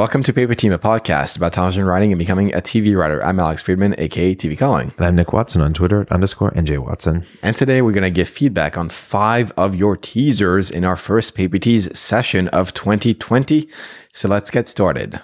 Welcome 0.00 0.22
to 0.22 0.32
Paper 0.32 0.54
Team, 0.54 0.72
a 0.72 0.78
podcast 0.78 1.36
about 1.36 1.52
television 1.52 1.84
writing 1.84 2.10
and 2.10 2.18
becoming 2.18 2.54
a 2.54 2.62
TV 2.62 2.96
writer. 2.96 3.22
I'm 3.22 3.38
Alex 3.38 3.60
Friedman, 3.60 3.94
aka 3.98 4.34
TV 4.34 4.56
Calling. 4.56 4.94
And 4.96 5.06
I'm 5.06 5.14
Nick 5.14 5.34
Watson 5.34 5.60
on 5.60 5.74
Twitter 5.74 6.00
at 6.00 6.10
underscore 6.10 6.52
NJ 6.52 6.78
Watson. 6.78 7.26
And 7.42 7.54
today 7.54 7.82
we're 7.82 7.92
going 7.92 8.04
to 8.04 8.10
give 8.10 8.26
feedback 8.26 8.78
on 8.78 8.88
five 8.88 9.52
of 9.58 9.74
your 9.76 9.98
teasers 9.98 10.70
in 10.70 10.86
our 10.86 10.96
first 10.96 11.34
Paper 11.34 11.58
Tease 11.58 11.98
session 11.98 12.48
of 12.48 12.72
2020. 12.72 13.68
So 14.14 14.26
let's 14.26 14.50
get 14.50 14.68
started. 14.68 15.20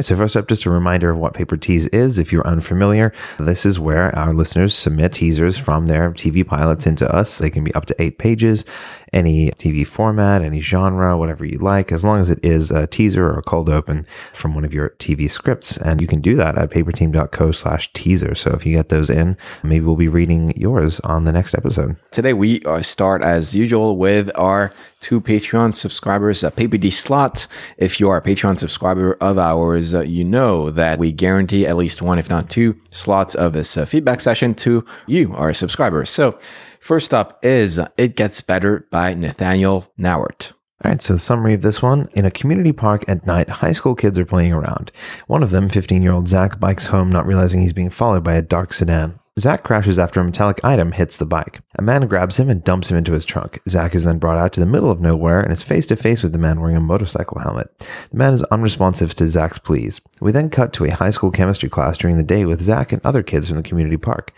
So 0.00 0.14
first 0.14 0.36
up, 0.36 0.46
just 0.46 0.64
a 0.64 0.70
reminder 0.70 1.10
of 1.10 1.18
what 1.18 1.34
Paper 1.34 1.56
Tease 1.56 1.88
is. 1.88 2.18
If 2.18 2.32
you're 2.32 2.46
unfamiliar, 2.46 3.12
this 3.40 3.66
is 3.66 3.80
where 3.80 4.16
our 4.16 4.32
listeners 4.32 4.72
submit 4.72 5.12
teasers 5.12 5.58
from 5.58 5.86
their 5.86 6.12
TV 6.12 6.46
pilots 6.46 6.86
into 6.86 7.12
us. 7.12 7.38
They 7.38 7.50
can 7.50 7.64
be 7.64 7.74
up 7.74 7.86
to 7.86 8.00
eight 8.00 8.18
pages, 8.18 8.64
any 9.12 9.50
TV 9.52 9.86
format, 9.86 10.42
any 10.42 10.60
genre, 10.60 11.16
whatever 11.16 11.44
you 11.44 11.58
like, 11.58 11.92
as 11.92 12.04
long 12.04 12.20
as 12.20 12.30
it 12.30 12.38
is 12.44 12.70
a 12.70 12.86
teaser 12.86 13.26
or 13.26 13.38
a 13.38 13.42
cold 13.42 13.68
open 13.68 14.06
from 14.32 14.54
one 14.54 14.64
of 14.64 14.72
your 14.72 14.90
TV 14.98 15.30
scripts. 15.30 15.76
And 15.76 16.00
you 16.00 16.06
can 16.06 16.20
do 16.20 16.36
that 16.36 16.58
at 16.58 16.70
paperteam.co 16.70 17.52
slash 17.52 17.92
teaser. 17.92 18.34
So 18.34 18.50
if 18.52 18.66
you 18.66 18.72
get 18.72 18.88
those 18.88 19.10
in, 19.10 19.36
maybe 19.62 19.84
we'll 19.84 19.96
be 19.96 20.08
reading 20.08 20.52
yours 20.56 21.00
on 21.00 21.24
the 21.24 21.32
next 21.32 21.54
episode. 21.54 21.96
Today 22.10 22.32
we 22.32 22.62
uh, 22.62 22.82
start 22.82 23.22
as 23.22 23.54
usual 23.54 23.96
with 23.96 24.30
our 24.36 24.72
two 25.00 25.20
Patreon 25.20 25.74
subscribers, 25.74 26.42
uh, 26.42 26.50
Paper 26.50 26.78
Tease 26.78 26.98
Slot. 26.98 27.46
If 27.76 28.00
you 28.00 28.08
are 28.10 28.18
a 28.18 28.22
Patreon 28.22 28.58
subscriber 28.58 29.14
of 29.20 29.38
ours, 29.38 29.94
uh, 29.94 30.02
you 30.02 30.24
know 30.24 30.70
that 30.70 30.98
we 30.98 31.12
guarantee 31.12 31.66
at 31.66 31.76
least 31.76 32.02
one, 32.02 32.18
if 32.18 32.28
not 32.28 32.50
two, 32.50 32.80
slots 32.90 33.34
of 33.34 33.52
this 33.52 33.76
uh, 33.76 33.84
feedback 33.84 34.20
session 34.20 34.54
to 34.56 34.84
you, 35.06 35.34
our 35.34 35.52
subscribers. 35.54 36.10
So, 36.10 36.38
first 36.80 37.14
up 37.14 37.44
is 37.44 37.80
It 37.96 38.16
Gets 38.16 38.40
Better 38.40 38.86
by 38.90 39.14
Nathaniel 39.14 39.92
Nauert. 39.98 40.52
All 40.84 40.92
right, 40.92 41.02
so 41.02 41.14
the 41.14 41.18
summary 41.18 41.54
of 41.54 41.62
this 41.62 41.82
one 41.82 42.08
in 42.14 42.24
a 42.24 42.30
community 42.30 42.72
park 42.72 43.04
at 43.08 43.26
night, 43.26 43.48
high 43.48 43.72
school 43.72 43.96
kids 43.96 44.16
are 44.16 44.24
playing 44.24 44.52
around. 44.52 44.92
One 45.26 45.42
of 45.42 45.50
them, 45.50 45.68
15 45.68 46.02
year 46.02 46.12
old 46.12 46.28
Zach, 46.28 46.60
bikes 46.60 46.86
home, 46.86 47.10
not 47.10 47.26
realizing 47.26 47.60
he's 47.60 47.72
being 47.72 47.90
followed 47.90 48.22
by 48.22 48.34
a 48.34 48.42
dark 48.42 48.72
sedan. 48.72 49.18
Zach 49.38 49.62
crashes 49.62 50.00
after 50.00 50.20
a 50.20 50.24
metallic 50.24 50.58
item 50.64 50.90
hits 50.90 51.16
the 51.16 51.24
bike. 51.24 51.60
A 51.78 51.82
man 51.82 52.08
grabs 52.08 52.38
him 52.38 52.50
and 52.50 52.64
dumps 52.64 52.90
him 52.90 52.96
into 52.96 53.12
his 53.12 53.24
trunk. 53.24 53.60
Zach 53.68 53.94
is 53.94 54.02
then 54.02 54.18
brought 54.18 54.36
out 54.36 54.52
to 54.54 54.60
the 54.60 54.66
middle 54.66 54.90
of 54.90 55.00
nowhere 55.00 55.40
and 55.40 55.52
is 55.52 55.62
face 55.62 55.86
to 55.88 55.96
face 55.96 56.22
with 56.22 56.32
the 56.32 56.38
man 56.38 56.60
wearing 56.60 56.76
a 56.76 56.80
motorcycle 56.80 57.38
helmet. 57.38 57.70
The 58.10 58.16
man 58.16 58.32
is 58.32 58.42
unresponsive 58.44 59.14
to 59.14 59.28
Zach's 59.28 59.58
pleas. 59.58 60.00
We 60.20 60.32
then 60.32 60.50
cut 60.50 60.72
to 60.74 60.86
a 60.86 60.94
high 60.94 61.10
school 61.10 61.30
chemistry 61.30 61.68
class 61.68 61.96
during 61.96 62.16
the 62.16 62.24
day 62.24 62.44
with 62.46 62.62
Zach 62.62 62.92
and 62.92 63.04
other 63.04 63.22
kids 63.22 63.46
from 63.46 63.58
the 63.58 63.62
community 63.62 63.96
park. 63.96 64.32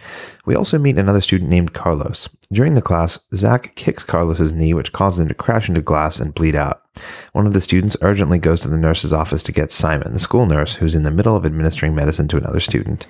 We 0.45 0.55
also 0.55 0.79
meet 0.79 0.99
another 0.99 1.23
student 1.23 1.49
named 1.49 1.73
Carlos. 1.73 2.29
During 2.53 2.75
the 2.75 2.83
class, 2.83 3.21
Zach 3.35 3.75
kicks 3.77 4.05
Carlos's 4.05 4.53
knee, 4.53 4.75
which 4.75 4.93
causes 4.93 5.21
him 5.21 5.29
to 5.29 5.35
crash 5.35 5.69
into 5.69 5.81
glass 5.81 6.21
and 6.21 6.35
bleed 6.35 6.57
out. 6.57 6.83
One 7.33 7.47
of 7.47 7.53
the 7.53 7.61
students 7.61 7.97
urgently 8.03 8.39
goes 8.39 8.59
to 8.61 8.69
the 8.69 8.77
nurse's 8.77 9.13
office 9.13 9.43
to 9.45 9.53
get 9.53 9.71
Simon, 9.71 10.13
the 10.13 10.19
school 10.19 10.47
nurse, 10.47 10.75
who's 10.75 10.97
in 10.97 11.05
the 11.05 11.11
middle 11.11 11.37
of 11.37 11.47
administering 11.47 11.95
medicine 11.95 12.27
to 12.29 12.37
another 12.37 12.61
student. 12.61 13.07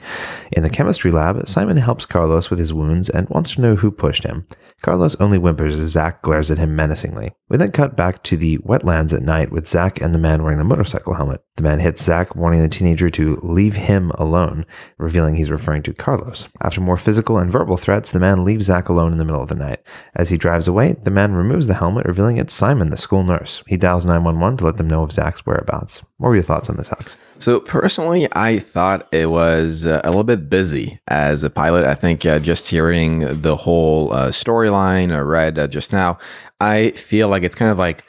In 0.52 0.62
the 0.62 0.68
chemistry 0.70 1.10
lab, 1.10 1.48
Simon 1.48 1.78
helps 1.78 2.04
Carlos 2.04 2.50
with 2.50 2.58
his 2.58 2.72
wounds 2.72 3.08
and 3.08 3.28
wants 3.30 3.52
to 3.52 3.62
know 3.62 3.76
who 3.76 3.90
pushed 3.90 4.24
him. 4.24 4.46
Carlos 4.82 5.14
only 5.16 5.38
whimpers 5.38 5.78
as 5.78 5.90
Zach 5.90 6.22
glares 6.22 6.50
at 6.50 6.58
him 6.58 6.74
menacingly. 6.74 7.32
We 7.48 7.58
then 7.58 7.72
cut 7.72 7.96
back 7.96 8.22
to 8.24 8.36
the 8.36 8.58
wetlands 8.58 9.14
at 9.14 9.22
night 9.22 9.50
with 9.50 9.68
Zach 9.68 10.00
and 10.00 10.14
the 10.14 10.18
man 10.18 10.42
wearing 10.42 10.58
the 10.58 10.64
motorcycle 10.64 11.14
helmet. 11.14 11.42
The 11.56 11.62
man 11.62 11.80
hits 11.80 12.02
Zach, 12.02 12.34
warning 12.34 12.62
the 12.62 12.68
teenager 12.68 13.10
to 13.10 13.38
leave 13.42 13.76
him 13.76 14.10
alone, 14.14 14.64
revealing 14.96 15.34
he's 15.34 15.50
referring 15.50 15.82
to 15.82 15.92
Carlos. 15.92 16.48
After 16.62 16.80
more 16.80 16.96
physical 16.96 17.36
and 17.36 17.50
verbal 17.50 17.76
threats, 17.76 18.10
the 18.10 18.20
man 18.20 18.44
leaves 18.44 18.66
Zach 18.66 18.88
alone 18.88 19.12
in 19.12 19.18
the 19.18 19.24
middle 19.26 19.42
of 19.42 19.48
the 19.48 19.54
night. 19.54 19.80
As 20.14 20.30
he 20.30 20.38
drives 20.38 20.66
away, 20.66 20.94
the 21.02 21.10
man 21.10 21.34
removes 21.34 21.66
the 21.66 21.74
helmet, 21.74 22.06
revealing 22.06 22.38
it's 22.38 22.54
Simon, 22.54 22.88
the 22.88 22.96
school 22.96 23.22
nurse. 23.22 23.62
He 23.70 23.76
dials 23.76 24.04
911 24.04 24.56
to 24.56 24.64
let 24.64 24.78
them 24.78 24.88
know 24.88 25.04
of 25.04 25.12
Zach's 25.12 25.46
whereabouts. 25.46 26.02
What 26.16 26.30
were 26.30 26.34
your 26.34 26.42
thoughts 26.42 26.68
on 26.68 26.76
this, 26.76 26.90
Alex? 26.90 27.16
So, 27.38 27.60
personally, 27.60 28.26
I 28.32 28.58
thought 28.58 29.06
it 29.12 29.30
was 29.30 29.86
uh, 29.86 30.00
a 30.02 30.08
little 30.08 30.24
bit 30.24 30.50
busy 30.50 30.98
as 31.06 31.44
a 31.44 31.50
pilot. 31.50 31.84
I 31.84 31.94
think 31.94 32.26
uh, 32.26 32.40
just 32.40 32.66
hearing 32.66 33.42
the 33.42 33.54
whole 33.54 34.12
uh, 34.12 34.30
storyline 34.30 35.14
I 35.14 35.20
read 35.20 35.56
uh, 35.56 35.68
just 35.68 35.92
now, 35.92 36.18
I 36.60 36.90
feel 36.90 37.28
like 37.28 37.44
it's 37.44 37.54
kind 37.54 37.70
of 37.70 37.78
like 37.78 38.02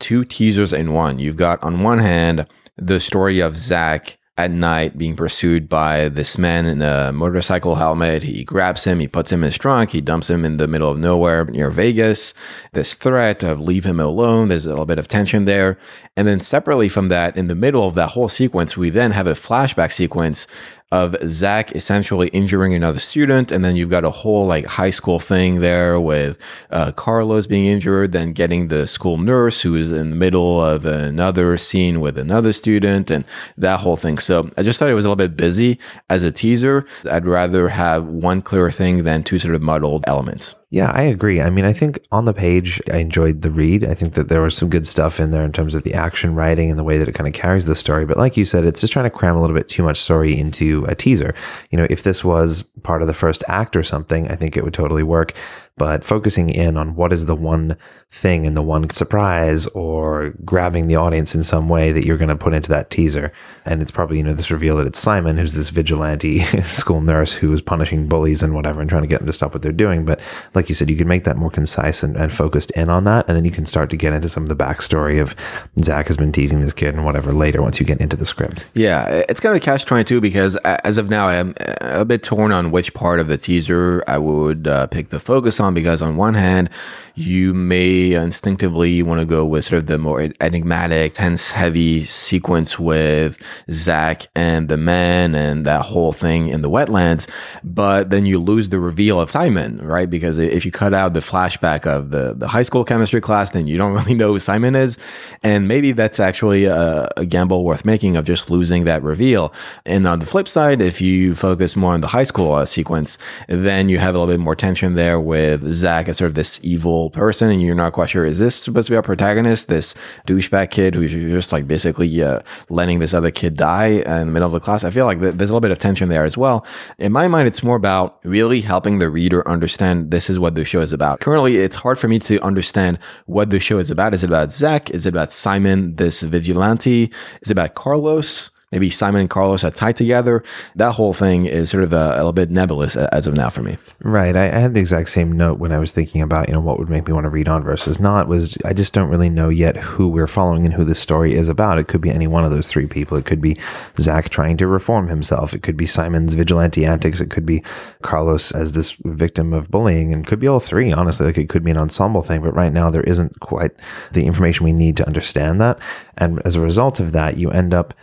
two 0.00 0.24
teasers 0.24 0.72
in 0.72 0.94
one. 0.94 1.18
You've 1.18 1.36
got, 1.36 1.62
on 1.62 1.82
one 1.82 1.98
hand, 1.98 2.46
the 2.78 2.98
story 2.98 3.40
of 3.40 3.58
Zach 3.58 4.16
at 4.36 4.50
night 4.50 4.98
being 4.98 5.14
pursued 5.14 5.68
by 5.68 6.08
this 6.08 6.36
man 6.36 6.66
in 6.66 6.82
a 6.82 7.12
motorcycle 7.12 7.76
helmet. 7.76 8.24
He 8.24 8.42
grabs 8.42 8.82
him, 8.82 8.98
he 8.98 9.06
puts 9.06 9.30
him 9.30 9.44
in 9.44 9.46
his 9.46 9.58
trunk, 9.58 9.90
he 9.90 10.00
dumps 10.00 10.28
him 10.28 10.44
in 10.44 10.56
the 10.56 10.66
middle 10.66 10.90
of 10.90 10.98
nowhere 10.98 11.44
near 11.44 11.70
Vegas. 11.70 12.34
This 12.72 12.94
threat 12.94 13.44
of 13.44 13.60
leave 13.60 13.84
him 13.84 14.00
alone, 14.00 14.48
there's 14.48 14.66
a 14.66 14.70
little 14.70 14.86
bit 14.86 14.98
of 14.98 15.06
tension 15.06 15.44
there. 15.44 15.78
And 16.16 16.26
then 16.26 16.40
separately 16.40 16.88
from 16.88 17.08
that, 17.08 17.36
in 17.36 17.46
the 17.46 17.54
middle 17.54 17.86
of 17.86 17.94
that 17.94 18.10
whole 18.10 18.28
sequence, 18.28 18.76
we 18.76 18.90
then 18.90 19.12
have 19.12 19.28
a 19.28 19.32
flashback 19.32 19.92
sequence 19.92 20.48
of 20.94 21.16
Zach 21.28 21.72
essentially 21.74 22.28
injuring 22.28 22.72
another 22.72 23.00
student, 23.00 23.50
and 23.50 23.64
then 23.64 23.74
you've 23.74 23.90
got 23.90 24.04
a 24.04 24.10
whole 24.10 24.46
like 24.46 24.64
high 24.64 24.90
school 24.90 25.18
thing 25.18 25.58
there 25.58 26.00
with 26.00 26.38
uh, 26.70 26.92
Carlos 26.92 27.48
being 27.48 27.66
injured, 27.66 28.12
then 28.12 28.32
getting 28.32 28.68
the 28.68 28.86
school 28.86 29.16
nurse 29.18 29.62
who 29.62 29.74
is 29.74 29.90
in 29.90 30.10
the 30.10 30.16
middle 30.16 30.62
of 30.62 30.86
another 30.86 31.58
scene 31.58 32.00
with 32.00 32.16
another 32.16 32.52
student, 32.52 33.10
and 33.10 33.24
that 33.56 33.80
whole 33.80 33.96
thing. 33.96 34.18
So 34.18 34.52
I 34.56 34.62
just 34.62 34.78
thought 34.78 34.88
it 34.88 34.94
was 34.94 35.04
a 35.04 35.08
little 35.08 35.26
bit 35.26 35.36
busy 35.36 35.80
as 36.08 36.22
a 36.22 36.30
teaser. 36.30 36.86
I'd 37.10 37.26
rather 37.26 37.70
have 37.70 38.06
one 38.06 38.40
clear 38.40 38.70
thing 38.70 39.02
than 39.02 39.24
two 39.24 39.40
sort 39.40 39.56
of 39.56 39.62
muddled 39.62 40.04
elements. 40.06 40.54
Yeah, 40.74 40.90
I 40.90 41.02
agree. 41.02 41.40
I 41.40 41.50
mean, 41.50 41.64
I 41.64 41.72
think 41.72 42.00
on 42.10 42.24
the 42.24 42.34
page, 42.34 42.82
I 42.92 42.96
enjoyed 42.96 43.42
the 43.42 43.50
read. 43.52 43.84
I 43.84 43.94
think 43.94 44.14
that 44.14 44.26
there 44.26 44.42
was 44.42 44.56
some 44.56 44.68
good 44.68 44.88
stuff 44.88 45.20
in 45.20 45.30
there 45.30 45.44
in 45.44 45.52
terms 45.52 45.76
of 45.76 45.84
the 45.84 45.94
action 45.94 46.34
writing 46.34 46.68
and 46.68 46.76
the 46.76 46.82
way 46.82 46.98
that 46.98 47.08
it 47.08 47.14
kind 47.14 47.28
of 47.28 47.32
carries 47.32 47.66
the 47.66 47.76
story. 47.76 48.04
But 48.04 48.16
like 48.16 48.36
you 48.36 48.44
said, 48.44 48.64
it's 48.64 48.80
just 48.80 48.92
trying 48.92 49.04
to 49.04 49.10
cram 49.10 49.36
a 49.36 49.40
little 49.40 49.54
bit 49.54 49.68
too 49.68 49.84
much 49.84 50.00
story 50.00 50.36
into 50.36 50.84
a 50.88 50.96
teaser. 50.96 51.32
You 51.70 51.78
know, 51.78 51.86
if 51.90 52.02
this 52.02 52.24
was 52.24 52.62
part 52.82 53.02
of 53.02 53.06
the 53.06 53.14
first 53.14 53.44
act 53.46 53.76
or 53.76 53.84
something, 53.84 54.28
I 54.28 54.34
think 54.34 54.56
it 54.56 54.64
would 54.64 54.74
totally 54.74 55.04
work 55.04 55.32
but 55.76 56.04
focusing 56.04 56.50
in 56.50 56.76
on 56.76 56.94
what 56.94 57.12
is 57.12 57.26
the 57.26 57.34
one 57.34 57.76
thing 58.10 58.46
and 58.46 58.56
the 58.56 58.62
one 58.62 58.88
surprise 58.90 59.66
or 59.68 60.30
grabbing 60.44 60.86
the 60.86 60.94
audience 60.94 61.34
in 61.34 61.42
some 61.42 61.68
way 61.68 61.90
that 61.90 62.04
you're 62.04 62.16
going 62.16 62.28
to 62.28 62.36
put 62.36 62.54
into 62.54 62.68
that 62.68 62.90
teaser. 62.90 63.32
And 63.64 63.82
it's 63.82 63.90
probably, 63.90 64.18
you 64.18 64.22
know, 64.22 64.34
this 64.34 64.52
reveal 64.52 64.76
that 64.76 64.86
it's 64.86 65.00
Simon, 65.00 65.36
who's 65.36 65.54
this 65.54 65.70
vigilante 65.70 66.38
school 66.62 67.00
nurse 67.00 67.32
who 67.32 67.52
is 67.52 67.60
punishing 67.60 68.08
bullies 68.08 68.42
and 68.42 68.54
whatever 68.54 68.80
and 68.80 68.88
trying 68.88 69.02
to 69.02 69.08
get 69.08 69.18
them 69.18 69.26
to 69.26 69.32
stop 69.32 69.52
what 69.52 69.62
they're 69.62 69.72
doing. 69.72 70.04
But 70.04 70.20
like 70.54 70.68
you 70.68 70.76
said, 70.76 70.88
you 70.88 70.96
can 70.96 71.08
make 71.08 71.24
that 71.24 71.36
more 71.36 71.50
concise 71.50 72.04
and, 72.04 72.16
and 72.16 72.32
focused 72.32 72.70
in 72.72 72.88
on 72.88 73.02
that. 73.04 73.26
And 73.26 73.36
then 73.36 73.44
you 73.44 73.50
can 73.50 73.66
start 73.66 73.90
to 73.90 73.96
get 73.96 74.12
into 74.12 74.28
some 74.28 74.44
of 74.44 74.48
the 74.48 74.56
backstory 74.56 75.20
of 75.20 75.34
Zach 75.82 76.06
has 76.06 76.16
been 76.16 76.30
teasing 76.30 76.60
this 76.60 76.72
kid 76.72 76.94
and 76.94 77.04
whatever 77.04 77.32
later 77.32 77.62
once 77.62 77.80
you 77.80 77.86
get 77.86 78.00
into 78.00 78.16
the 78.16 78.26
script. 78.26 78.66
Yeah, 78.74 79.24
it's 79.28 79.40
kind 79.40 79.56
of 79.56 79.60
a 79.60 79.64
catch 79.64 79.86
22 79.86 80.20
because 80.20 80.54
as 80.56 80.98
of 80.98 81.10
now, 81.10 81.26
I'm 81.26 81.54
a 81.80 82.04
bit 82.04 82.22
torn 82.22 82.52
on 82.52 82.70
which 82.70 82.94
part 82.94 83.18
of 83.18 83.26
the 83.26 83.36
teaser 83.36 84.04
I 84.06 84.18
would 84.18 84.68
uh, 84.68 84.86
pick 84.86 85.08
the 85.08 85.18
focus 85.18 85.58
on 85.58 85.63
on 85.64 85.74
because 85.74 86.02
on 86.02 86.16
one 86.16 86.34
hand, 86.34 86.70
you 87.16 87.54
may 87.54 88.12
instinctively 88.12 89.00
want 89.02 89.20
to 89.20 89.26
go 89.26 89.46
with 89.46 89.64
sort 89.64 89.78
of 89.78 89.86
the 89.86 89.98
more 89.98 90.20
enigmatic, 90.40 91.14
tense 91.14 91.52
heavy 91.52 92.04
sequence 92.04 92.78
with 92.78 93.36
Zach 93.70 94.26
and 94.34 94.68
the 94.68 94.76
men 94.76 95.34
and 95.34 95.64
that 95.64 95.82
whole 95.82 96.12
thing 96.12 96.48
in 96.48 96.62
the 96.62 96.70
wetlands. 96.70 97.30
But 97.62 98.10
then 98.10 98.26
you 98.26 98.40
lose 98.40 98.70
the 98.70 98.80
reveal 98.80 99.20
of 99.20 99.30
Simon, 99.30 99.78
right? 99.78 100.10
Because 100.10 100.38
if 100.38 100.64
you 100.64 100.72
cut 100.72 100.92
out 100.92 101.14
the 101.14 101.20
flashback 101.20 101.86
of 101.86 102.10
the, 102.10 102.34
the 102.34 102.48
high 102.48 102.62
school 102.62 102.84
chemistry 102.84 103.20
class, 103.20 103.50
then 103.50 103.68
you 103.68 103.78
don't 103.78 103.92
really 103.98 104.14
know 104.14 104.32
who 104.32 104.40
Simon 104.40 104.74
is. 104.74 104.98
And 105.42 105.68
maybe 105.68 105.92
that's 105.92 106.18
actually 106.18 106.64
a, 106.64 107.08
a 107.16 107.24
gamble 107.24 107.64
worth 107.64 107.84
making 107.84 108.16
of 108.16 108.24
just 108.24 108.50
losing 108.50 108.84
that 108.84 109.02
reveal. 109.04 109.52
And 109.86 110.06
on 110.08 110.18
the 110.18 110.26
flip 110.26 110.48
side, 110.48 110.82
if 110.82 111.00
you 111.00 111.36
focus 111.36 111.76
more 111.76 111.94
on 111.94 112.00
the 112.00 112.08
high 112.08 112.24
school 112.24 112.54
uh, 112.54 112.66
sequence, 112.66 113.18
then 113.48 113.88
you 113.88 113.98
have 113.98 114.16
a 114.16 114.18
little 114.18 114.34
bit 114.34 114.40
more 114.40 114.56
tension 114.56 114.94
there 114.94 115.20
with 115.20 115.53
Zach 115.72 116.08
as 116.08 116.18
sort 116.18 116.28
of 116.28 116.34
this 116.34 116.60
evil 116.62 117.10
person 117.10 117.50
and 117.50 117.60
you're 117.62 117.74
not 117.74 117.92
quite 117.92 118.10
sure 118.10 118.24
is 118.24 118.38
this 118.38 118.56
supposed 118.56 118.86
to 118.86 118.92
be 118.92 118.96
our 118.96 119.02
protagonist? 119.02 119.68
This 119.68 119.94
douchebag 120.26 120.70
kid 120.70 120.94
who's 120.94 121.12
just 121.12 121.52
like 121.52 121.66
basically 121.66 122.22
uh, 122.22 122.40
letting 122.68 122.98
this 122.98 123.14
other 123.14 123.30
kid 123.30 123.56
die 123.56 123.86
in 123.86 124.26
the 124.26 124.32
middle 124.32 124.46
of 124.46 124.52
the 124.52 124.60
class? 124.60 124.84
I 124.84 124.90
feel 124.90 125.06
like 125.06 125.20
th- 125.20 125.34
there's 125.34 125.50
a 125.50 125.52
little 125.52 125.60
bit 125.60 125.70
of 125.70 125.78
tension 125.78 126.08
there 126.08 126.24
as 126.24 126.36
well. 126.36 126.66
In 126.98 127.12
my 127.12 127.28
mind 127.28 127.48
it's 127.48 127.62
more 127.62 127.76
about 127.76 128.18
really 128.24 128.60
helping 128.60 128.98
the 128.98 129.10
reader 129.10 129.46
understand 129.48 130.10
this 130.10 130.30
is 130.30 130.38
what 130.38 130.54
the 130.54 130.64
show 130.64 130.80
is 130.80 130.92
about. 130.92 131.20
Currently 131.20 131.56
it's 131.56 131.76
hard 131.76 131.98
for 131.98 132.08
me 132.08 132.18
to 132.20 132.40
understand 132.40 132.98
what 133.26 133.50
the 133.50 133.60
show 133.60 133.78
is 133.78 133.90
about. 133.90 134.14
Is 134.14 134.22
it 134.22 134.30
about 134.30 134.52
zach 134.52 134.90
is 134.90 135.06
it 135.06 135.10
about 135.10 135.32
simon 135.32 135.96
this 135.96 136.22
vigilante? 136.22 137.10
Is 137.42 137.50
it 137.50 137.52
about 137.52 137.74
carlos 137.74 138.50
maybe 138.74 138.90
Simon 138.90 139.20
and 139.20 139.30
Carlos 139.30 139.62
are 139.62 139.70
tied 139.70 139.94
together. 139.94 140.42
That 140.74 140.92
whole 140.92 141.12
thing 141.12 141.46
is 141.46 141.70
sort 141.70 141.84
of 141.84 141.92
a, 141.92 142.14
a 142.14 142.16
little 142.16 142.32
bit 142.32 142.50
nebulous 142.50 142.96
as 142.96 143.28
of 143.28 143.34
now 143.34 143.48
for 143.48 143.62
me. 143.62 143.78
Right. 144.02 144.34
I, 144.34 144.46
I, 144.46 144.58
had 144.58 144.74
the 144.74 144.80
exact 144.80 145.10
same 145.10 145.30
note 145.30 145.60
when 145.60 145.70
I 145.70 145.78
was 145.78 145.92
thinking 145.92 146.20
about, 146.20 146.48
you 146.48 146.54
know, 146.54 146.60
what 146.60 146.80
would 146.80 146.88
make 146.88 147.06
me 147.06 147.12
want 147.12 147.22
to 147.22 147.30
read 147.30 147.46
on 147.46 147.62
versus 147.62 148.00
not 148.00 148.26
was 148.26 148.58
I 148.64 148.72
just 148.72 148.92
don't 148.92 149.10
really 149.10 149.30
know 149.30 149.48
yet 149.48 149.76
who 149.76 150.08
we're 150.08 150.26
following 150.26 150.64
and 150.64 150.74
who 150.74 150.82
the 150.82 150.96
story 150.96 151.34
is 151.34 151.48
about. 151.48 151.78
It 151.78 151.86
could 151.86 152.00
be 152.00 152.10
any 152.10 152.26
one 152.26 152.44
of 152.44 152.50
those 152.50 152.66
three 152.66 152.88
people. 152.88 153.16
It 153.16 153.26
could 153.26 153.40
be 153.40 153.56
Zach 154.00 154.28
trying 154.28 154.56
to 154.56 154.66
reform 154.66 155.06
himself. 155.06 155.54
It 155.54 155.62
could 155.62 155.76
be 155.76 155.86
Simon's 155.86 156.34
vigilante 156.34 156.84
antics. 156.84 157.20
It 157.20 157.30
could 157.30 157.46
be 157.46 157.62
Carlos 158.02 158.50
as 158.50 158.72
this 158.72 158.96
victim 159.04 159.52
of 159.52 159.70
bullying 159.70 160.12
and 160.12 160.26
could 160.26 160.40
be 160.40 160.48
all 160.48 160.58
three, 160.58 160.90
honestly. 160.90 161.26
Like 161.26 161.38
it 161.38 161.48
could 161.48 161.62
be 161.62 161.70
an 161.70 161.78
ensemble 161.78 162.22
thing, 162.22 162.42
but 162.42 162.56
right 162.56 162.72
now 162.72 162.90
there 162.90 163.04
isn't 163.04 163.38
quite 163.38 163.70
the 164.10 164.26
information 164.26 164.64
we 164.64 164.72
need 164.72 164.96
to 164.96 165.06
understand 165.06 165.60
that. 165.60 165.78
And 166.18 166.42
as 166.44 166.56
a 166.56 166.60
result 166.60 166.98
of 166.98 167.12
that, 167.12 167.36
you 167.36 167.52
end 167.52 167.72
up 167.72 167.94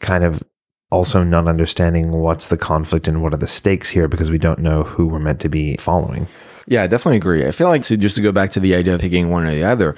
kind 0.00 0.24
of 0.24 0.42
also 0.90 1.22
not 1.22 1.46
understanding 1.46 2.10
what's 2.10 2.48
the 2.48 2.56
conflict 2.56 3.06
and 3.06 3.22
what 3.22 3.32
are 3.32 3.38
the 3.38 3.46
stakes 3.46 3.90
here 3.90 4.08
because 4.08 4.30
we 4.30 4.38
don't 4.38 4.58
know 4.58 4.82
who 4.82 5.06
we're 5.06 5.20
meant 5.20 5.40
to 5.40 5.48
be 5.48 5.76
following. 5.76 6.26
Yeah, 6.66 6.82
I 6.82 6.86
definitely 6.88 7.18
agree. 7.18 7.46
I 7.46 7.52
feel 7.52 7.68
like 7.68 7.82
to 7.82 7.96
just 7.96 8.16
to 8.16 8.22
go 8.22 8.32
back 8.32 8.50
to 8.50 8.60
the 8.60 8.74
idea 8.74 8.94
of 8.94 9.00
picking 9.00 9.30
one 9.30 9.46
or 9.46 9.54
the 9.54 9.64
other, 9.64 9.94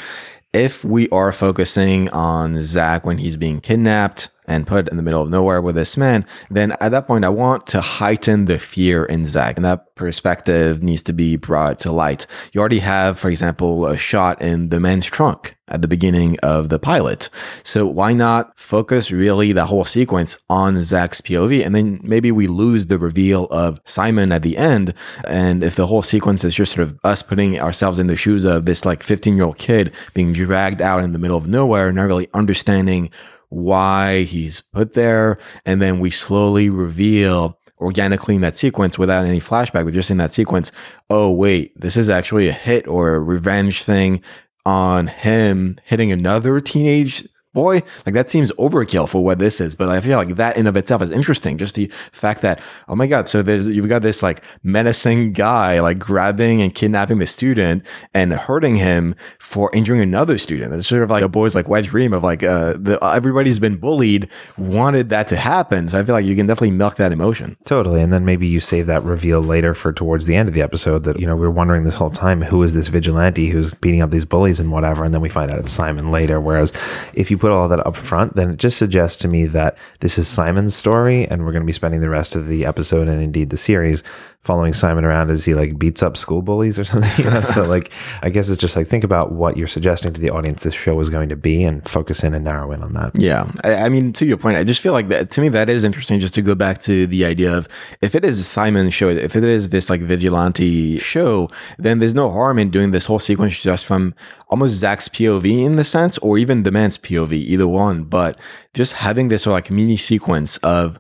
if 0.53 0.85
we 0.85 1.09
are 1.09 1.33
focusing 1.33 2.09
on 2.11 2.63
Zach 2.63 3.07
when 3.07 3.19
he's 3.19 3.37
being 3.37 3.61
kidnapped 3.61 4.29
and 4.47 4.67
put 4.67 4.89
in 4.89 4.97
the 4.97 5.03
middle 5.03 5.23
of 5.23 5.31
nowhere 5.31 5.61
with 5.61 5.77
this 5.77 5.97
man, 5.97 6.27
then 6.51 6.73
at 6.81 6.91
that 6.91 7.07
point, 7.07 7.25
I 7.25 7.29
want 7.29 7.67
to 7.69 7.81
heighten 7.81 8.47
the 8.47 8.59
fear 8.59 9.05
in 9.05 9.27
Zach. 9.27 9.57
And 9.57 9.65
that 9.65 9.95
perspective 9.95 10.83
needs 10.83 11.03
to 11.05 11.13
be 11.13 11.37
brought 11.37 11.79
to 11.81 11.93
light. 11.93 12.27
You 12.53 12.61
already 12.61 12.81
have, 12.81 13.19
for 13.19 13.29
example, 13.29 13.87
a 13.87 13.97
shot 13.97 14.43
in 14.43 14.71
the 14.71 14.81
man's 14.81 15.07
trunk 15.07 15.57
at 15.69 15.81
the 15.81 15.89
beginning 15.89 16.39
of 16.41 16.69
the 16.69 16.79
pilot. 16.79 17.29
So 17.63 17.87
why 17.87 18.13
not 18.13 18.59
focus 18.59 19.11
really 19.11 19.53
the 19.53 19.67
whole 19.67 19.85
sequence 19.85 20.37
on 20.51 20.83
Zach's 20.83 21.21
POV? 21.21 21.65
And 21.65 21.75
then 21.75 22.01
maybe 22.03 22.33
we 22.33 22.47
lose 22.47 22.87
the 22.87 22.99
reveal 22.99 23.45
of 23.47 23.81
Simon 23.85 24.33
at 24.33 24.43
the 24.43 24.57
end. 24.57 24.93
And 25.27 25.63
if 25.63 25.77
the 25.77 25.87
whole 25.87 26.03
sequence 26.03 26.45
is 26.45 26.55
just 26.55 26.75
sort 26.75 26.89
of 26.89 26.99
us 27.05 27.23
putting 27.23 27.59
ourselves 27.59 27.99
in 27.99 28.09
the 28.09 28.17
shoes 28.17 28.45
of 28.45 28.67
this 28.67 28.85
like 28.85 29.03
15 29.03 29.37
year 29.37 29.47
old 29.47 29.59
kid 29.59 29.93
being 30.15 30.33
dragged 30.33 30.83
out 30.83 31.03
in 31.03 31.13
the 31.13 31.19
middle 31.19 31.39
of 31.39 31.47
nowhere, 31.47 31.93
not 31.93 32.03
really 32.03 32.29
understanding 32.35 33.11
why 33.53 34.23
he's 34.23 34.61
put 34.61 34.95
there. 34.95 35.39
And 35.67 35.81
then 35.83 36.01
we 36.01 36.11
slowly 36.11 36.71
reveal 36.71 37.59
organically 37.79 38.37
in 38.37 38.41
that 38.41 38.57
sequence 38.57 38.99
without 38.99 39.27
any 39.27 39.41
flashback, 39.41 39.85
but 39.85 39.93
just 39.93 40.11
in 40.11 40.17
that 40.19 40.33
sequence, 40.33 40.73
oh, 41.11 41.31
wait, 41.31 41.79
this 41.79 41.97
is 41.97 42.09
actually 42.09 42.49
a 42.49 42.53
hit 42.53 42.87
or 42.87 43.15
a 43.15 43.21
revenge 43.21 43.83
thing 43.83 44.23
on 44.65 45.09
him 45.09 45.77
hitting 45.85 46.13
another 46.13 46.61
teenage 46.61 47.29
boy, 47.53 47.83
like 48.07 48.15
that 48.15 48.31
seems 48.31 48.51
overkill 48.53 49.09
for 49.09 49.23
what 49.23 49.39
this 49.39 49.61
is. 49.61 49.75
But 49.75 49.89
I 49.89 50.01
feel 50.01 50.17
like 50.17 50.37
that 50.37 50.57
in 50.57 50.67
of 50.67 50.77
itself 50.77 51.03
is 51.03 51.11
interesting. 51.11 51.59
Just 51.59 51.75
the 51.75 51.87
fact 52.13 52.43
that, 52.43 52.61
oh 52.89 52.95
my 52.95 53.07
God, 53.07 53.29
so 53.29 53.43
there's, 53.43 53.69
you've 53.69 53.89
got 53.89 54.03
this 54.03 54.23
like 54.23 54.43
menacing 54.63 55.33
guy, 55.33 55.81
like 55.81 55.99
grabbing 55.99 56.63
and 56.63 56.75
kidnapping 56.75 57.19
the 57.19 57.27
student 57.27 57.85
and 58.15 58.33
hurting 58.33 58.77
him 58.77 59.15
for 59.39 59.71
injuring 59.75 60.01
another 60.01 60.39
student. 60.39 60.73
It's 60.73 60.89
sort 60.89 61.03
of 61.03 61.11
like 61.11 61.23
a 61.23 61.29
boy's 61.29 61.55
like 61.55 61.69
wet 61.69 61.85
dream 61.85 62.13
of 62.13 62.23
like, 62.23 62.43
uh, 62.43 62.75
the, 62.79 62.99
everybody's 63.03 63.59
been 63.59 63.77
bullied, 63.77 64.31
wanted 64.57 65.11
that 65.11 65.27
to 65.29 65.37
happen. 65.37 65.89
So 65.89 65.99
I 65.99 66.05
feel 66.05 66.15
like 66.15 66.25
you 66.25 66.37
can 66.37 66.47
definitely 66.47 66.73
milk 66.73 66.97
that 66.97 67.13
emotion. 67.13 67.57
Totally. 67.65 68.01
And 68.03 68.13
then 68.13 68.25
maybe 68.25 68.47
you 68.47 68.61
save 68.61 68.87
that 68.87 69.03
reveal 69.03 69.41
later 69.41 69.75
for 69.75 69.93
towards 69.93 70.27
the 70.27 70.37
end 70.37 70.49
of 70.49 70.55
the 70.55 70.63
episode 70.63 71.05
that, 71.05 71.19
you 71.19 71.27
know, 71.27 71.37
we're 71.37 71.51
wondering 71.51 71.85
this 71.85 71.95
whole 71.95 72.11
time, 72.11 72.43
who 72.43 72.63
is 72.63 72.75
this 72.75 72.89
vigilante 72.89 73.49
who's 73.49 73.75
beating 73.75 74.01
up 74.01 74.11
these 74.11 74.25
bullies 74.25 74.61
and 74.61 74.73
whatever. 74.73 75.05
And 75.05 75.13
then 75.13 75.21
we 75.21 75.29
find 75.29 75.51
out 75.51 75.59
it's 75.59 75.73
Simon 75.73 76.11
later. 76.11 76.41
Whereas 76.41 76.73
if 77.15 77.31
you 77.31 77.39
put 77.43 77.51
all 77.51 77.67
that 77.67 77.85
up 77.85 77.97
front, 77.97 78.37
then 78.37 78.51
it 78.51 78.57
just 78.57 78.79
suggests 78.79 79.21
to 79.21 79.27
me 79.27 79.47
that 79.47 79.77
this 79.99 80.17
is 80.17 80.29
Simon's 80.29 80.77
story, 80.77 81.27
and 81.27 81.45
we're 81.45 81.51
going 81.51 81.65
to 81.65 81.67
be 81.67 81.73
spending 81.73 82.01
the 82.01 82.09
rest 82.09 82.37
of 82.37 82.47
the 82.47 82.65
episode 82.65 83.09
and 83.09 83.21
indeed 83.21 83.51
the 83.51 83.57
series 83.57 84.05
following 84.43 84.75
Simon 84.75 85.05
around 85.05 85.31
as 85.31 85.45
he 85.45 85.55
like 85.55 85.79
beats 85.79 86.03
up 86.03 86.17
school 86.17 86.43
bullies 86.43 86.77
or 86.77 86.85
something. 86.85 87.25
You 87.25 87.31
know? 87.31 87.41
so 87.43 87.65
like, 87.65 87.93
I 88.23 88.31
guess 88.31 88.49
it's 88.49 88.61
just 88.61 88.77
like 88.77 88.87
think 88.87 89.05
about 89.05 89.33
what 89.33 89.57
you're 89.57 89.69
suggesting 89.69 90.13
to 90.13 90.21
the 90.21 90.31
audience 90.31 90.65
this 90.65 90.75
show 90.75 90.99
is 91.01 91.11
going 91.11 91.29
to 91.29 91.37
be, 91.37 91.63
and 91.65 91.89
focus 91.89 92.25
in 92.25 92.35
and 92.35 92.45
narrow 92.45 92.73
in 92.73 92.83
on 92.83 92.93
that. 92.93 93.15
Yeah, 93.15 93.51
I, 93.65 93.75
I 93.75 93.89
mean, 93.89 94.13
to 94.15 94.27
your 94.27 94.37
point, 94.37 94.57
I 94.57 94.65
just 94.65 94.81
feel 94.81 94.93
like 94.93 95.09
that 95.09 95.31
to 95.33 95.41
me 95.41 95.49
that 95.51 95.69
is 95.69 95.85
interesting. 95.85 96.19
Just 96.19 96.35
to 96.35 96.43
go 96.43 96.55
back 96.55 96.79
to 96.79 97.07
the 97.07 97.25
idea 97.25 97.57
of 97.57 97.69
if 98.01 98.15
it 98.15 98.25
is 98.25 98.47
Simon's 98.47 98.95
show, 98.95 99.09
if 99.09 99.37
it 99.37 99.45
is 99.45 99.69
this 99.69 99.89
like 99.89 100.01
vigilante 100.01 100.99
show, 100.99 101.49
then 101.79 102.01
there's 102.01 102.15
no 102.15 102.31
harm 102.31 102.59
in 102.59 102.71
doing 102.71 102.91
this 102.91 103.07
whole 103.07 103.19
sequence 103.19 103.61
just 103.61 103.87
from 103.87 104.15
almost 104.49 104.75
Zach's 104.75 105.09
POV 105.09 105.65
in 105.65 105.77
the 105.77 105.85
sense, 105.85 106.19
or 106.19 106.37
even 106.39 106.65
the 106.65 106.71
man's 106.71 106.99
POV, 106.99 107.33
either 107.33 107.69
one. 107.69 108.05
But 108.05 108.39
just 108.75 108.95
having 108.95 109.29
this 109.29 109.43
sort 109.43 109.53
of 109.53 109.65
like 109.65 109.71
mini 109.71 109.97
sequence 109.97 110.57
of 110.59 110.99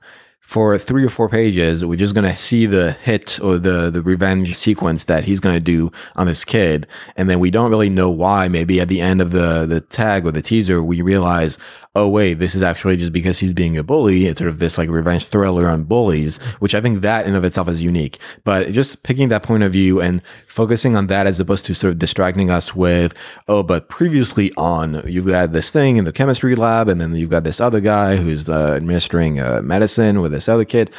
for 0.52 0.76
three 0.76 1.02
or 1.02 1.08
four 1.08 1.30
pages, 1.30 1.82
we're 1.82 1.96
just 1.96 2.14
gonna 2.14 2.34
see 2.34 2.66
the 2.66 2.92
hit 2.92 3.40
or 3.42 3.56
the 3.56 3.88
the 3.88 4.02
revenge 4.02 4.54
sequence 4.54 5.04
that 5.04 5.24
he's 5.24 5.40
gonna 5.40 5.58
do 5.58 5.90
on 6.14 6.26
this 6.26 6.44
kid, 6.44 6.86
and 7.16 7.30
then 7.30 7.40
we 7.40 7.50
don't 7.50 7.70
really 7.70 7.88
know 7.88 8.10
why. 8.10 8.48
Maybe 8.48 8.78
at 8.78 8.88
the 8.88 9.00
end 9.00 9.22
of 9.22 9.30
the 9.30 9.64
the 9.64 9.80
tag 9.80 10.26
or 10.26 10.30
the 10.30 10.42
teaser, 10.42 10.82
we 10.82 11.00
realize, 11.00 11.56
oh 11.94 12.06
wait, 12.06 12.34
this 12.34 12.54
is 12.54 12.60
actually 12.62 12.98
just 12.98 13.14
because 13.14 13.38
he's 13.38 13.54
being 13.54 13.78
a 13.78 13.82
bully. 13.82 14.26
It's 14.26 14.40
sort 14.40 14.50
of 14.50 14.58
this 14.58 14.76
like 14.76 14.90
revenge 14.90 15.24
thriller 15.24 15.66
on 15.70 15.84
bullies, 15.84 16.36
which 16.58 16.74
I 16.74 16.82
think 16.82 17.00
that 17.00 17.26
in 17.26 17.34
of 17.34 17.44
itself 17.44 17.68
is 17.68 17.80
unique. 17.80 18.18
But 18.44 18.72
just 18.72 19.04
picking 19.04 19.30
that 19.30 19.42
point 19.42 19.62
of 19.62 19.72
view 19.72 20.02
and 20.02 20.20
focusing 20.52 20.94
on 20.96 21.06
that 21.06 21.26
as 21.26 21.40
opposed 21.40 21.64
to 21.64 21.74
sort 21.74 21.92
of 21.92 21.98
distracting 21.98 22.50
us 22.50 22.76
with, 22.76 23.14
oh, 23.48 23.62
but 23.62 23.88
previously 23.88 24.52
on, 24.58 25.02
you've 25.06 25.26
got 25.26 25.52
this 25.52 25.70
thing 25.70 25.96
in 25.96 26.04
the 26.04 26.12
chemistry 26.12 26.54
lab, 26.54 26.88
and 26.90 27.00
then 27.00 27.14
you've 27.14 27.30
got 27.30 27.42
this 27.42 27.58
other 27.58 27.80
guy 27.80 28.16
who's 28.16 28.50
uh, 28.50 28.74
administering 28.76 29.40
uh, 29.40 29.62
medicine 29.62 30.20
with 30.20 30.30
this 30.30 30.50
other 30.50 30.66
kid. 30.66 30.92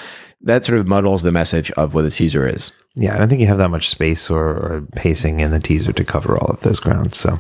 That 0.44 0.64
sort 0.64 0.78
of 0.78 0.88
muddles 0.88 1.22
the 1.22 1.32
message 1.32 1.72
of 1.72 1.94
what 1.94 2.02
the 2.04 2.12
teaser 2.12 2.46
is. 2.46 2.72
Yeah, 2.96 3.16
I 3.16 3.18
don't 3.18 3.28
think 3.28 3.42
you 3.42 3.48
have 3.48 3.58
that 3.58 3.72
much 3.72 3.90
space 3.90 4.30
or, 4.30 4.46
or, 4.46 4.88
pacing 4.96 5.40
in 5.40 5.50
the 5.50 5.60
teaser 5.60 5.92
to 5.92 6.04
cover 6.04 6.38
all 6.38 6.52
of 6.52 6.62
those 6.62 6.80
grounds. 6.80 7.18
So, 7.18 7.40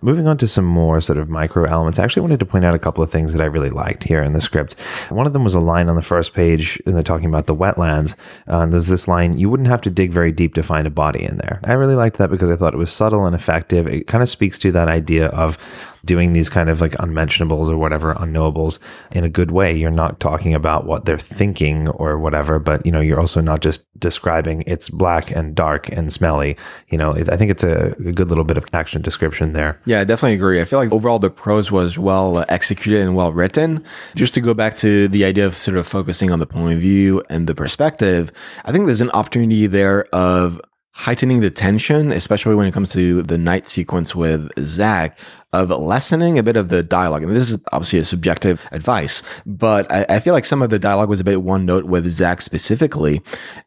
moving 0.00 0.26
on 0.26 0.38
to 0.38 0.46
some 0.46 0.64
more 0.64 1.02
sort 1.02 1.18
of 1.18 1.28
micro 1.28 1.64
elements, 1.64 1.98
I 1.98 2.04
actually 2.04 2.22
wanted 2.22 2.40
to 2.40 2.46
point 2.46 2.64
out 2.64 2.74
a 2.74 2.78
couple 2.78 3.04
of 3.04 3.10
things 3.10 3.34
that 3.34 3.42
I 3.42 3.44
really 3.44 3.68
liked 3.68 4.04
here 4.04 4.22
in 4.22 4.32
the 4.32 4.40
script. 4.40 4.72
One 5.10 5.26
of 5.26 5.34
them 5.34 5.44
was 5.44 5.52
a 5.52 5.60
line 5.60 5.90
on 5.90 5.96
the 5.96 6.02
first 6.02 6.32
page, 6.32 6.80
and 6.86 6.96
they're 6.96 7.02
talking 7.02 7.28
about 7.28 7.44
the 7.44 7.54
wetlands. 7.54 8.16
Uh, 8.46 8.64
there's 8.64 8.86
this 8.86 9.06
line, 9.06 9.36
you 9.36 9.50
wouldn't 9.50 9.68
have 9.68 9.82
to 9.82 9.90
dig 9.90 10.12
very 10.12 10.32
deep 10.32 10.54
to 10.54 10.62
find 10.62 10.86
a 10.86 10.90
body 10.90 11.24
in 11.24 11.36
there. 11.36 11.60
I 11.64 11.74
really 11.74 11.94
liked 11.94 12.16
that 12.16 12.30
because 12.30 12.48
I 12.48 12.56
thought 12.56 12.72
it 12.72 12.78
was 12.78 12.90
subtle 12.90 13.26
and 13.26 13.34
effective. 13.34 13.86
It 13.86 14.06
kind 14.06 14.22
of 14.22 14.30
speaks 14.30 14.58
to 14.60 14.72
that 14.72 14.88
idea 14.88 15.26
of 15.26 15.58
doing 16.04 16.32
these 16.32 16.48
kind 16.48 16.68
of 16.68 16.80
like 16.80 16.94
unmentionables 17.00 17.70
or 17.70 17.76
whatever 17.76 18.14
unknowables 18.14 18.78
in 19.12 19.24
a 19.24 19.28
good 19.28 19.50
way. 19.50 19.74
You're 19.74 19.90
not 19.90 20.20
talking 20.20 20.54
about 20.54 20.86
what 20.86 21.04
they're 21.04 21.18
thinking 21.18 21.88
or 21.88 22.18
whatever, 22.18 22.58
but 22.58 22.84
you 22.84 22.92
know, 22.92 23.00
you're 23.00 23.20
also 23.20 23.40
not 23.40 23.60
just 23.60 23.86
describing 23.98 24.62
it's 24.66 24.88
black 24.90 25.30
and 25.30 25.54
dark 25.54 25.88
and 25.90 26.12
smelly. 26.12 26.56
You 26.88 26.98
know, 26.98 27.12
it, 27.12 27.28
I 27.28 27.36
think 27.36 27.50
it's 27.50 27.64
a, 27.64 27.94
a, 27.98 28.12
good 28.12 28.28
little 28.28 28.44
bit 28.44 28.58
of 28.58 28.66
action 28.72 29.02
description 29.02 29.52
there. 29.52 29.80
Yeah, 29.84 30.00
I 30.00 30.04
definitely 30.04 30.34
agree. 30.34 30.60
I 30.60 30.64
feel 30.64 30.78
like 30.78 30.92
overall 30.92 31.18
the 31.18 31.30
prose 31.30 31.70
was 31.70 31.98
well 31.98 32.44
executed 32.48 33.00
and 33.00 33.16
well 33.16 33.32
written. 33.32 33.84
Just 34.14 34.34
to 34.34 34.40
go 34.40 34.54
back 34.54 34.74
to 34.76 35.08
the 35.08 35.24
idea 35.24 35.46
of 35.46 35.54
sort 35.54 35.76
of 35.76 35.86
focusing 35.86 36.30
on 36.30 36.38
the 36.38 36.46
point 36.46 36.74
of 36.74 36.80
view 36.80 37.22
and 37.28 37.46
the 37.46 37.54
perspective, 37.54 38.32
I 38.64 38.72
think 38.72 38.86
there's 38.86 39.00
an 39.00 39.10
opportunity 39.10 39.66
there 39.66 40.04
of 40.14 40.60
heightening 40.96 41.40
the 41.40 41.50
tension, 41.50 42.10
especially 42.10 42.54
when 42.54 42.66
it 42.66 42.72
comes 42.72 42.90
to 42.90 43.22
the 43.22 43.36
night 43.36 43.66
sequence 43.66 44.16
with 44.16 44.48
Zach, 44.58 45.18
of 45.52 45.68
lessening 45.68 46.38
a 46.38 46.42
bit 46.42 46.56
of 46.56 46.70
the 46.70 46.82
dialogue. 46.82 47.22
And 47.22 47.36
this 47.36 47.50
is 47.50 47.62
obviously 47.70 47.98
a 47.98 48.04
subjective 48.04 48.66
advice, 48.72 49.22
but 49.44 49.92
I, 49.92 50.06
I 50.08 50.20
feel 50.20 50.32
like 50.32 50.46
some 50.46 50.62
of 50.62 50.70
the 50.70 50.78
dialogue 50.78 51.10
was 51.10 51.20
a 51.20 51.24
bit 51.24 51.42
one 51.42 51.66
note 51.66 51.84
with 51.84 52.08
Zach 52.08 52.40
specifically. 52.40 53.20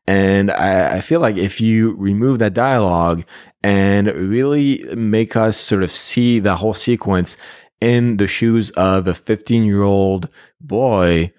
And 0.07 0.49
I, 0.49 0.97
I 0.97 1.01
feel 1.01 1.19
like 1.19 1.37
if 1.37 1.61
you 1.61 1.95
remove 1.97 2.39
that 2.39 2.55
dialogue 2.55 3.23
and 3.63 4.07
really 4.07 4.83
make 4.95 5.35
us 5.35 5.55
sort 5.55 5.83
of 5.83 5.91
see 5.91 6.39
the 6.39 6.55
whole 6.55 6.73
sequence 6.73 7.37
in 7.79 8.17
the 8.17 8.27
shoes 8.27 8.71
of 8.71 9.05
a 9.05 9.13
15 9.13 9.65
year 9.65 9.83
old 9.83 10.29
boy, 10.59 11.31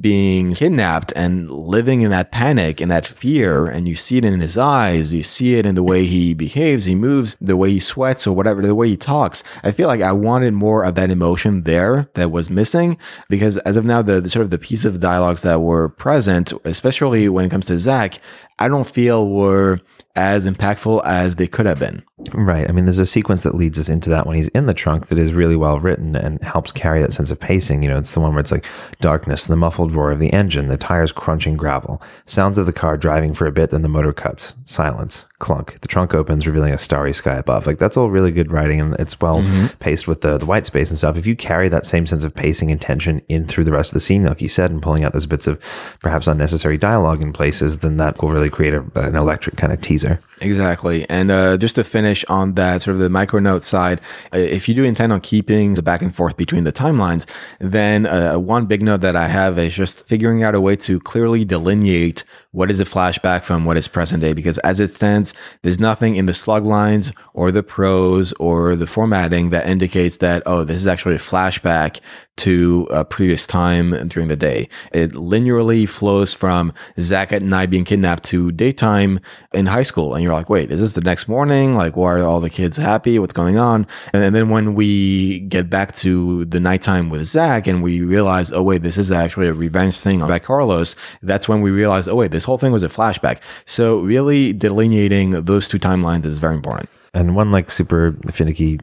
being 0.00 0.54
kidnapped 0.54 1.12
and 1.14 1.50
living 1.50 2.00
in 2.00 2.10
that 2.10 2.32
panic 2.32 2.80
and 2.80 2.90
that 2.90 3.06
fear. 3.06 3.66
And 3.66 3.88
you 3.88 3.96
see 3.96 4.18
it 4.18 4.24
in 4.24 4.40
his 4.40 4.58
eyes. 4.58 5.12
You 5.12 5.22
see 5.22 5.54
it 5.54 5.66
in 5.66 5.74
the 5.74 5.82
way 5.82 6.04
he 6.04 6.34
behaves, 6.34 6.84
he 6.84 6.94
moves, 6.94 7.36
the 7.40 7.56
way 7.56 7.70
he 7.70 7.80
sweats 7.80 8.26
or 8.26 8.34
whatever, 8.34 8.62
the 8.62 8.74
way 8.74 8.88
he 8.88 8.96
talks. 8.96 9.42
I 9.62 9.70
feel 9.70 9.88
like 9.88 10.00
I 10.00 10.12
wanted 10.12 10.54
more 10.54 10.84
of 10.84 10.94
that 10.96 11.10
emotion 11.10 11.62
there 11.62 12.08
that 12.14 12.30
was 12.30 12.50
missing 12.50 12.98
because 13.28 13.56
as 13.58 13.76
of 13.76 13.84
now, 13.84 14.02
the, 14.02 14.20
the 14.20 14.30
sort 14.30 14.44
of 14.44 14.50
the 14.50 14.58
piece 14.58 14.84
of 14.84 15.00
dialogues 15.00 15.42
that 15.42 15.60
were 15.60 15.88
present, 15.88 16.52
especially 16.64 17.28
when 17.28 17.44
it 17.44 17.50
comes 17.50 17.66
to 17.66 17.78
Zach, 17.78 18.18
I 18.58 18.68
don't 18.68 18.86
feel 18.86 19.28
were 19.28 19.80
as 20.14 20.46
impactful 20.46 21.04
as 21.04 21.36
they 21.36 21.46
could 21.46 21.66
have 21.66 21.78
been. 21.78 22.02
Right. 22.32 22.68
I 22.68 22.72
mean, 22.72 22.86
there's 22.86 22.98
a 22.98 23.04
sequence 23.04 23.42
that 23.42 23.54
leads 23.54 23.78
us 23.78 23.90
into 23.90 24.08
that 24.10 24.26
when 24.26 24.36
he's 24.36 24.48
in 24.48 24.64
the 24.64 24.72
trunk 24.72 25.08
that 25.08 25.18
is 25.18 25.34
really 25.34 25.56
well 25.56 25.78
written 25.78 26.16
and 26.16 26.42
helps 26.42 26.72
carry 26.72 27.02
that 27.02 27.12
sense 27.12 27.30
of 27.30 27.38
pacing. 27.38 27.82
You 27.82 27.90
know, 27.90 27.98
it's 27.98 28.12
the 28.12 28.20
one 28.20 28.32
where 28.32 28.40
it's 28.40 28.50
like 28.50 28.64
darkness, 29.00 29.46
the 29.46 29.56
muffled 29.56 29.92
roar 29.92 30.10
of 30.10 30.18
the 30.18 30.32
engine, 30.32 30.68
the 30.68 30.78
tires 30.78 31.12
crunching 31.12 31.58
gravel, 31.58 32.02
sounds 32.24 32.56
of 32.56 32.64
the 32.64 32.72
car 32.72 32.96
driving 32.96 33.34
for 33.34 33.46
a 33.46 33.52
bit, 33.52 33.70
then 33.70 33.82
the 33.82 33.88
motor 33.88 34.14
cuts, 34.14 34.54
silence, 34.64 35.26
clunk. 35.38 35.80
The 35.80 35.88
trunk 35.88 36.14
opens, 36.14 36.46
revealing 36.46 36.72
a 36.72 36.78
starry 36.78 37.12
sky 37.12 37.34
above. 37.34 37.66
Like 37.66 37.78
that's 37.78 37.96
all 37.96 38.10
really 38.10 38.30
good 38.30 38.50
writing, 38.50 38.80
and 38.80 38.94
it's 38.98 39.20
well 39.20 39.44
paced 39.80 40.08
with 40.08 40.22
the 40.22 40.38
the 40.38 40.46
white 40.46 40.66
space 40.66 40.88
and 40.88 40.98
stuff. 40.98 41.16
If 41.16 41.26
you 41.26 41.36
carry 41.36 41.68
that 41.68 41.86
same 41.86 42.06
sense 42.06 42.24
of 42.24 42.34
pacing 42.34 42.70
and 42.70 42.80
tension 42.80 43.20
in 43.28 43.46
through 43.46 43.64
the 43.64 43.72
rest 43.72 43.90
of 43.90 43.94
the 43.94 44.00
scene, 44.00 44.24
like 44.24 44.40
you 44.40 44.48
said, 44.48 44.70
and 44.70 44.82
pulling 44.82 45.04
out 45.04 45.12
those 45.12 45.26
bits 45.26 45.46
of 45.46 45.60
perhaps 46.00 46.26
unnecessary 46.26 46.78
dialogue 46.78 47.22
in 47.22 47.32
places, 47.32 47.78
then 47.78 47.96
that 47.98 48.20
will 48.22 48.30
really 48.30 48.50
create 48.50 48.74
a, 48.74 48.84
an 48.94 49.16
electric 49.16 49.56
kind 49.56 49.72
of 49.72 49.80
teaser. 49.80 50.20
Exactly. 50.40 51.08
And 51.08 51.30
uh, 51.30 51.56
just 51.56 51.76
to 51.76 51.84
finish 51.84 52.24
on 52.26 52.54
that 52.54 52.82
sort 52.82 52.96
of 52.96 53.00
the 53.00 53.08
micro 53.08 53.40
note 53.40 53.62
side, 53.62 54.00
uh, 54.34 54.38
if 54.38 54.68
you 54.68 54.74
do 54.74 54.84
intend 54.84 55.12
on 55.12 55.20
keeping 55.20 55.74
the 55.74 55.82
back 55.82 56.02
and 56.02 56.14
forth 56.14 56.36
between 56.36 56.64
the 56.64 56.72
timelines, 56.72 57.26
then 57.58 58.06
uh, 58.06 58.38
one 58.38 58.66
big 58.66 58.82
note 58.82 59.00
that 59.00 59.16
I 59.16 59.28
have 59.28 59.58
is 59.58 59.74
just 59.74 60.06
figuring 60.06 60.42
out 60.42 60.54
a 60.54 60.60
way 60.60 60.76
to 60.76 61.00
clearly 61.00 61.44
delineate 61.44 62.24
what 62.52 62.70
is 62.70 62.80
a 62.80 62.84
flashback 62.84 63.44
from 63.44 63.64
what 63.64 63.76
is 63.76 63.88
present 63.88 64.20
day. 64.20 64.34
Because 64.34 64.58
as 64.58 64.78
it 64.78 64.92
stands, 64.92 65.25
there's 65.62 65.78
nothing 65.78 66.16
in 66.16 66.26
the 66.26 66.34
slug 66.34 66.64
lines 66.64 67.12
or 67.34 67.50
the 67.50 67.62
prose 67.62 68.32
or 68.34 68.76
the 68.76 68.86
formatting 68.86 69.50
that 69.50 69.68
indicates 69.68 70.18
that, 70.18 70.42
oh, 70.46 70.64
this 70.64 70.76
is 70.76 70.86
actually 70.86 71.14
a 71.14 71.18
flashback 71.18 72.00
to 72.36 72.86
a 72.90 73.04
previous 73.04 73.46
time 73.46 74.08
during 74.08 74.28
the 74.28 74.36
day. 74.36 74.68
It 74.92 75.12
linearly 75.12 75.88
flows 75.88 76.34
from 76.34 76.72
Zach 77.00 77.32
at 77.32 77.42
night 77.42 77.70
being 77.70 77.84
kidnapped 77.84 78.24
to 78.24 78.52
daytime 78.52 79.20
in 79.52 79.66
high 79.66 79.82
school. 79.82 80.14
And 80.14 80.22
you're 80.22 80.34
like, 80.34 80.50
wait, 80.50 80.70
is 80.70 80.80
this 80.80 80.92
the 80.92 81.00
next 81.00 81.28
morning? 81.28 81.76
Like, 81.76 81.96
why 81.96 82.12
are 82.12 82.24
all 82.24 82.40
the 82.40 82.50
kids 82.50 82.76
happy? 82.76 83.18
What's 83.18 83.32
going 83.32 83.58
on? 83.58 83.86
And 84.12 84.34
then 84.34 84.50
when 84.50 84.74
we 84.74 85.40
get 85.40 85.70
back 85.70 85.92
to 85.96 86.44
the 86.44 86.60
nighttime 86.60 87.08
with 87.08 87.24
Zach 87.24 87.66
and 87.66 87.82
we 87.82 88.02
realize, 88.02 88.52
oh, 88.52 88.62
wait, 88.62 88.82
this 88.82 88.98
is 88.98 89.10
actually 89.10 89.48
a 89.48 89.54
revenge 89.54 89.98
thing 89.98 90.20
by 90.20 90.38
Carlos, 90.38 90.94
that's 91.22 91.48
when 91.48 91.62
we 91.62 91.70
realize, 91.70 92.06
oh, 92.06 92.16
wait, 92.16 92.32
this 92.32 92.44
whole 92.44 92.58
thing 92.58 92.72
was 92.72 92.82
a 92.82 92.88
flashback. 92.88 93.40
So 93.64 94.00
really 94.00 94.52
delineating 94.52 95.30
those 95.30 95.68
two 95.68 95.78
timelines 95.78 96.24
is 96.24 96.38
very 96.38 96.54
important. 96.54 96.90
And 97.14 97.34
one 97.34 97.50
like 97.50 97.70
super 97.70 98.14
finicky 98.30 98.78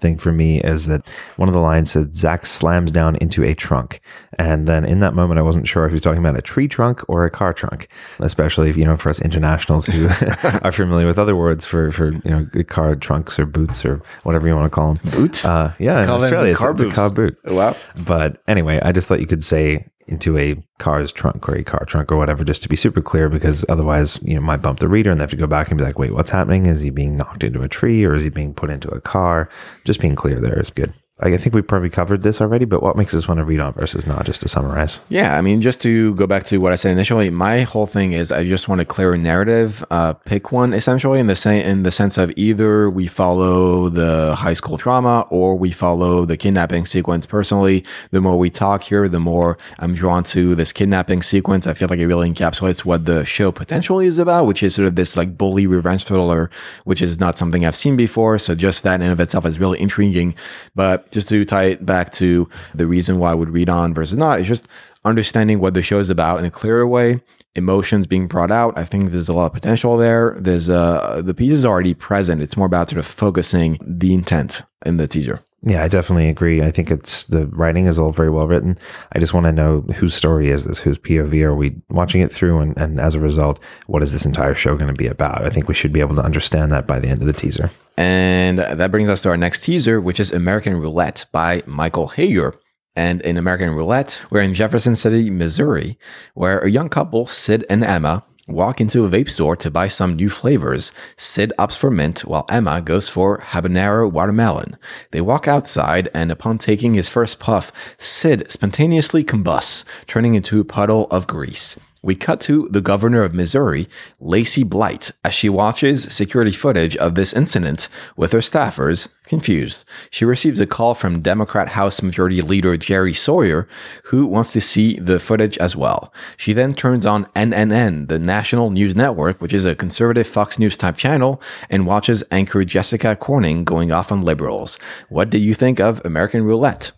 thing 0.00 0.18
for 0.18 0.32
me 0.32 0.60
is 0.60 0.86
that 0.86 1.08
one 1.36 1.48
of 1.48 1.54
the 1.54 1.60
lines 1.60 1.92
said 1.92 2.14
Zach 2.14 2.46
slams 2.46 2.90
down 2.90 3.16
into 3.16 3.44
a 3.44 3.54
trunk. 3.54 4.00
And 4.38 4.66
then 4.66 4.84
in 4.84 5.00
that 5.00 5.14
moment, 5.14 5.38
I 5.38 5.42
wasn't 5.42 5.66
sure 5.66 5.84
if 5.84 5.90
he 5.90 5.94
was 5.94 6.02
talking 6.02 6.20
about 6.20 6.36
a 6.36 6.42
tree 6.42 6.68
trunk 6.68 7.02
or 7.08 7.24
a 7.24 7.30
car 7.30 7.52
trunk, 7.52 7.88
especially 8.18 8.70
if, 8.70 8.76
you 8.76 8.84
know, 8.84 8.96
for 8.96 9.10
us 9.10 9.20
internationals 9.20 9.86
who 9.86 10.04
are 10.62 10.72
familiar 10.72 11.06
with 11.06 11.18
other 11.18 11.36
words 11.36 11.64
for, 11.64 11.90
for, 11.90 12.12
you 12.12 12.20
know, 12.30 12.46
car 12.64 12.96
trunks 12.96 13.38
or 13.38 13.46
boots 13.46 13.84
or 13.84 14.02
whatever 14.22 14.46
you 14.46 14.54
want 14.54 14.66
to 14.66 14.70
call 14.70 14.94
them. 14.94 15.10
Boots? 15.12 15.44
Uh, 15.44 15.74
yeah, 15.78 16.02
in 16.02 16.10
Australia, 16.10 16.52
it's, 16.52 16.58
car 16.60 16.72
it's 16.72 16.82
a 16.82 16.90
car 16.90 17.10
boot. 17.10 17.38
Wow. 17.44 17.76
But 18.04 18.42
anyway, 18.46 18.80
I 18.82 18.92
just 18.92 19.08
thought 19.08 19.20
you 19.20 19.26
could 19.26 19.44
say 19.44 19.88
into 20.08 20.38
a 20.38 20.56
car's 20.78 21.12
trunk 21.12 21.48
or 21.48 21.54
a 21.54 21.64
car 21.64 21.84
trunk 21.84 22.10
or 22.10 22.16
whatever, 22.16 22.44
just 22.44 22.62
to 22.62 22.68
be 22.68 22.76
super 22.76 23.00
clear, 23.00 23.28
because 23.28 23.64
otherwise, 23.68 24.20
you 24.22 24.34
know, 24.34 24.40
might 24.40 24.62
bump 24.62 24.80
the 24.80 24.88
reader 24.88 25.10
and 25.10 25.20
they 25.20 25.22
have 25.22 25.30
to 25.30 25.36
go 25.36 25.46
back 25.46 25.68
and 25.68 25.78
be 25.78 25.84
like, 25.84 25.98
wait, 25.98 26.12
what's 26.12 26.30
happening? 26.30 26.66
Is 26.66 26.80
he 26.80 26.90
being 26.90 27.16
knocked 27.16 27.44
into 27.44 27.62
a 27.62 27.68
tree 27.68 28.04
or 28.04 28.14
is 28.14 28.24
he 28.24 28.30
being 28.30 28.54
put 28.54 28.70
into 28.70 28.88
a 28.90 29.00
car? 29.00 29.48
Just 29.84 30.00
being 30.00 30.14
clear 30.14 30.40
there 30.40 30.60
is 30.60 30.70
good. 30.70 30.92
I 31.20 31.36
think 31.36 31.54
we 31.54 31.62
probably 31.62 31.90
covered 31.90 32.22
this 32.22 32.40
already, 32.40 32.64
but 32.64 32.80
what 32.80 32.96
makes 32.96 33.12
us 33.12 33.26
want 33.26 33.38
to 33.38 33.44
read 33.44 33.58
on 33.58 33.72
versus 33.72 34.06
not, 34.06 34.24
just 34.24 34.40
to 34.42 34.48
summarize? 34.48 35.00
Yeah, 35.08 35.36
I 35.36 35.40
mean, 35.40 35.60
just 35.60 35.82
to 35.82 36.14
go 36.14 36.28
back 36.28 36.44
to 36.44 36.58
what 36.58 36.72
I 36.72 36.76
said 36.76 36.92
initially, 36.92 37.28
my 37.30 37.62
whole 37.62 37.86
thing 37.86 38.12
is 38.12 38.30
I 38.30 38.44
just 38.44 38.68
want 38.68 38.80
a 38.80 38.84
clear 38.84 39.16
narrative. 39.16 39.84
Uh, 39.90 40.12
pick 40.12 40.52
one 40.52 40.72
essentially 40.72 41.18
in 41.18 41.26
the 41.26 41.34
same 41.34 41.62
in 41.62 41.82
the 41.82 41.90
sense 41.90 42.18
of 42.18 42.32
either 42.36 42.88
we 42.88 43.08
follow 43.08 43.88
the 43.88 44.36
high 44.36 44.52
school 44.52 44.76
drama 44.76 45.26
or 45.30 45.56
we 45.56 45.72
follow 45.72 46.24
the 46.24 46.36
kidnapping 46.36 46.86
sequence. 46.86 47.26
Personally, 47.26 47.84
the 48.12 48.20
more 48.20 48.38
we 48.38 48.48
talk 48.48 48.84
here, 48.84 49.08
the 49.08 49.18
more 49.18 49.58
I'm 49.80 49.94
drawn 49.94 50.22
to 50.24 50.54
this 50.54 50.72
kidnapping 50.72 51.22
sequence. 51.22 51.66
I 51.66 51.74
feel 51.74 51.88
like 51.88 51.98
it 51.98 52.06
really 52.06 52.30
encapsulates 52.30 52.84
what 52.84 53.06
the 53.06 53.24
show 53.24 53.50
potentially 53.50 54.06
is 54.06 54.20
about, 54.20 54.46
which 54.46 54.62
is 54.62 54.76
sort 54.76 54.86
of 54.86 54.94
this 54.94 55.16
like 55.16 55.36
bully 55.36 55.66
revenge 55.66 56.04
thriller, 56.04 56.48
which 56.84 57.02
is 57.02 57.18
not 57.18 57.36
something 57.36 57.66
I've 57.66 57.74
seen 57.74 57.96
before. 57.96 58.38
So 58.38 58.54
just 58.54 58.84
that 58.84 58.96
in 58.96 59.02
and 59.02 59.12
of 59.12 59.20
itself 59.20 59.44
is 59.46 59.58
really 59.58 59.80
intriguing. 59.80 60.36
But 60.76 61.07
just 61.10 61.28
to 61.30 61.44
tie 61.44 61.64
it 61.64 61.86
back 61.86 62.12
to 62.12 62.48
the 62.74 62.86
reason 62.86 63.18
why 63.18 63.32
I 63.32 63.34
would 63.34 63.50
read 63.50 63.68
on 63.68 63.94
versus 63.94 64.18
not, 64.18 64.38
it's 64.38 64.48
just 64.48 64.68
understanding 65.04 65.60
what 65.60 65.74
the 65.74 65.82
show 65.82 65.98
is 65.98 66.10
about 66.10 66.38
in 66.38 66.44
a 66.44 66.50
clearer 66.50 66.86
way. 66.86 67.20
Emotions 67.54 68.06
being 68.06 68.28
brought 68.28 68.50
out. 68.50 68.78
I 68.78 68.84
think 68.84 69.10
there's 69.10 69.28
a 69.28 69.32
lot 69.32 69.46
of 69.46 69.52
potential 69.52 69.96
there. 69.96 70.36
There's 70.38 70.70
uh 70.70 71.22
the 71.24 71.34
piece 71.34 71.50
is 71.50 71.64
already 71.64 71.92
present. 71.94 72.40
It's 72.40 72.56
more 72.56 72.66
about 72.66 72.90
sort 72.90 73.00
of 73.00 73.06
focusing 73.06 73.78
the 73.80 74.14
intent 74.14 74.62
in 74.86 74.96
the 74.96 75.08
teaser. 75.08 75.40
Yeah, 75.62 75.82
I 75.82 75.88
definitely 75.88 76.28
agree. 76.28 76.62
I 76.62 76.70
think 76.70 76.90
it's 76.90 77.24
the 77.24 77.46
writing 77.48 77.86
is 77.86 77.98
all 77.98 78.12
very 78.12 78.30
well 78.30 78.46
written. 78.46 78.78
I 79.12 79.18
just 79.18 79.34
want 79.34 79.46
to 79.46 79.52
know 79.52 79.80
whose 79.96 80.14
story 80.14 80.50
is 80.50 80.64
this? 80.64 80.78
Whose 80.78 80.98
POV 80.98 81.42
are 81.42 81.54
we 81.54 81.74
watching 81.90 82.20
it 82.20 82.32
through? 82.32 82.60
And, 82.60 82.78
and 82.78 83.00
as 83.00 83.16
a 83.16 83.20
result, 83.20 83.58
what 83.86 84.02
is 84.02 84.12
this 84.12 84.24
entire 84.24 84.54
show 84.54 84.76
going 84.76 84.88
to 84.88 84.94
be 84.94 85.08
about? 85.08 85.44
I 85.44 85.50
think 85.50 85.66
we 85.66 85.74
should 85.74 85.92
be 85.92 86.00
able 86.00 86.14
to 86.14 86.22
understand 86.22 86.70
that 86.70 86.86
by 86.86 87.00
the 87.00 87.08
end 87.08 87.22
of 87.22 87.26
the 87.26 87.32
teaser. 87.32 87.70
And 87.96 88.60
that 88.60 88.92
brings 88.92 89.08
us 89.08 89.22
to 89.22 89.30
our 89.30 89.36
next 89.36 89.62
teaser, 89.62 90.00
which 90.00 90.20
is 90.20 90.32
American 90.32 90.76
Roulette 90.76 91.26
by 91.32 91.64
Michael 91.66 92.08
Hager. 92.08 92.54
And 92.94 93.20
in 93.22 93.36
American 93.36 93.70
Roulette, 93.70 94.20
we're 94.30 94.40
in 94.40 94.54
Jefferson 94.54 94.94
City, 94.94 95.28
Missouri, 95.28 95.98
where 96.34 96.60
a 96.60 96.70
young 96.70 96.88
couple, 96.88 97.26
Sid 97.26 97.66
and 97.68 97.82
Emma, 97.82 98.24
walk 98.48 98.80
into 98.80 99.04
a 99.04 99.08
vape 99.08 99.28
store 99.28 99.56
to 99.56 99.70
buy 99.70 99.88
some 99.88 100.16
new 100.16 100.30
flavors. 100.30 100.92
Sid 101.16 101.52
opts 101.58 101.76
for 101.76 101.90
mint 101.90 102.20
while 102.24 102.46
Emma 102.48 102.80
goes 102.80 103.08
for 103.08 103.38
habanero 103.38 104.10
watermelon. 104.10 104.76
They 105.10 105.20
walk 105.20 105.46
outside 105.46 106.08
and 106.14 106.32
upon 106.32 106.58
taking 106.58 106.94
his 106.94 107.08
first 107.08 107.38
puff, 107.38 107.70
Sid 107.98 108.50
spontaneously 108.50 109.24
combusts, 109.24 109.84
turning 110.06 110.34
into 110.34 110.60
a 110.60 110.64
puddle 110.64 111.06
of 111.10 111.26
grease. 111.26 111.78
We 112.08 112.14
cut 112.14 112.40
to 112.48 112.70
the 112.70 112.80
governor 112.80 113.22
of 113.22 113.34
Missouri, 113.34 113.86
Lacey 114.18 114.64
Blight, 114.64 115.10
as 115.22 115.34
she 115.34 115.50
watches 115.50 116.04
security 116.04 116.52
footage 116.52 116.96
of 116.96 117.16
this 117.16 117.34
incident 117.34 117.90
with 118.16 118.32
her 118.32 118.38
staffers, 118.38 119.08
confused. 119.24 119.84
She 120.10 120.24
receives 120.24 120.58
a 120.58 120.66
call 120.66 120.94
from 120.94 121.20
Democrat 121.20 121.68
House 121.68 122.00
Majority 122.00 122.40
Leader 122.40 122.78
Jerry 122.78 123.12
Sawyer, 123.12 123.68
who 124.04 124.26
wants 124.26 124.54
to 124.54 124.60
see 124.62 124.98
the 124.98 125.20
footage 125.20 125.58
as 125.58 125.76
well. 125.76 126.10
She 126.38 126.54
then 126.54 126.72
turns 126.72 127.04
on 127.04 127.26
NNN, 127.36 128.08
the 128.08 128.18
National 128.18 128.70
News 128.70 128.96
Network, 128.96 129.38
which 129.42 129.52
is 129.52 129.66
a 129.66 129.74
conservative 129.74 130.26
Fox 130.26 130.58
News 130.58 130.78
type 130.78 130.96
channel, 130.96 131.42
and 131.68 131.86
watches 131.86 132.24
anchor 132.30 132.64
Jessica 132.64 133.16
Corning 133.16 133.64
going 133.64 133.92
off 133.92 134.10
on 134.10 134.22
liberals. 134.22 134.78
What 135.10 135.28
do 135.28 135.36
you 135.36 135.52
think 135.52 135.78
of 135.78 136.00
American 136.06 136.42
Roulette? 136.42 136.92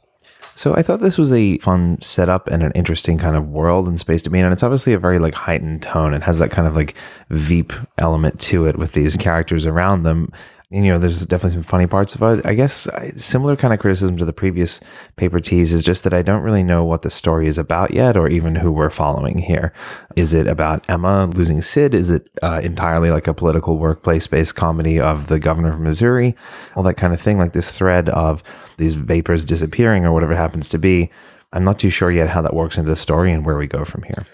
So 0.61 0.75
I 0.75 0.83
thought 0.83 1.01
this 1.01 1.17
was 1.17 1.33
a 1.33 1.57
fun 1.57 1.99
setup 2.03 2.47
and 2.49 2.63
an 2.63 2.73
interesting 2.73 3.17
kind 3.17 3.35
of 3.35 3.49
world 3.49 3.89
and 3.89 3.99
space 3.99 4.21
to 4.25 4.29
be 4.29 4.39
in. 4.39 4.45
And 4.45 4.53
it's 4.53 4.63
obviously 4.63 4.93
a 4.93 4.99
very 4.99 5.19
like 5.19 5.33
heightened 5.33 5.81
tone. 5.81 6.13
It 6.13 6.23
has 6.25 6.39
that 6.39 6.51
kind 6.51 6.69
of 6.69 6.77
like 6.77 6.95
Veep 7.31 7.73
element 7.97 8.39
to 8.41 8.67
it 8.67 8.77
with 8.77 8.93
these 8.93 9.17
characters 9.17 9.65
around 9.65 10.03
them. 10.03 10.31
You 10.73 10.83
know, 10.83 11.01
there's 11.01 11.27
definitely 11.27 11.55
some 11.57 11.63
funny 11.65 11.89
parts 11.89 12.15
of 12.15 12.23
it. 12.23 12.47
I 12.47 12.55
guess 12.55 12.87
I- 12.89 13.09
similar 13.17 13.57
kind 13.57 13.75
of 13.75 13.81
criticism 13.81 14.17
to 14.19 14.25
the 14.25 14.33
previous 14.33 14.81
paper 15.17 15.41
tease 15.41 15.73
is 15.73 15.83
just 15.83 16.05
that 16.05 16.15
I 16.15 16.23
don't 16.23 16.43
really 16.43 16.63
know 16.63 16.85
what 16.85 17.03
the 17.03 17.11
story 17.11 17.49
is 17.49 17.59
about 17.59 17.93
yet, 17.93 18.17
or 18.17 18.29
even 18.29 18.55
who 18.55 18.71
we're 18.71 18.89
following 18.89 19.39
here. 19.39 19.73
Is 20.15 20.33
it 20.33 20.47
about 20.47 20.89
Emma 20.89 21.27
losing 21.27 21.61
Sid? 21.61 21.93
Is 21.93 22.09
it 22.09 22.31
uh, 22.41 22.61
entirely 22.63 23.11
like 23.11 23.27
a 23.27 23.35
political 23.35 23.79
workplace 23.79 24.29
based 24.29 24.55
comedy 24.55 25.01
of 25.01 25.27
the 25.27 25.41
governor 25.41 25.73
of 25.73 25.81
Missouri? 25.81 26.37
All 26.77 26.85
that 26.85 26.95
kind 26.95 27.13
of 27.13 27.21
thing, 27.21 27.37
like 27.37 27.53
this 27.53 27.77
thread 27.77 28.09
of 28.09 28.45
these 28.77 28.95
vapors 28.95 29.45
disappearing 29.45 30.05
or 30.05 30.13
whatever 30.13 30.37
happens 30.37 30.69
to 30.69 30.79
be. 30.79 31.11
I'm 31.53 31.65
not 31.65 31.81
too 31.81 31.91
sure 31.91 32.13
yet 32.13 32.29
how 32.29 32.43
that 32.43 32.55
works 32.55 32.79
into 32.79 32.91
the 32.91 32.97
story 32.97 33.33
and 33.33 33.45
where 33.45 33.57
we 33.57 33.67
go 33.67 33.85
from 33.85 34.05
here. 34.05 34.25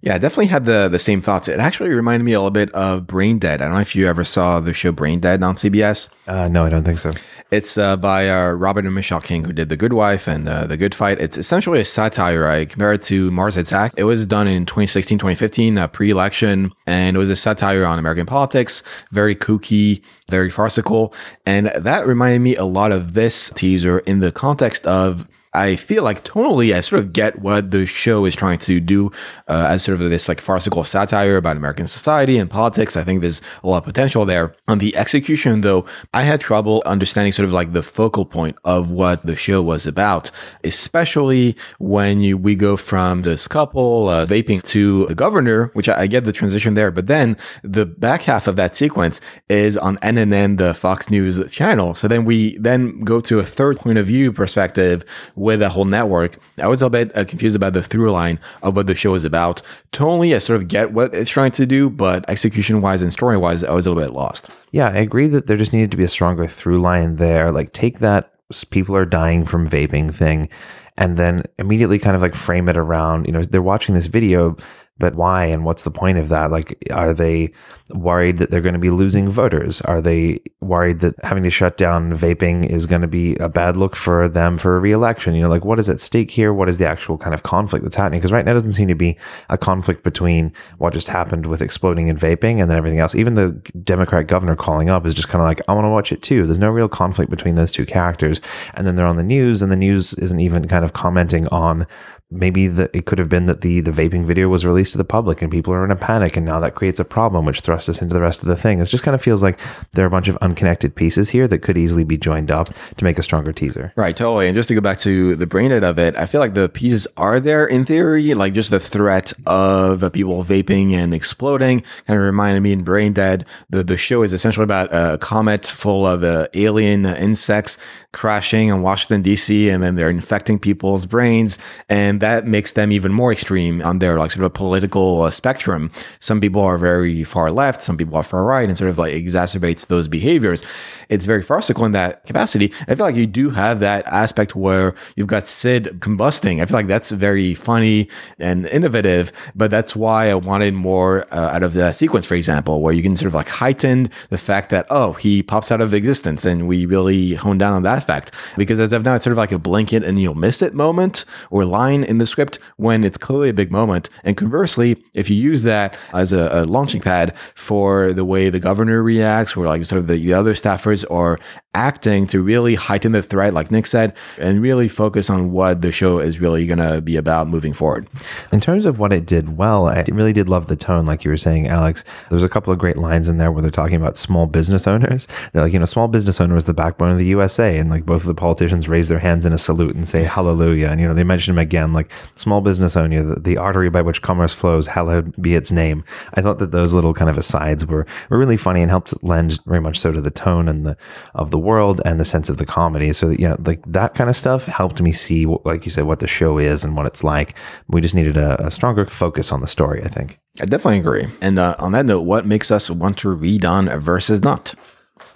Yeah, 0.00 0.14
I 0.14 0.18
definitely 0.18 0.46
had 0.46 0.64
the 0.64 0.88
the 0.88 0.98
same 0.98 1.20
thoughts. 1.20 1.48
It 1.48 1.58
actually 1.58 1.90
reminded 1.90 2.24
me 2.24 2.32
a 2.32 2.38
little 2.38 2.52
bit 2.52 2.70
of 2.72 3.06
Brain 3.06 3.38
Dead. 3.38 3.60
I 3.60 3.64
don't 3.64 3.74
know 3.74 3.80
if 3.80 3.96
you 3.96 4.06
ever 4.06 4.24
saw 4.24 4.60
the 4.60 4.72
show 4.72 4.92
Brain 4.92 5.18
Dead 5.18 5.42
on 5.42 5.56
CBS. 5.56 6.08
Uh, 6.26 6.46
no, 6.46 6.64
I 6.64 6.68
don't 6.68 6.84
think 6.84 6.98
so. 6.98 7.12
It's 7.50 7.78
uh, 7.78 7.96
by 7.96 8.28
uh, 8.28 8.50
Robert 8.50 8.84
and 8.84 8.94
Michelle 8.94 9.22
King, 9.22 9.44
who 9.44 9.52
did 9.52 9.70
The 9.70 9.76
Good 9.76 9.94
Wife 9.94 10.28
and 10.28 10.48
uh, 10.48 10.66
The 10.66 10.76
Good 10.76 10.94
Fight. 10.94 11.18
It's 11.18 11.36
essentially 11.36 11.80
a 11.80 11.84
satire. 11.84 12.46
I 12.46 12.66
compare 12.66 12.92
it 12.92 13.02
to 13.02 13.30
Mars 13.30 13.56
Attack. 13.56 13.94
It 13.96 14.04
was 14.04 14.26
done 14.26 14.46
in 14.46 14.66
2016, 14.66 15.18
2015, 15.18 15.78
uh, 15.78 15.88
pre 15.88 16.10
election, 16.10 16.72
and 16.86 17.16
it 17.16 17.18
was 17.18 17.30
a 17.30 17.36
satire 17.36 17.84
on 17.84 17.98
American 17.98 18.26
politics, 18.26 18.82
very 19.10 19.34
kooky, 19.34 20.04
very 20.28 20.50
farcical. 20.50 21.14
And 21.46 21.72
that 21.74 22.06
reminded 22.06 22.40
me 22.40 22.54
a 22.54 22.64
lot 22.64 22.92
of 22.92 23.14
this 23.14 23.50
teaser 23.54 24.00
in 24.00 24.20
the 24.20 24.30
context 24.30 24.86
of 24.86 25.26
I 25.58 25.74
feel 25.74 26.04
like 26.04 26.22
tonally, 26.22 26.72
I 26.72 26.80
sort 26.80 27.00
of 27.00 27.12
get 27.12 27.40
what 27.40 27.72
the 27.72 27.84
show 27.84 28.24
is 28.26 28.36
trying 28.36 28.58
to 28.58 28.78
do 28.78 29.10
uh, 29.48 29.66
as 29.70 29.82
sort 29.82 30.00
of 30.00 30.08
this 30.08 30.28
like 30.28 30.40
farcical 30.40 30.84
satire 30.84 31.36
about 31.36 31.56
American 31.56 31.88
society 31.88 32.38
and 32.38 32.48
politics. 32.48 32.96
I 32.96 33.02
think 33.02 33.22
there's 33.22 33.42
a 33.64 33.66
lot 33.66 33.78
of 33.78 33.84
potential 33.84 34.24
there. 34.24 34.54
On 34.68 34.78
the 34.78 34.96
execution, 34.96 35.62
though, 35.62 35.84
I 36.14 36.22
had 36.22 36.40
trouble 36.40 36.80
understanding 36.86 37.32
sort 37.32 37.46
of 37.46 37.52
like 37.52 37.72
the 37.72 37.82
focal 37.82 38.24
point 38.24 38.56
of 38.64 38.92
what 38.92 39.26
the 39.26 39.34
show 39.34 39.60
was 39.60 39.84
about, 39.84 40.30
especially 40.62 41.56
when 41.80 42.20
you, 42.20 42.38
we 42.38 42.54
go 42.54 42.76
from 42.76 43.22
this 43.22 43.48
couple 43.48 44.08
uh, 44.08 44.26
vaping 44.26 44.62
to 44.62 45.06
the 45.06 45.14
governor, 45.16 45.72
which 45.74 45.88
I, 45.88 46.02
I 46.02 46.06
get 46.06 46.22
the 46.22 46.32
transition 46.32 46.74
there. 46.74 46.92
But 46.92 47.08
then 47.08 47.36
the 47.64 47.84
back 47.84 48.22
half 48.22 48.46
of 48.46 48.54
that 48.56 48.76
sequence 48.76 49.20
is 49.48 49.76
on 49.76 49.96
NNN, 49.96 50.58
the 50.58 50.72
Fox 50.72 51.10
News 51.10 51.50
channel. 51.50 51.96
So 51.96 52.06
then 52.06 52.24
we 52.24 52.56
then 52.58 53.00
go 53.00 53.20
to 53.22 53.40
a 53.40 53.44
third 53.44 53.78
point 53.78 53.98
of 53.98 54.06
view 54.06 54.32
perspective 54.32 55.04
with 55.48 55.60
the 55.60 55.68
whole 55.68 55.84
network, 55.84 56.38
I 56.58 56.68
was 56.68 56.82
a 56.82 56.90
bit 56.90 57.16
uh, 57.16 57.24
confused 57.24 57.56
about 57.56 57.72
the 57.72 57.82
through 57.82 58.10
line 58.10 58.38
of 58.62 58.76
what 58.76 58.86
the 58.86 58.94
show 58.94 59.14
is 59.14 59.24
about. 59.24 59.62
Totally, 59.92 60.34
I 60.34 60.38
sort 60.38 60.60
of 60.60 60.68
get 60.68 60.92
what 60.92 61.14
it's 61.14 61.30
trying 61.30 61.52
to 61.52 61.66
do, 61.66 61.90
but 61.90 62.28
execution 62.28 62.80
wise 62.80 63.02
and 63.02 63.12
story 63.12 63.36
wise, 63.36 63.64
I 63.64 63.72
was 63.72 63.86
a 63.86 63.90
little 63.90 64.02
bit 64.02 64.14
lost. 64.14 64.48
Yeah, 64.70 64.88
I 64.88 64.98
agree 64.98 65.26
that 65.28 65.46
there 65.46 65.56
just 65.56 65.72
needed 65.72 65.90
to 65.90 65.96
be 65.96 66.04
a 66.04 66.08
stronger 66.08 66.46
through 66.46 66.78
line 66.78 67.16
there. 67.16 67.50
Like, 67.50 67.72
take 67.72 67.98
that 68.00 68.32
people 68.70 68.96
are 68.96 69.04
dying 69.04 69.44
from 69.44 69.68
vaping 69.68 70.12
thing 70.12 70.48
and 70.96 71.16
then 71.16 71.44
immediately 71.58 71.98
kind 71.98 72.16
of 72.16 72.22
like 72.22 72.34
frame 72.34 72.68
it 72.68 72.76
around, 72.76 73.26
you 73.26 73.32
know, 73.32 73.42
they're 73.42 73.62
watching 73.62 73.94
this 73.94 74.08
video 74.08 74.56
but 74.98 75.14
why 75.14 75.46
and 75.46 75.64
what's 75.64 75.82
the 75.82 75.90
point 75.90 76.18
of 76.18 76.28
that? 76.28 76.50
Like, 76.50 76.76
are 76.92 77.14
they 77.14 77.52
worried 77.90 78.38
that 78.38 78.50
they're 78.50 78.60
going 78.60 78.74
to 78.74 78.78
be 78.78 78.90
losing 78.90 79.28
voters? 79.28 79.80
Are 79.82 80.00
they 80.00 80.40
worried 80.60 81.00
that 81.00 81.14
having 81.22 81.44
to 81.44 81.50
shut 81.50 81.76
down 81.76 82.12
vaping 82.12 82.66
is 82.66 82.86
going 82.86 83.02
to 83.02 83.08
be 83.08 83.36
a 83.36 83.48
bad 83.48 83.76
look 83.76 83.96
for 83.96 84.28
them 84.28 84.58
for 84.58 84.76
a 84.76 84.80
reelection? 84.80 85.34
You 85.34 85.42
know, 85.42 85.48
like 85.48 85.64
what 85.64 85.78
is 85.78 85.88
at 85.88 86.00
stake 86.00 86.30
here? 86.30 86.52
What 86.52 86.68
is 86.68 86.78
the 86.78 86.86
actual 86.86 87.16
kind 87.16 87.32
of 87.32 87.44
conflict 87.44 87.84
that's 87.84 87.96
happening? 87.96 88.20
Because 88.20 88.32
right 88.32 88.44
now 88.44 88.52
doesn't 88.52 88.72
seem 88.72 88.88
to 88.88 88.94
be 88.94 89.16
a 89.48 89.56
conflict 89.56 90.02
between 90.02 90.52
what 90.78 90.92
just 90.92 91.08
happened 91.08 91.46
with 91.46 91.62
exploding 91.62 92.10
and 92.10 92.18
vaping 92.18 92.60
and 92.60 92.70
then 92.70 92.76
everything 92.76 92.98
else. 92.98 93.14
Even 93.14 93.34
the 93.34 93.52
Democrat 93.84 94.26
governor 94.26 94.56
calling 94.56 94.90
up 94.90 95.06
is 95.06 95.14
just 95.14 95.28
kind 95.28 95.40
of 95.40 95.46
like, 95.46 95.60
I 95.68 95.72
want 95.72 95.84
to 95.84 95.90
watch 95.90 96.12
it 96.12 96.22
too. 96.22 96.44
There's 96.44 96.58
no 96.58 96.70
real 96.70 96.88
conflict 96.88 97.30
between 97.30 97.54
those 97.54 97.72
two 97.72 97.86
characters. 97.86 98.40
And 98.74 98.86
then 98.86 98.96
they're 98.96 99.06
on 99.06 99.16
the 99.16 99.22
news 99.22 99.62
and 99.62 99.70
the 99.70 99.76
news 99.76 100.14
isn't 100.14 100.40
even 100.40 100.68
kind 100.68 100.84
of 100.84 100.92
commenting 100.92 101.46
on 101.48 101.86
maybe 102.30 102.68
the, 102.68 102.90
it 102.96 103.06
could 103.06 103.18
have 103.18 103.28
been 103.28 103.46
that 103.46 103.62
the 103.62 103.80
the 103.80 103.90
vaping 103.90 104.24
video 104.24 104.48
was 104.48 104.66
released 104.66 104.92
to 104.92 104.98
the 104.98 105.04
public 105.04 105.40
and 105.40 105.50
people 105.50 105.72
are 105.72 105.84
in 105.84 105.90
a 105.90 105.96
panic 105.96 106.36
and 106.36 106.44
now 106.44 106.60
that 106.60 106.74
creates 106.74 107.00
a 107.00 107.04
problem 107.04 107.44
which 107.44 107.60
thrusts 107.60 107.88
us 107.88 108.02
into 108.02 108.14
the 108.14 108.20
rest 108.20 108.42
of 108.42 108.48
the 108.48 108.56
thing. 108.56 108.80
It 108.80 108.84
just 108.86 109.02
kind 109.02 109.14
of 109.14 109.22
feels 109.22 109.42
like 109.42 109.58
there 109.92 110.04
are 110.04 110.08
a 110.08 110.10
bunch 110.10 110.28
of 110.28 110.36
unconnected 110.36 110.94
pieces 110.94 111.30
here 111.30 111.48
that 111.48 111.60
could 111.60 111.78
easily 111.78 112.04
be 112.04 112.16
joined 112.18 112.50
up 112.50 112.68
to 112.96 113.04
make 113.04 113.18
a 113.18 113.22
stronger 113.22 113.52
teaser. 113.52 113.92
Right 113.96 114.16
totally. 114.16 114.48
And 114.48 114.54
just 114.54 114.68
to 114.68 114.74
go 114.74 114.80
back 114.80 114.98
to 114.98 115.36
the 115.36 115.46
brain 115.46 115.68
dead 115.80 115.84
of 115.84 115.98
it 115.98 116.16
i 116.16 116.26
feel 116.26 116.40
like 116.40 116.54
the 116.54 116.68
pieces 116.68 117.06
are 117.16 117.40
there 117.40 117.66
in 117.66 117.84
theory 117.84 118.34
like 118.34 118.52
just 118.52 118.70
the 118.70 118.80
threat 118.80 119.32
of 119.46 120.12
people 120.12 120.44
vaping 120.44 120.92
and 120.92 121.14
exploding 121.14 121.82
kind 122.06 122.18
of 122.18 122.24
reminded 122.24 122.60
me 122.60 122.72
in 122.72 122.82
brain 122.82 123.12
dead 123.12 123.44
the, 123.70 123.84
the 123.84 123.96
show 123.96 124.22
is 124.22 124.32
essentially 124.32 124.64
about 124.64 124.88
a 124.92 125.18
comet 125.18 125.66
full 125.66 126.06
of 126.06 126.24
uh, 126.24 126.48
alien 126.54 127.06
insects 127.06 127.78
crashing 128.12 128.68
in 128.68 128.82
washington 128.82 129.22
d.c 129.22 129.68
and 129.68 129.82
then 129.82 129.94
they're 129.94 130.10
infecting 130.10 130.58
people's 130.58 131.06
brains 131.06 131.58
and 131.88 132.17
that 132.20 132.46
makes 132.46 132.72
them 132.72 132.92
even 132.92 133.12
more 133.12 133.32
extreme 133.32 133.82
on 133.82 133.98
their 133.98 134.18
like 134.18 134.30
sort 134.30 134.44
of 134.44 134.54
political 134.54 135.22
uh, 135.22 135.30
spectrum. 135.30 135.90
Some 136.20 136.40
people 136.40 136.62
are 136.62 136.78
very 136.78 137.24
far 137.24 137.50
left, 137.50 137.82
some 137.82 137.96
people 137.96 138.16
are 138.16 138.22
far 138.22 138.44
right, 138.44 138.68
and 138.68 138.76
sort 138.76 138.90
of 138.90 138.98
like 138.98 139.14
exacerbates 139.14 139.86
those 139.86 140.08
behaviors. 140.08 140.64
It's 141.08 141.26
very 141.26 141.42
farcical 141.42 141.84
in 141.84 141.92
that 141.92 142.24
capacity. 142.26 142.72
I 142.86 142.94
feel 142.94 143.06
like 143.06 143.16
you 143.16 143.26
do 143.26 143.50
have 143.50 143.80
that 143.80 144.06
aspect 144.06 144.54
where 144.54 144.94
you've 145.16 145.26
got 145.26 145.46
Sid 145.46 145.98
combusting. 146.00 146.60
I 146.60 146.66
feel 146.66 146.76
like 146.76 146.86
that's 146.86 147.10
very 147.10 147.54
funny 147.54 148.08
and 148.38 148.66
innovative, 148.66 149.32
but 149.54 149.70
that's 149.70 149.96
why 149.96 150.30
I 150.30 150.34
wanted 150.34 150.74
more 150.74 151.26
uh, 151.32 151.50
out 151.54 151.62
of 151.62 151.72
the 151.72 151.92
sequence, 151.92 152.26
for 152.26 152.34
example, 152.34 152.82
where 152.82 152.92
you 152.92 153.02
can 153.02 153.16
sort 153.16 153.28
of 153.28 153.34
like 153.34 153.48
heighten 153.48 154.10
the 154.28 154.38
fact 154.38 154.70
that, 154.70 154.86
oh, 154.90 155.14
he 155.14 155.42
pops 155.42 155.72
out 155.72 155.80
of 155.80 155.94
existence 155.94 156.44
and 156.44 156.68
we 156.68 156.86
really 156.86 157.34
hone 157.34 157.58
down 157.58 157.72
on 157.72 157.82
that 157.84 158.02
fact. 158.02 158.32
Because 158.56 158.78
as 158.80 158.92
of 158.92 159.04
now, 159.04 159.14
it's 159.14 159.24
sort 159.24 159.32
of 159.32 159.38
like 159.38 159.52
a 159.52 159.58
blanket 159.58 160.04
and 160.04 160.18
you'll 160.18 160.34
miss 160.34 160.62
it 160.62 160.74
moment 160.74 161.24
or 161.50 161.64
line 161.64 162.04
in 162.08 162.18
the 162.18 162.26
script 162.26 162.58
when 162.76 163.04
it's 163.04 163.16
clearly 163.16 163.50
a 163.50 163.54
big 163.54 163.70
moment. 163.70 164.10
And 164.24 164.36
conversely, 164.36 165.04
if 165.14 165.30
you 165.30 165.36
use 165.36 165.62
that 165.62 165.96
as 166.12 166.32
a, 166.32 166.48
a 166.52 166.64
launching 166.64 167.00
pad 167.00 167.36
for 167.54 168.12
the 168.12 168.24
way 168.24 168.50
the 168.50 168.60
governor 168.60 169.02
reacts 169.02 169.56
or 169.56 169.66
like 169.66 169.84
sort 169.84 170.00
of 170.00 170.06
the, 170.06 170.14
the 170.14 170.34
other 170.34 170.54
staffers 170.54 171.04
are 171.10 171.38
acting 171.74 172.26
to 172.26 172.42
really 172.42 172.74
heighten 172.74 173.12
the 173.12 173.22
threat, 173.22 173.54
like 173.54 173.70
Nick 173.70 173.86
said, 173.86 174.16
and 174.38 174.60
really 174.60 174.88
focus 174.88 175.30
on 175.30 175.52
what 175.52 175.82
the 175.82 175.92
show 175.92 176.18
is 176.18 176.40
really 176.40 176.66
going 176.66 176.78
to 176.78 177.00
be 177.00 177.16
about 177.16 177.46
moving 177.46 177.72
forward. 177.72 178.08
In 178.52 178.60
terms 178.60 178.84
of 178.84 178.98
what 178.98 179.12
it 179.12 179.26
did 179.26 179.56
well, 179.56 179.86
I 179.86 180.04
really 180.10 180.32
did 180.32 180.48
love 180.48 180.66
the 180.66 180.76
tone, 180.76 181.06
like 181.06 181.24
you 181.24 181.30
were 181.30 181.36
saying, 181.36 181.68
Alex. 181.68 182.04
There's 182.30 182.42
a 182.42 182.48
couple 182.48 182.72
of 182.72 182.78
great 182.78 182.96
lines 182.96 183.28
in 183.28 183.38
there 183.38 183.52
where 183.52 183.62
they're 183.62 183.70
talking 183.70 183.96
about 183.96 184.16
small 184.16 184.46
business 184.46 184.86
owners. 184.86 185.28
They're 185.52 185.62
like, 185.62 185.72
you 185.72 185.78
know, 185.78 185.84
small 185.84 186.08
business 186.08 186.40
owner 186.40 186.56
is 186.56 186.64
the 186.64 186.74
backbone 186.74 187.10
of 187.10 187.18
the 187.18 187.26
USA. 187.26 187.78
And 187.78 187.90
like 187.90 188.04
both 188.04 188.22
of 188.22 188.26
the 188.26 188.34
politicians 188.34 188.88
raise 188.88 189.08
their 189.08 189.18
hands 189.18 189.46
in 189.46 189.52
a 189.52 189.58
salute 189.58 189.94
and 189.94 190.08
say 190.08 190.24
hallelujah. 190.24 190.88
And, 190.88 191.00
you 191.00 191.06
know, 191.06 191.14
they 191.14 191.24
mention 191.24 191.54
him 191.54 191.58
again, 191.58 191.92
like 191.98 192.10
small 192.34 192.60
business 192.60 192.96
owner, 192.96 193.22
the, 193.22 193.40
the 193.40 193.56
artery 193.56 193.90
by 193.90 194.02
which 194.02 194.22
commerce 194.22 194.54
flows, 194.54 194.86
hallowed 194.86 195.34
be 195.40 195.54
its 195.54 195.70
name. 195.70 196.04
I 196.34 196.42
thought 196.42 196.58
that 196.60 196.70
those 196.70 196.94
little 196.94 197.14
kind 197.14 197.30
of 197.30 197.36
asides 197.36 197.84
were, 197.86 198.06
were 198.30 198.38
really 198.38 198.56
funny 198.56 198.80
and 198.82 198.90
helped 198.90 199.12
lend 199.22 199.60
very 199.66 199.80
much 199.80 199.98
so 199.98 200.12
to 200.12 200.20
the 200.20 200.30
tone 200.30 200.68
and 200.68 200.86
the 200.86 200.96
of 201.34 201.50
the 201.50 201.58
world 201.58 202.00
and 202.04 202.18
the 202.18 202.24
sense 202.24 202.48
of 202.48 202.56
the 202.56 202.66
comedy. 202.66 203.12
So 203.12 203.28
that, 203.28 203.40
yeah, 203.40 203.56
like 203.64 203.82
that 203.86 204.14
kind 204.14 204.30
of 204.30 204.36
stuff 204.36 204.66
helped 204.66 205.00
me 205.02 205.12
see, 205.12 205.46
like 205.64 205.84
you 205.84 205.92
said, 205.92 206.04
what 206.04 206.20
the 206.20 206.26
show 206.26 206.58
is 206.58 206.84
and 206.84 206.96
what 206.96 207.06
it's 207.06 207.24
like. 207.24 207.54
We 207.88 208.00
just 208.00 208.14
needed 208.14 208.36
a, 208.36 208.66
a 208.66 208.70
stronger 208.70 209.04
focus 209.06 209.52
on 209.52 209.60
the 209.60 209.66
story, 209.66 210.02
I 210.04 210.08
think. 210.08 210.38
I 210.60 210.64
definitely 210.64 211.00
agree. 211.00 211.26
And 211.40 211.58
uh, 211.58 211.76
on 211.78 211.92
that 211.92 212.06
note, 212.06 212.22
what 212.22 212.46
makes 212.46 212.70
us 212.70 212.90
want 212.90 213.18
to 213.18 213.30
read 213.30 213.64
on 213.64 213.88
versus 214.00 214.42
not? 214.42 214.74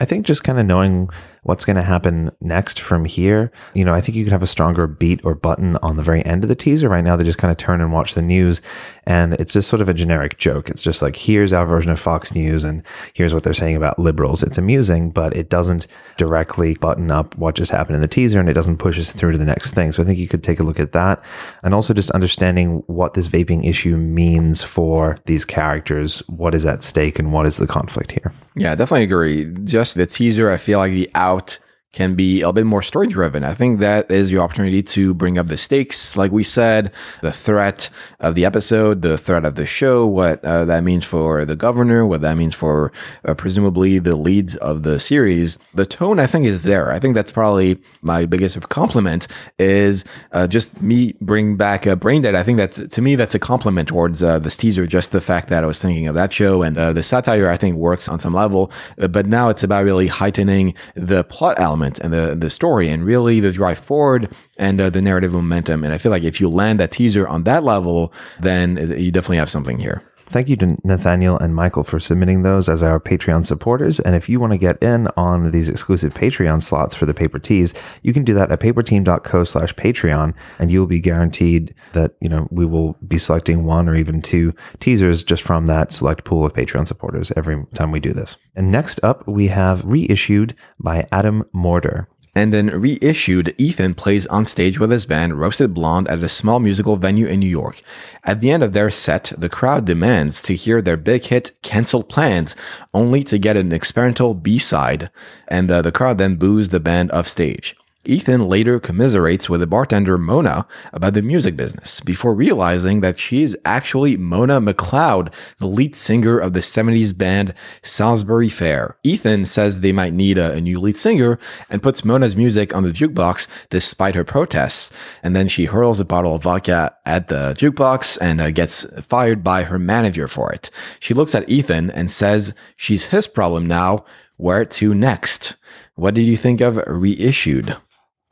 I 0.01 0.05
think 0.05 0.27
just 0.27 0.45
kind 0.45 0.59
of 0.59 0.67
knowing 0.67 1.11
what's 1.43 1.65
going 1.65 1.77
to 1.77 1.83
happen 1.83 2.31
next 2.41 2.81
from 2.81 3.05
here. 3.05 3.51
You 3.75 3.85
know, 3.85 3.93
I 3.93 4.01
think 4.01 4.17
you 4.17 4.25
could 4.25 4.33
have 4.33 4.43
a 4.43 4.47
stronger 4.47 4.87
beat 4.87 5.21
or 5.25 5.35
button 5.35 5.77
on 5.83 5.97
the 5.97 6.03
very 6.03 6.25
end 6.25 6.45
of 6.45 6.49
the 6.49 6.55
teaser. 6.55 6.89
Right 6.89 7.03
now, 7.03 7.17
they 7.17 7.25
just 7.25 7.39
kind 7.39 7.51
of 7.51 7.57
turn 7.57 7.81
and 7.81 7.93
watch 7.93 8.15
the 8.15 8.23
news, 8.23 8.63
and 9.07 9.35
it's 9.35 9.53
just 9.53 9.69
sort 9.69 9.83
of 9.83 9.89
a 9.89 9.95
generic 9.95 10.39
joke. 10.39 10.71
It's 10.71 10.83
just 10.83 11.03
like, 11.03 11.17
here's 11.17 11.53
our 11.53 11.67
version 11.67 11.91
of 11.91 11.99
Fox 11.99 12.35
News, 12.35 12.63
and 12.63 12.83
here's 13.13 13.35
what 13.35 13.43
they're 13.43 13.55
saying 13.55 13.77
about 13.77 13.99
liberals. 13.99 14.43
It's 14.43 14.59
amusing, 14.59 15.11
but 15.11 15.37
it 15.37 15.49
doesn't 15.49 15.89
directly 16.17 16.75
button 16.75 17.11
up 17.11 17.37
what 17.37 17.57
just 17.57 17.73
happened 17.73 17.97
in 17.97 18.03
the 18.03 18.09
teaser, 18.09 18.39
and 18.39 18.49
it 18.49 18.55
doesn't 18.55 18.79
push 18.79 18.99
us 18.99 19.13
through 19.13 19.33
to 19.33 19.39
the 19.39 19.45
next 19.45 19.75
thing. 19.75 19.91
So 19.91 20.03
I 20.03 20.07
think 20.07 20.19
you 20.19 20.29
could 20.29 20.45
take 20.45 20.61
a 20.61 20.65
look 20.65 20.79
at 20.79 20.93
that, 20.93 21.23
and 21.65 21.75
also 21.75 21.93
just 21.93 22.11
understanding 22.13 22.85
what 22.87 23.15
this 23.15 23.27
vaping 23.27 23.67
issue 23.67 23.97
means 23.97 24.63
for 24.63 25.19
these 25.27 25.45
characters, 25.45 26.21
what 26.29 26.55
is 26.55 26.65
at 26.67 26.85
stake, 26.85 27.19
and 27.19 27.33
what 27.33 27.47
is 27.47 27.57
the 27.57 27.67
conflict 27.67 28.13
here. 28.13 28.33
Yeah, 28.55 28.75
definitely 28.75 29.05
agree. 29.05 29.47
Just 29.65 29.97
the 29.97 30.07
teaser, 30.07 30.51
I 30.51 30.59
feel 30.59 30.79
like 30.79 30.93
the 30.93 31.11
out 31.33 31.59
can 31.93 32.15
be 32.15 32.41
a 32.41 32.53
bit 32.53 32.65
more 32.65 32.81
story 32.81 33.07
driven. 33.07 33.45
I 33.45 33.53
think 33.53 33.81
that 33.81 34.11
is 34.11 34.33
your 34.33 34.43
opportunity 34.43 34.83
to 34.83 35.13
bring 35.13 35.37
up 35.37 35.49
the 35.49 35.59
stakes, 35.59 36.17
like 36.17 36.33
we 36.33 36.43
said, 36.43 36.91
the 37.21 37.33
threat 37.33 37.91
of 38.19 38.35
the 38.35 38.47
episode, 38.47 39.03
the 39.03 39.19
threat 39.19 39.45
of 39.45 39.57
the 39.57 39.67
show, 39.67 40.07
what 40.07 40.43
uh, 40.43 40.65
that 40.65 40.85
means 40.85 41.05
for 41.05 41.45
the 41.45 41.55
governor, 41.55 42.07
what 42.07 42.23
that 42.23 42.39
means 42.39 42.55
for 42.55 42.93
uh, 43.27 43.35
presumably 43.35 43.99
the 43.99 44.17
leads 44.17 44.57
of 44.57 44.85
the 44.85 44.99
series. 44.99 45.59
The 45.75 45.85
tone, 45.85 46.19
I 46.19 46.27
think, 46.27 46.47
is 46.47 46.63
there. 46.63 46.91
I 46.91 46.99
think 46.99 47.15
that's 47.15 47.31
probably 47.31 47.79
my 48.01 48.25
biggest 48.25 48.59
compliment 48.71 49.29
is 49.59 50.05
uh, 50.33 50.47
just 50.47 50.81
me 50.81 51.15
bring 51.21 51.57
back 51.57 51.85
a 51.85 51.95
brain 51.95 52.23
dead. 52.23 52.35
I 52.35 52.43
think 52.43 52.57
that's 52.57 52.79
to 52.89 53.03
me 53.03 53.17
that's 53.17 53.35
a 53.35 53.39
compliment 53.39 53.89
towards 53.89 54.23
uh, 54.23 54.39
this 54.39 54.57
teaser. 54.57 54.87
Just 54.87 55.13
the 55.13 55.21
fact 55.21 55.51
that 55.51 55.63
I 55.63 55.67
was 55.67 55.79
thinking 55.79 56.07
of 56.07 56.15
that 56.15 56.33
show 56.33 56.63
and 56.63 56.79
uh, 56.79 56.95
the 56.95 57.03
satire, 57.03 57.51
I 57.51 57.59
think, 57.59 57.77
works 57.77 58.09
on 58.09 58.19
some 58.19 58.33
level. 58.33 58.73
Uh, 58.99 59.09
but 59.09 59.27
now 59.27 59.51
it's 59.51 59.63
about 59.63 59.85
really 59.85 60.07
heightening 60.07 60.73
the 60.95 61.23
plot 61.25 61.59
element 61.59 61.82
element 61.83 61.99
and 61.99 62.13
the 62.13 62.35
the 62.35 62.51
story 62.51 62.89
and 62.89 63.05
really 63.05 63.41
the 63.41 63.53
drive 63.53 63.79
forward 63.79 64.29
and 64.57 64.81
uh, 64.81 64.91
the 64.91 65.03
narrative 65.03 65.33
momentum. 65.33 65.85
And 65.85 65.93
I 65.93 65.99
feel 65.99 66.11
like 66.11 66.23
if 66.23 66.41
you 66.41 66.49
land 66.49 66.81
that 66.81 66.91
teaser 66.91 67.27
on 67.27 67.45
that 67.45 67.65
level, 67.65 68.13
then 68.41 68.77
you 68.99 69.11
definitely 69.11 69.39
have 69.39 69.51
something 69.51 69.79
here. 69.79 70.03
Thank 70.33 70.49
you 70.49 70.57
to 70.57 70.79
Nathaniel 70.83 71.39
and 71.39 71.55
Michael 71.55 71.85
for 71.85 72.01
submitting 72.01 72.41
those 72.41 72.67
as 72.67 72.83
our 72.83 72.99
Patreon 72.99 73.45
supporters. 73.45 74.01
And 74.01 74.17
if 74.17 74.31
you 74.31 74.41
want 74.41 74.55
to 74.55 74.59
get 74.59 74.83
in 74.83 75.09
on 75.15 75.51
these 75.51 75.69
exclusive 75.69 76.15
Patreon 76.15 76.63
slots 76.63 76.95
for 76.95 77.05
the 77.05 77.13
paper 77.13 77.39
tease, 77.39 77.75
you 78.01 78.15
can 78.15 78.25
do 78.25 78.33
that 78.33 78.51
at 78.51 78.59
paperteam.co 78.59 79.45
slash 79.45 79.75
Patreon. 79.75 80.35
And 80.59 80.71
you'll 80.71 80.87
be 80.87 81.01
guaranteed 81.01 81.75
that, 81.93 82.15
you 82.23 82.31
know, 82.31 82.49
we 82.51 82.65
will 82.65 82.97
be 83.07 83.19
selecting 83.19 83.65
one 83.65 83.91
or 83.91 83.95
even 83.95 84.23
two 84.23 84.55
teasers 84.81 85.23
just 85.23 85.43
from 85.43 85.67
that 85.67 85.93
select 85.93 86.25
pool 86.25 86.47
of 86.47 86.55
Patreon 86.55 86.89
supporters 86.89 87.31
every 87.37 87.67
time 87.75 87.93
we 87.93 88.01
do 88.01 88.15
this. 88.15 88.39
And 88.57 88.73
next 88.73 89.01
up, 89.03 89.29
we 89.29 89.49
have 89.49 89.85
Reissued 89.85 90.57
by 90.81 91.07
Adam 91.13 91.45
Morter. 91.53 92.09
And 92.35 92.53
then 92.53 92.69
reissued, 92.69 93.55
Ethan 93.59 93.93
plays 93.95 94.27
on 94.29 94.47
stage 94.47 94.79
with 94.79 94.91
his 94.91 95.05
band 95.05 95.39
Roasted 95.39 95.75
Blonde 95.75 96.09
at 96.09 96.23
a 96.23 96.31
small 96.31 96.61
musical 96.61 96.97
venue 96.97 97.27
in 97.27 97.41
New 97.41 97.49
York. 97.49 97.83
At 98.25 98.41
the 98.41 98.51
end 98.51 98.63
of 98.63 98.73
their 98.73 98.91
set, 98.91 99.33
the 99.37 99.51
crowd 99.51 99.85
demands 99.85 100.41
to 100.43 100.55
hear 100.55 100.81
their 100.81 100.97
big 100.97 101.25
hit 101.25 101.53
Cancel 101.61 102.03
Plans, 102.03 102.57
only 102.95 103.23
to 103.25 103.37
get 103.37 103.59
an 103.59 103.71
experimental 103.71 104.33
B-side, 104.33 105.11
and 105.47 105.71
uh, 105.71 105.83
the 105.83 105.93
crowd 105.93 106.17
then 106.17 106.37
boos 106.37 106.71
the 106.71 106.81
band 106.81 107.13
off 107.13 107.29
stage. 107.29 107.77
Ethan 108.05 108.49
later 108.49 108.81
commiserates 108.81 109.49
with 109.49 109.61
the 109.61 109.67
bartender 109.67 110.19
Mona 110.19 110.67
about 110.93 111.15
the 111.15 111.23
music 111.23 111.57
business 111.57 112.01
before 112.01 112.35
realizing 112.35 113.01
that 113.01 113.17
she 113.17 113.45
is 113.45 113.57
actually 113.65 114.17
Mona 114.17 114.61
McLeod, 114.61 115.33
the 115.59 115.69
lead 115.69 115.95
singer 115.95 116.37
of 116.37 116.53
the 116.53 116.61
70s 116.61 117.17
band 117.17 117.55
Salisbury 117.83 118.49
Fair. 118.49 118.97
Ethan 119.05 119.45
says 119.45 119.81
they 119.81 119.93
might 119.93 120.13
need 120.13 120.37
a, 120.37 120.51
a, 120.51 120.61
new 120.61 120.81
lead 120.81 120.97
singer 120.97 121.39
and 121.71 121.81
puts 121.81 122.05
Mona's 122.05 122.35
music 122.35 122.75
on 122.75 122.83
the 122.83 122.91
jukebox 122.91 123.47
despite 123.71 124.17
her 124.17 124.25
protests. 124.25 124.93
And 125.23 125.37
then 125.37 125.47
she 125.47 125.67
hurls 125.67 126.01
a 126.01 126.05
bottle 126.05 126.35
of 126.35 126.43
vodka 126.43 126.97
at 127.07 127.29
the 127.29 127.55
jukebox 127.57 128.19
and 128.21 128.41
uh, 128.41 128.51
gets 128.51 128.85
fired 129.05 129.45
by 129.45 129.63
her 129.63 129.79
manager 129.79 130.27
for 130.27 130.53
it. 130.53 130.71
She 130.99 131.15
looks 131.15 131.37
at 131.37 131.49
Ethan 131.49 131.89
and 131.91 132.11
says 132.11 132.53
she's 132.77 133.07
his 133.07 133.29
problem 133.29 133.67
now. 133.67 134.05
Where 134.39 134.65
to 134.65 134.93
next? 134.93 135.55
What 135.95 136.15
did 136.15 136.23
you 136.23 136.37
think 136.37 136.61
of 136.61 136.83
Reissued? 136.89 137.77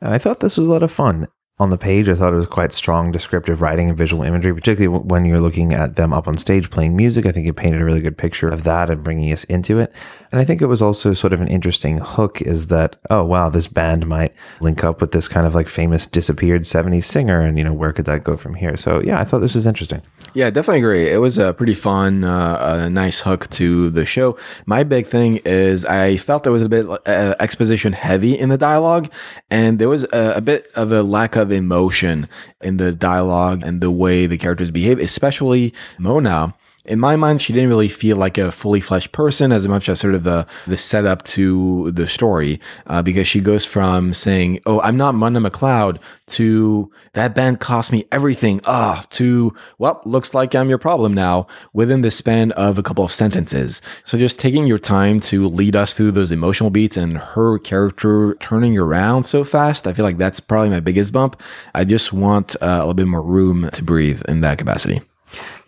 I 0.01 0.17
thought 0.17 0.39
this 0.39 0.57
was 0.57 0.67
a 0.67 0.71
lot 0.71 0.83
of 0.83 0.91
fun. 0.91 1.27
On 1.61 1.69
the 1.69 1.77
page. 1.77 2.09
I 2.09 2.15
thought 2.15 2.33
it 2.33 2.37
was 2.37 2.47
quite 2.47 2.73
strong 2.73 3.11
descriptive 3.11 3.61
writing 3.61 3.87
and 3.87 3.97
visual 3.97 4.23
imagery, 4.23 4.53
particularly 4.53 5.03
when 5.05 5.25
you're 5.25 5.39
looking 5.39 5.73
at 5.73 5.95
them 5.95 6.11
up 6.11 6.27
on 6.27 6.35
stage 6.37 6.71
playing 6.71 6.95
music. 6.95 7.27
I 7.27 7.31
think 7.31 7.47
it 7.47 7.53
painted 7.53 7.81
a 7.81 7.85
really 7.85 8.01
good 8.01 8.17
picture 8.17 8.49
of 8.49 8.63
that 8.63 8.89
and 8.89 9.03
bringing 9.03 9.31
us 9.31 9.43
into 9.43 9.77
it. 9.79 9.93
And 10.31 10.41
I 10.41 10.43
think 10.43 10.61
it 10.61 10.65
was 10.65 10.81
also 10.81 11.13
sort 11.13 11.33
of 11.33 11.41
an 11.41 11.47
interesting 11.47 11.99
hook 11.99 12.41
is 12.41 12.67
that, 12.67 12.95
oh, 13.09 13.23
wow, 13.23 13.49
this 13.49 13.67
band 13.67 14.07
might 14.07 14.33
link 14.59 14.83
up 14.83 15.01
with 15.01 15.11
this 15.11 15.27
kind 15.27 15.45
of 15.45 15.53
like 15.53 15.67
famous 15.67 16.07
disappeared 16.07 16.63
70s 16.63 17.03
singer. 17.03 17.41
And, 17.41 17.57
you 17.57 17.63
know, 17.63 17.73
where 17.73 17.93
could 17.93 18.05
that 18.05 18.23
go 18.23 18.37
from 18.37 18.55
here? 18.55 18.75
So, 18.75 19.01
yeah, 19.01 19.19
I 19.19 19.23
thought 19.23 19.39
this 19.39 19.55
was 19.55 19.67
interesting. 19.67 20.01
Yeah, 20.33 20.49
definitely 20.49 20.79
agree. 20.79 21.09
It 21.09 21.17
was 21.17 21.37
a 21.37 21.53
pretty 21.53 21.73
fun, 21.73 22.23
uh, 22.23 22.85
a 22.85 22.89
nice 22.89 23.19
hook 23.19 23.49
to 23.49 23.89
the 23.89 24.05
show. 24.05 24.37
My 24.65 24.83
big 24.83 25.07
thing 25.07 25.41
is 25.43 25.83
I 25.85 26.15
felt 26.15 26.43
there 26.43 26.53
was 26.53 26.61
a 26.61 26.69
bit 26.69 26.87
uh, 26.87 27.35
exposition 27.39 27.91
heavy 27.91 28.39
in 28.39 28.47
the 28.47 28.57
dialogue, 28.57 29.11
and 29.49 29.77
there 29.77 29.89
was 29.89 30.05
a, 30.05 30.37
a, 30.37 30.41
bit 30.41 30.71
of 30.75 30.93
a 30.93 31.03
lack 31.03 31.35
of 31.35 31.50
emotion 31.51 32.27
in 32.61 32.77
the 32.77 32.91
dialogue 32.91 33.61
and 33.63 33.81
the 33.81 33.91
way 33.91 34.25
the 34.25 34.37
characters 34.37 34.71
behave, 34.71 34.99
especially 34.99 35.73
Mona 35.97 36.53
in 36.85 36.99
my 36.99 37.15
mind, 37.15 37.41
she 37.41 37.53
didn't 37.53 37.69
really 37.69 37.87
feel 37.87 38.17
like 38.17 38.37
a 38.37 38.51
fully 38.51 38.79
fleshed 38.79 39.11
person 39.11 39.51
as 39.51 39.67
much 39.67 39.87
as 39.87 39.99
sort 39.99 40.15
of 40.15 40.23
the, 40.23 40.47
the 40.65 40.77
setup 40.77 41.21
to 41.23 41.91
the 41.91 42.07
story, 42.07 42.59
uh, 42.87 43.01
because 43.01 43.27
she 43.27 43.39
goes 43.39 43.65
from 43.65 44.13
saying, 44.13 44.59
Oh, 44.65 44.81
I'm 44.81 44.97
not 44.97 45.13
Mona 45.13 45.39
McLeod 45.39 45.99
to 46.27 46.91
that 47.13 47.35
band 47.35 47.59
cost 47.59 47.91
me 47.91 48.05
everything. 48.11 48.61
Ah, 48.65 49.05
to, 49.11 49.53
well, 49.77 50.01
looks 50.05 50.33
like 50.33 50.55
I'm 50.55 50.69
your 50.69 50.77
problem 50.79 51.13
now 51.13 51.45
within 51.71 52.01
the 52.01 52.11
span 52.11 52.51
of 52.53 52.77
a 52.77 52.83
couple 52.83 53.05
of 53.05 53.11
sentences. 53.11 53.81
So 54.03 54.17
just 54.17 54.39
taking 54.39 54.65
your 54.65 54.79
time 54.79 55.19
to 55.21 55.47
lead 55.47 55.75
us 55.75 55.93
through 55.93 56.11
those 56.11 56.31
emotional 56.31 56.71
beats 56.71 56.97
and 56.97 57.17
her 57.17 57.59
character 57.59 58.35
turning 58.35 58.77
around 58.77 59.23
so 59.23 59.43
fast, 59.43 59.85
I 59.85 59.93
feel 59.93 60.05
like 60.05 60.17
that's 60.17 60.39
probably 60.39 60.69
my 60.69 60.79
biggest 60.79 61.13
bump. 61.13 61.39
I 61.75 61.85
just 61.85 62.11
want 62.11 62.55
uh, 62.55 62.65
a 62.65 62.79
little 62.79 62.93
bit 62.95 63.07
more 63.07 63.21
room 63.21 63.69
to 63.71 63.83
breathe 63.83 64.23
in 64.27 64.41
that 64.41 64.57
capacity. 64.57 65.01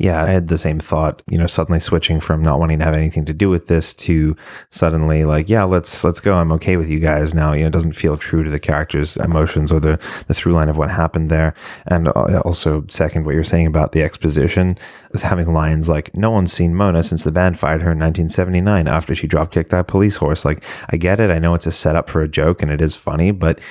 Yeah, 0.03 0.21
I 0.21 0.31
had 0.31 0.49
the 0.49 0.57
same 0.57 0.81
thought, 0.81 1.21
you 1.31 1.37
know, 1.37 1.47
suddenly 1.47 1.79
switching 1.79 2.19
from 2.19 2.41
not 2.41 2.59
wanting 2.59 2.79
to 2.79 2.83
have 2.83 2.93
anything 2.93 3.23
to 3.23 3.33
do 3.33 3.49
with 3.49 3.67
this 3.67 3.93
to 3.93 4.35
suddenly 4.69 5.23
like, 5.23 5.47
yeah, 5.49 5.63
let's 5.63 6.03
let's 6.03 6.19
go. 6.19 6.33
I'm 6.33 6.51
okay 6.51 6.75
with 6.75 6.89
you 6.89 6.99
guys 6.99 7.33
now. 7.33 7.53
You 7.53 7.61
know, 7.61 7.67
it 7.67 7.73
doesn't 7.73 7.93
feel 7.93 8.17
true 8.17 8.43
to 8.43 8.49
the 8.49 8.59
character's 8.59 9.15
emotions 9.15 9.71
or 9.71 9.79
the 9.79 9.97
the 10.27 10.33
through 10.33 10.51
line 10.51 10.67
of 10.67 10.75
what 10.75 10.91
happened 10.91 11.29
there. 11.31 11.53
And 11.87 12.09
uh, 12.09 12.41
also 12.43 12.83
second 12.89 13.25
what 13.25 13.33
you're 13.33 13.45
saying 13.45 13.65
about 13.65 13.93
the 13.93 14.03
exposition 14.03 14.77
is 15.13 15.21
having 15.21 15.53
lines 15.53 15.87
like 15.87 16.13
no 16.17 16.31
one's 16.31 16.51
seen 16.51 16.75
Mona 16.75 17.01
since 17.01 17.23
the 17.23 17.31
band 17.31 17.57
fired 17.57 17.81
her 17.81 17.91
in 17.91 17.99
1979 17.99 18.89
after 18.89 19.15
she 19.15 19.27
drop 19.27 19.53
kicked 19.53 19.69
that 19.69 19.87
police 19.87 20.17
horse. 20.17 20.43
Like 20.43 20.65
I 20.89 20.97
get 20.97 21.21
it. 21.21 21.29
I 21.29 21.39
know 21.39 21.53
it's 21.53 21.67
a 21.67 21.71
setup 21.71 22.09
for 22.09 22.21
a 22.21 22.27
joke 22.27 22.61
and 22.61 22.69
it 22.69 22.81
is 22.81 22.93
funny, 22.93 23.31
but 23.31 23.61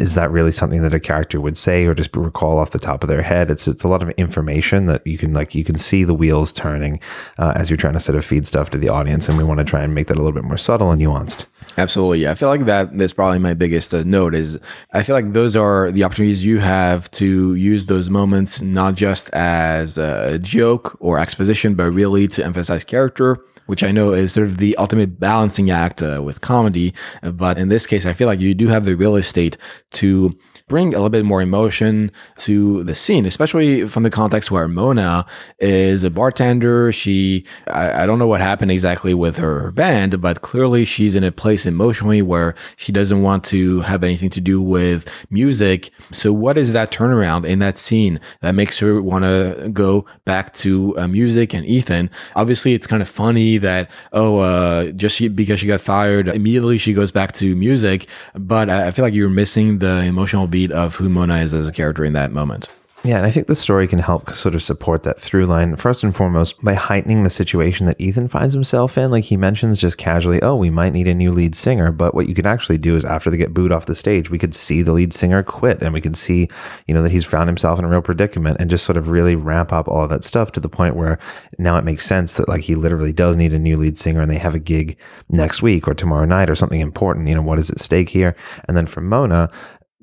is 0.00 0.16
that 0.16 0.32
really 0.32 0.50
something 0.50 0.82
that 0.82 0.94
a 0.94 0.98
character 0.98 1.40
would 1.40 1.56
say 1.56 1.84
or 1.86 1.94
just 1.94 2.16
recall 2.16 2.58
off 2.58 2.70
the 2.70 2.80
top 2.80 3.04
of 3.04 3.08
their 3.08 3.22
head? 3.22 3.52
It's 3.52 3.68
it's 3.68 3.84
a 3.84 3.88
lot 3.88 4.02
of 4.02 4.10
information 4.10 4.86
that 4.86 5.06
you 5.06 5.16
can 5.16 5.32
like 5.32 5.54
you 5.60 5.64
can 5.64 5.76
see 5.76 6.02
the 6.02 6.14
wheels 6.14 6.52
turning 6.52 6.98
uh, 7.38 7.52
as 7.54 7.70
you're 7.70 7.76
trying 7.76 7.94
to 7.94 8.00
sort 8.00 8.16
of 8.18 8.24
feed 8.24 8.46
stuff 8.46 8.70
to 8.70 8.78
the 8.78 8.88
audience, 8.88 9.28
and 9.28 9.38
we 9.38 9.44
want 9.44 9.58
to 9.58 9.64
try 9.64 9.82
and 9.82 9.94
make 9.94 10.08
that 10.08 10.16
a 10.16 10.22
little 10.22 10.32
bit 10.32 10.44
more 10.44 10.58
subtle 10.58 10.90
and 10.90 11.00
nuanced. 11.00 11.46
Absolutely. 11.78 12.20
Yeah. 12.22 12.32
I 12.32 12.34
feel 12.34 12.48
like 12.48 12.64
that 12.64 12.98
that 12.98 13.04
is 13.04 13.12
probably 13.12 13.38
my 13.38 13.54
biggest 13.54 13.94
uh, 13.94 14.02
note 14.02 14.34
is 14.34 14.58
I 14.92 15.02
feel 15.02 15.14
like 15.14 15.32
those 15.32 15.54
are 15.54 15.92
the 15.92 16.02
opportunities 16.02 16.44
you 16.44 16.58
have 16.58 17.10
to 17.12 17.54
use 17.54 17.86
those 17.86 18.10
moments 18.10 18.60
not 18.60 18.96
just 18.96 19.30
as 19.30 19.96
a 19.96 20.38
joke 20.38 20.96
or 21.00 21.18
exposition, 21.18 21.74
but 21.74 21.90
really 21.90 22.26
to 22.28 22.44
emphasize 22.44 22.84
character 22.84 23.38
which 23.66 23.84
I 23.84 23.92
know 23.92 24.12
is 24.12 24.32
sort 24.32 24.48
of 24.48 24.56
the 24.56 24.76
ultimate 24.78 25.20
balancing 25.20 25.70
act 25.70 26.02
uh, 26.02 26.20
with 26.20 26.40
comedy. 26.40 26.92
But 27.22 27.56
in 27.56 27.68
this 27.68 27.86
case, 27.86 28.04
I 28.04 28.12
feel 28.12 28.26
like 28.26 28.40
you 28.40 28.52
do 28.52 28.66
have 28.66 28.84
the 28.84 28.96
real 28.96 29.14
estate 29.14 29.56
to 29.92 30.36
bring 30.70 30.94
a 30.94 30.98
little 30.98 31.10
bit 31.10 31.24
more 31.24 31.42
emotion 31.42 32.12
to 32.36 32.84
the 32.84 32.94
scene, 32.94 33.26
especially 33.26 33.88
from 33.88 34.04
the 34.04 34.08
context 34.08 34.52
where 34.52 34.68
Mona 34.68 35.26
is 35.58 36.04
a 36.04 36.10
bartender. 36.10 36.92
She, 36.92 37.44
I, 37.66 38.04
I 38.04 38.06
don't 38.06 38.20
know 38.20 38.28
what 38.28 38.40
happened 38.40 38.70
exactly 38.70 39.12
with 39.12 39.36
her 39.38 39.72
band, 39.72 40.22
but 40.22 40.42
clearly 40.42 40.84
she's 40.84 41.16
in 41.16 41.24
a 41.24 41.32
place 41.32 41.66
emotionally 41.66 42.22
where 42.22 42.54
she 42.76 42.92
doesn't 42.92 43.20
want 43.20 43.42
to 43.46 43.80
have 43.80 44.04
anything 44.04 44.30
to 44.30 44.40
do 44.40 44.62
with 44.62 45.08
music. 45.28 45.90
So 46.12 46.32
what 46.32 46.56
is 46.56 46.70
that 46.70 46.92
turnaround 46.92 47.44
in 47.44 47.58
that 47.58 47.76
scene 47.76 48.20
that 48.40 48.54
makes 48.54 48.78
her 48.78 49.02
want 49.02 49.24
to 49.24 49.70
go 49.72 50.06
back 50.24 50.52
to 50.62 50.96
uh, 50.96 51.08
music 51.08 51.52
and 51.52 51.66
Ethan? 51.66 52.10
Obviously, 52.36 52.74
it's 52.74 52.86
kind 52.86 53.02
of 53.02 53.08
funny 53.08 53.58
that, 53.58 53.90
oh, 54.12 54.38
uh, 54.38 54.92
just 54.92 55.16
she, 55.16 55.26
because 55.26 55.58
she 55.58 55.66
got 55.66 55.80
fired, 55.80 56.28
immediately 56.28 56.78
she 56.78 56.92
goes 56.92 57.10
back 57.10 57.32
to 57.32 57.56
music. 57.56 58.06
But 58.34 58.70
I, 58.70 58.86
I 58.86 58.90
feel 58.92 59.04
like 59.04 59.14
you're 59.14 59.28
missing 59.28 59.78
the 59.78 60.02
emotional 60.02 60.46
beat 60.46 60.59
beat 60.60 60.72
of 60.72 60.96
who 60.96 61.08
Mona 61.08 61.36
is 61.36 61.54
as 61.54 61.66
a 61.66 61.72
character 61.72 62.04
in 62.04 62.12
that 62.12 62.32
moment. 62.32 62.68
Yeah, 63.02 63.16
and 63.16 63.24
I 63.24 63.30
think 63.30 63.46
the 63.46 63.54
story 63.54 63.88
can 63.88 63.98
help 63.98 64.34
sort 64.34 64.54
of 64.54 64.62
support 64.62 65.04
that 65.04 65.18
through 65.18 65.46
line, 65.46 65.74
first 65.76 66.04
and 66.04 66.14
foremost, 66.14 66.62
by 66.62 66.74
heightening 66.74 67.22
the 67.22 67.30
situation 67.30 67.86
that 67.86 67.98
Ethan 67.98 68.28
finds 68.28 68.52
himself 68.52 68.98
in. 68.98 69.10
Like 69.10 69.24
he 69.24 69.38
mentions 69.38 69.78
just 69.78 69.96
casually, 69.96 70.42
oh, 70.42 70.54
we 70.54 70.68
might 70.68 70.92
need 70.92 71.08
a 71.08 71.14
new 71.14 71.32
lead 71.32 71.54
singer. 71.54 71.92
But 71.92 72.14
what 72.14 72.28
you 72.28 72.34
could 72.34 72.46
actually 72.46 72.76
do 72.76 72.96
is 72.96 73.06
after 73.06 73.30
they 73.30 73.38
get 73.38 73.54
booed 73.54 73.72
off 73.72 73.86
the 73.86 73.94
stage, 73.94 74.28
we 74.28 74.38
could 74.38 74.54
see 74.54 74.82
the 74.82 74.92
lead 74.92 75.14
singer 75.14 75.42
quit 75.42 75.82
and 75.82 75.94
we 75.94 76.02
could 76.02 76.14
see, 76.14 76.46
you 76.86 76.92
know, 76.92 77.02
that 77.02 77.10
he's 77.10 77.24
found 77.24 77.48
himself 77.48 77.78
in 77.78 77.86
a 77.86 77.88
real 77.88 78.02
predicament 78.02 78.58
and 78.60 78.68
just 78.68 78.84
sort 78.84 78.98
of 78.98 79.08
really 79.08 79.34
ramp 79.34 79.72
up 79.72 79.88
all 79.88 80.04
of 80.04 80.10
that 80.10 80.22
stuff 80.22 80.52
to 80.52 80.60
the 80.60 80.68
point 80.68 80.94
where 80.94 81.18
now 81.58 81.78
it 81.78 81.84
makes 81.84 82.04
sense 82.04 82.34
that 82.34 82.50
like 82.50 82.60
he 82.60 82.74
literally 82.74 83.14
does 83.14 83.34
need 83.34 83.54
a 83.54 83.58
new 83.58 83.78
lead 83.78 83.96
singer 83.96 84.20
and 84.20 84.30
they 84.30 84.36
have 84.36 84.54
a 84.54 84.58
gig 84.58 84.98
next 85.30 85.62
week 85.62 85.88
or 85.88 85.94
tomorrow 85.94 86.26
night 86.26 86.50
or 86.50 86.54
something 86.54 86.80
important. 86.80 87.28
You 87.28 87.34
know, 87.34 87.42
what 87.42 87.58
is 87.58 87.70
at 87.70 87.80
stake 87.80 88.10
here? 88.10 88.36
And 88.68 88.76
then 88.76 88.84
for 88.84 89.00
Mona, 89.00 89.50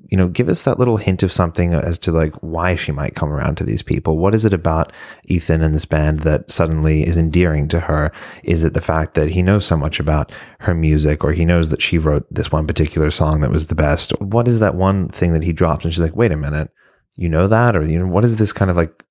you 0.08 0.16
know, 0.16 0.26
give 0.26 0.48
us 0.48 0.62
that 0.62 0.78
little 0.78 0.96
hint 0.96 1.22
of 1.22 1.30
something 1.30 1.74
as 1.74 1.98
to 1.98 2.12
like 2.12 2.34
why 2.36 2.74
she 2.74 2.92
might 2.92 3.14
come 3.14 3.30
around 3.30 3.56
to 3.56 3.64
these 3.64 3.82
people. 3.82 4.16
What 4.16 4.34
is 4.34 4.46
it 4.46 4.54
about 4.54 4.92
Ethan 5.24 5.60
and 5.60 5.74
this 5.74 5.84
band 5.84 6.20
that 6.20 6.50
suddenly 6.50 7.06
is 7.06 7.18
endearing 7.18 7.68
to 7.68 7.80
her? 7.80 8.10
Is 8.42 8.64
it 8.64 8.72
the 8.72 8.80
fact 8.80 9.14
that 9.14 9.30
he 9.30 9.42
knows 9.42 9.66
so 9.66 9.76
much 9.76 10.00
about 10.00 10.34
her 10.60 10.74
music 10.74 11.22
or 11.22 11.32
he 11.32 11.44
knows 11.44 11.68
that 11.68 11.82
she 11.82 11.98
wrote 11.98 12.26
this 12.30 12.50
one 12.50 12.66
particular 12.66 13.10
song 13.10 13.42
that 13.42 13.50
was 13.50 13.66
the 13.66 13.74
best? 13.74 14.12
What 14.18 14.48
is 14.48 14.60
that 14.60 14.74
one 14.74 15.08
thing 15.10 15.34
that 15.34 15.44
he 15.44 15.52
drops 15.52 15.84
and 15.84 15.92
she's 15.92 16.02
like, 16.02 16.16
wait 16.16 16.32
a 16.32 16.36
minute, 16.36 16.70
you 17.14 17.28
know 17.28 17.46
that? 17.46 17.76
Or, 17.76 17.84
you 17.84 17.98
know, 17.98 18.06
what 18.06 18.24
is 18.24 18.38
this 18.38 18.52
kind 18.52 18.70
of 18.70 18.78
like 18.78 19.04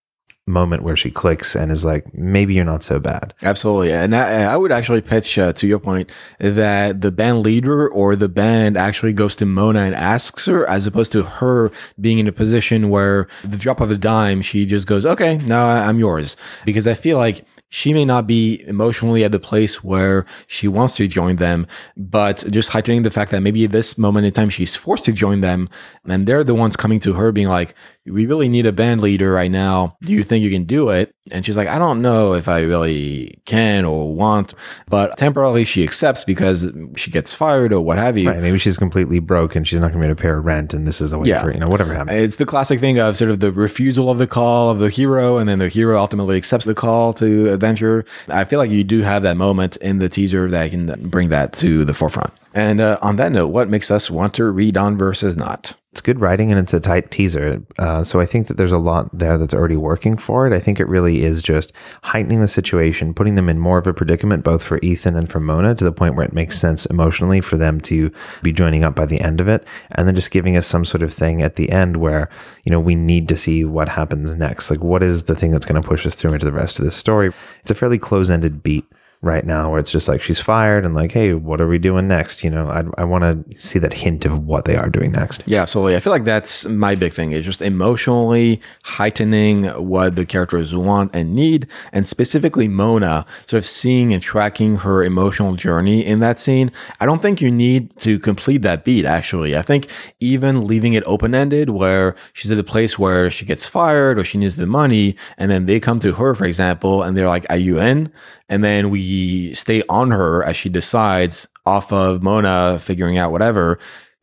moment 0.47 0.83
where 0.83 0.95
she 0.95 1.11
clicks 1.11 1.55
and 1.55 1.71
is 1.71 1.83
like, 1.85 2.13
maybe 2.13 2.53
you're 2.53 2.65
not 2.65 2.83
so 2.83 2.99
bad. 2.99 3.33
Absolutely. 3.41 3.91
And 3.91 4.15
I, 4.15 4.43
I 4.43 4.57
would 4.57 4.71
actually 4.71 5.01
pitch 5.01 5.37
uh, 5.37 5.53
to 5.53 5.67
your 5.67 5.79
point 5.79 6.09
that 6.39 7.01
the 7.01 7.11
band 7.11 7.41
leader 7.41 7.87
or 7.87 8.15
the 8.15 8.29
band 8.29 8.77
actually 8.77 9.13
goes 9.13 9.35
to 9.37 9.45
Mona 9.45 9.81
and 9.81 9.95
asks 9.95 10.45
her 10.45 10.67
as 10.67 10.85
opposed 10.85 11.11
to 11.11 11.23
her 11.23 11.71
being 11.99 12.19
in 12.19 12.27
a 12.27 12.31
position 12.31 12.89
where 12.89 13.27
the 13.43 13.57
drop 13.57 13.81
of 13.81 13.91
a 13.91 13.97
dime, 13.97 14.41
she 14.41 14.65
just 14.65 14.87
goes, 14.87 15.05
okay, 15.05 15.37
now 15.37 15.65
I'm 15.65 15.99
yours. 15.99 16.37
Because 16.65 16.87
I 16.87 16.93
feel 16.93 17.17
like 17.17 17.45
she 17.69 17.93
may 17.93 18.05
not 18.05 18.27
be 18.27 18.63
emotionally 18.67 19.23
at 19.23 19.31
the 19.31 19.39
place 19.39 19.83
where 19.83 20.25
she 20.47 20.67
wants 20.67 20.95
to 20.95 21.07
join 21.07 21.35
them, 21.35 21.67
but 21.95 22.45
just 22.49 22.69
heightening 22.69 23.03
the 23.03 23.11
fact 23.11 23.31
that 23.31 23.41
maybe 23.41 23.65
this 23.67 23.97
moment 23.97 24.25
in 24.25 24.31
time 24.31 24.49
she's 24.49 24.75
forced 24.75 25.05
to 25.05 25.11
join 25.11 25.41
them 25.41 25.69
and 26.07 26.25
they're 26.25 26.43
the 26.43 26.55
ones 26.55 26.75
coming 26.75 26.99
to 26.99 27.13
her 27.13 27.31
being 27.31 27.47
like, 27.47 27.75
we 28.05 28.25
really 28.25 28.47
need 28.47 28.65
a 28.65 28.71
band 28.71 29.01
leader 29.01 29.31
right 29.31 29.51
now. 29.51 29.97
Do 30.01 30.13
you 30.13 30.23
think 30.23 30.43
you 30.43 30.51
can 30.51 30.63
do 30.63 30.89
it? 30.89 31.13
And 31.31 31.45
she's 31.45 31.57
like, 31.57 31.67
I 31.67 31.77
don't 31.77 32.01
know 32.01 32.33
if 32.33 32.47
I 32.47 32.61
really 32.61 33.39
can 33.45 33.85
or 33.85 34.13
want, 34.13 34.53
but 34.87 35.17
temporarily 35.17 35.65
she 35.65 35.83
accepts 35.83 36.23
because 36.23 36.71
she 36.95 37.11
gets 37.11 37.35
fired 37.35 37.73
or 37.73 37.81
what 37.81 37.97
have 37.97 38.17
you. 38.17 38.29
Right. 38.29 38.41
Maybe 38.41 38.57
she's 38.57 38.77
completely 38.77 39.19
broke 39.19 39.55
and 39.55 39.67
she's 39.67 39.79
not 39.79 39.91
going 39.91 40.01
to 40.01 40.07
be 40.07 40.07
able 40.07 40.15
to 40.15 40.21
pay 40.21 40.29
her 40.29 40.41
rent. 40.41 40.73
And 40.73 40.87
this 40.87 41.01
is 41.01 41.13
a 41.13 41.19
way 41.19 41.29
yeah. 41.29 41.41
for, 41.41 41.51
you 41.51 41.59
know, 41.59 41.67
whatever 41.67 41.93
happens. 41.93 42.21
It's 42.21 42.35
the 42.37 42.45
classic 42.45 42.79
thing 42.79 42.99
of 42.99 43.17
sort 43.17 43.31
of 43.31 43.39
the 43.39 43.51
refusal 43.51 44.09
of 44.09 44.17
the 44.17 44.27
call 44.27 44.69
of 44.69 44.79
the 44.79 44.89
hero. 44.89 45.37
And 45.37 45.47
then 45.47 45.59
the 45.59 45.69
hero 45.69 45.99
ultimately 45.99 46.37
accepts 46.37 46.65
the 46.65 46.75
call 46.75 47.13
to 47.13 47.53
adventure. 47.53 48.05
I 48.27 48.45
feel 48.45 48.59
like 48.59 48.71
you 48.71 48.83
do 48.83 49.01
have 49.01 49.23
that 49.23 49.37
moment 49.37 49.77
in 49.77 49.99
the 49.99 50.09
teaser 50.09 50.49
that 50.49 50.71
can 50.71 51.09
bring 51.09 51.29
that 51.29 51.53
to 51.53 51.85
the 51.85 51.93
forefront. 51.93 52.33
And 52.53 52.81
uh, 52.81 52.97
on 53.01 53.17
that 53.17 53.31
note, 53.31 53.49
what 53.49 53.69
makes 53.69 53.91
us 53.91 54.09
want 54.09 54.33
to 54.35 54.45
read 54.45 54.77
on 54.77 54.97
versus 54.97 55.37
not? 55.37 55.75
It's 55.97 56.01
good 56.03 56.21
writing 56.21 56.51
and 56.51 56.59
it's 56.59 56.75
a 56.75 56.79
tight 56.79 57.09
teaser. 57.09 57.59
Uh, 57.79 58.03
so 58.03 58.19
I 58.19 58.27
think 58.27 58.45
that 58.47 58.57
there's 58.57 58.71
a 58.71 58.77
lot 58.77 59.09
there 59.17 59.35
that's 59.39 59.55
already 59.55 59.77
working 59.77 60.15
for 60.15 60.45
it. 60.45 60.53
I 60.53 60.59
think 60.59 60.79
it 60.79 60.87
really 60.87 61.23
is 61.23 61.41
just 61.41 61.73
heightening 62.03 62.39
the 62.39 62.47
situation, 62.47 63.15
putting 63.15 63.33
them 63.33 63.49
in 63.49 63.57
more 63.57 63.79
of 63.79 63.87
a 63.87 63.95
predicament, 63.95 64.43
both 64.43 64.61
for 64.61 64.77
Ethan 64.83 65.15
and 65.15 65.27
for 65.27 65.39
Mona, 65.39 65.73
to 65.73 65.83
the 65.83 65.91
point 65.91 66.13
where 66.13 66.23
it 66.23 66.33
makes 66.33 66.59
sense 66.59 66.85
emotionally 66.85 67.41
for 67.41 67.57
them 67.57 67.81
to 67.81 68.11
be 68.43 68.53
joining 68.53 68.83
up 68.83 68.93
by 68.93 69.07
the 69.07 69.19
end 69.21 69.41
of 69.41 69.47
it. 69.47 69.65
And 69.89 70.07
then 70.07 70.13
just 70.13 70.29
giving 70.29 70.55
us 70.55 70.67
some 70.67 70.85
sort 70.85 71.01
of 71.01 71.11
thing 71.11 71.41
at 71.41 71.55
the 71.55 71.71
end 71.71 71.97
where, 71.97 72.29
you 72.63 72.71
know, 72.71 72.79
we 72.79 72.93
need 72.93 73.27
to 73.29 73.35
see 73.35 73.65
what 73.65 73.89
happens 73.89 74.35
next. 74.35 74.69
Like, 74.69 74.83
what 74.83 75.01
is 75.01 75.23
the 75.23 75.35
thing 75.35 75.49
that's 75.49 75.65
going 75.65 75.81
to 75.81 75.87
push 75.87 76.05
us 76.05 76.13
through 76.13 76.33
into 76.33 76.45
the 76.45 76.51
rest 76.51 76.77
of 76.77 76.85
this 76.85 76.95
story? 76.95 77.33
It's 77.63 77.71
a 77.71 77.75
fairly 77.75 77.97
close 77.97 78.29
ended 78.29 78.61
beat 78.61 78.85
right 79.21 79.45
now 79.45 79.71
where 79.71 79.79
it's 79.79 79.91
just 79.91 80.07
like 80.07 80.21
she's 80.21 80.39
fired 80.39 80.85
and 80.85 80.93
like, 80.93 81.11
hey, 81.11 81.33
what 81.33 81.59
are 81.59 81.67
we 81.67 81.79
doing 81.79 82.07
next? 82.07 82.43
You 82.43 82.51
know, 82.51 82.67
I, 82.67 82.83
I 83.01 83.03
want 83.03 83.23
to 83.23 83.59
see 83.59 83.79
that 83.79 83.93
hint 83.93 84.25
of 84.25 84.45
what 84.45 84.65
they 84.65 84.75
are 84.75 84.89
doing 84.89 85.11
next. 85.11 85.43
Yeah, 85.47 85.63
absolutely. 85.63 85.95
I 85.95 85.99
feel 85.99 86.11
like 86.11 86.23
that's 86.23 86.65
my 86.67 86.93
big 86.93 87.13
thing 87.13 87.31
is 87.31 87.43
just 87.43 87.61
emotionally 87.61 88.61
heightening 88.83 89.65
what 89.65 90.15
the 90.15 90.25
characters 90.25 90.75
want 90.75 91.15
and 91.15 91.33
need. 91.33 91.67
And 91.91 92.05
specifically 92.05 92.67
Mona, 92.67 93.25
sort 93.47 93.57
of 93.57 93.65
seeing 93.65 94.13
and 94.13 94.21
tracking 94.21 94.77
her 94.77 95.03
emotional 95.03 95.55
journey 95.55 96.05
in 96.05 96.19
that 96.19 96.37
scene. 96.37 96.71
I 96.99 97.07
don't 97.07 97.21
think 97.21 97.41
you 97.41 97.51
need 97.51 97.97
to 97.99 98.19
complete 98.19 98.61
that 98.61 98.85
beat, 98.85 99.05
actually. 99.05 99.57
I 99.57 99.63
think 99.63 99.87
even 100.19 100.67
leaving 100.67 100.93
it 100.93 101.03
open 101.07 101.33
ended 101.33 101.69
where 101.69 102.15
she's 102.33 102.51
at 102.51 102.59
a 102.59 102.63
place 102.63 102.99
where 102.99 103.31
she 103.31 103.45
gets 103.45 103.67
fired 103.67 104.19
or 104.19 104.23
she 104.23 104.37
needs 104.37 104.57
the 104.57 104.67
money, 104.67 105.15
and 105.37 105.49
then 105.49 105.65
they 105.65 105.79
come 105.79 105.99
to 105.99 106.13
her, 106.13 106.35
for 106.35 106.45
example, 106.45 107.01
and 107.01 107.17
they're 107.17 107.27
like, 107.27 107.45
Are 107.49 107.57
you 107.57 107.79
in? 107.79 108.11
And 108.49 108.63
then 108.63 108.89
we 108.89 109.53
stay 109.53 109.83
on 109.89 110.11
her 110.11 110.43
as 110.43 110.55
she 110.55 110.69
decides 110.69 111.47
off 111.65 111.91
of 111.91 112.23
Mona 112.23 112.79
figuring 112.79 113.17
out 113.17 113.31
whatever 113.31 113.77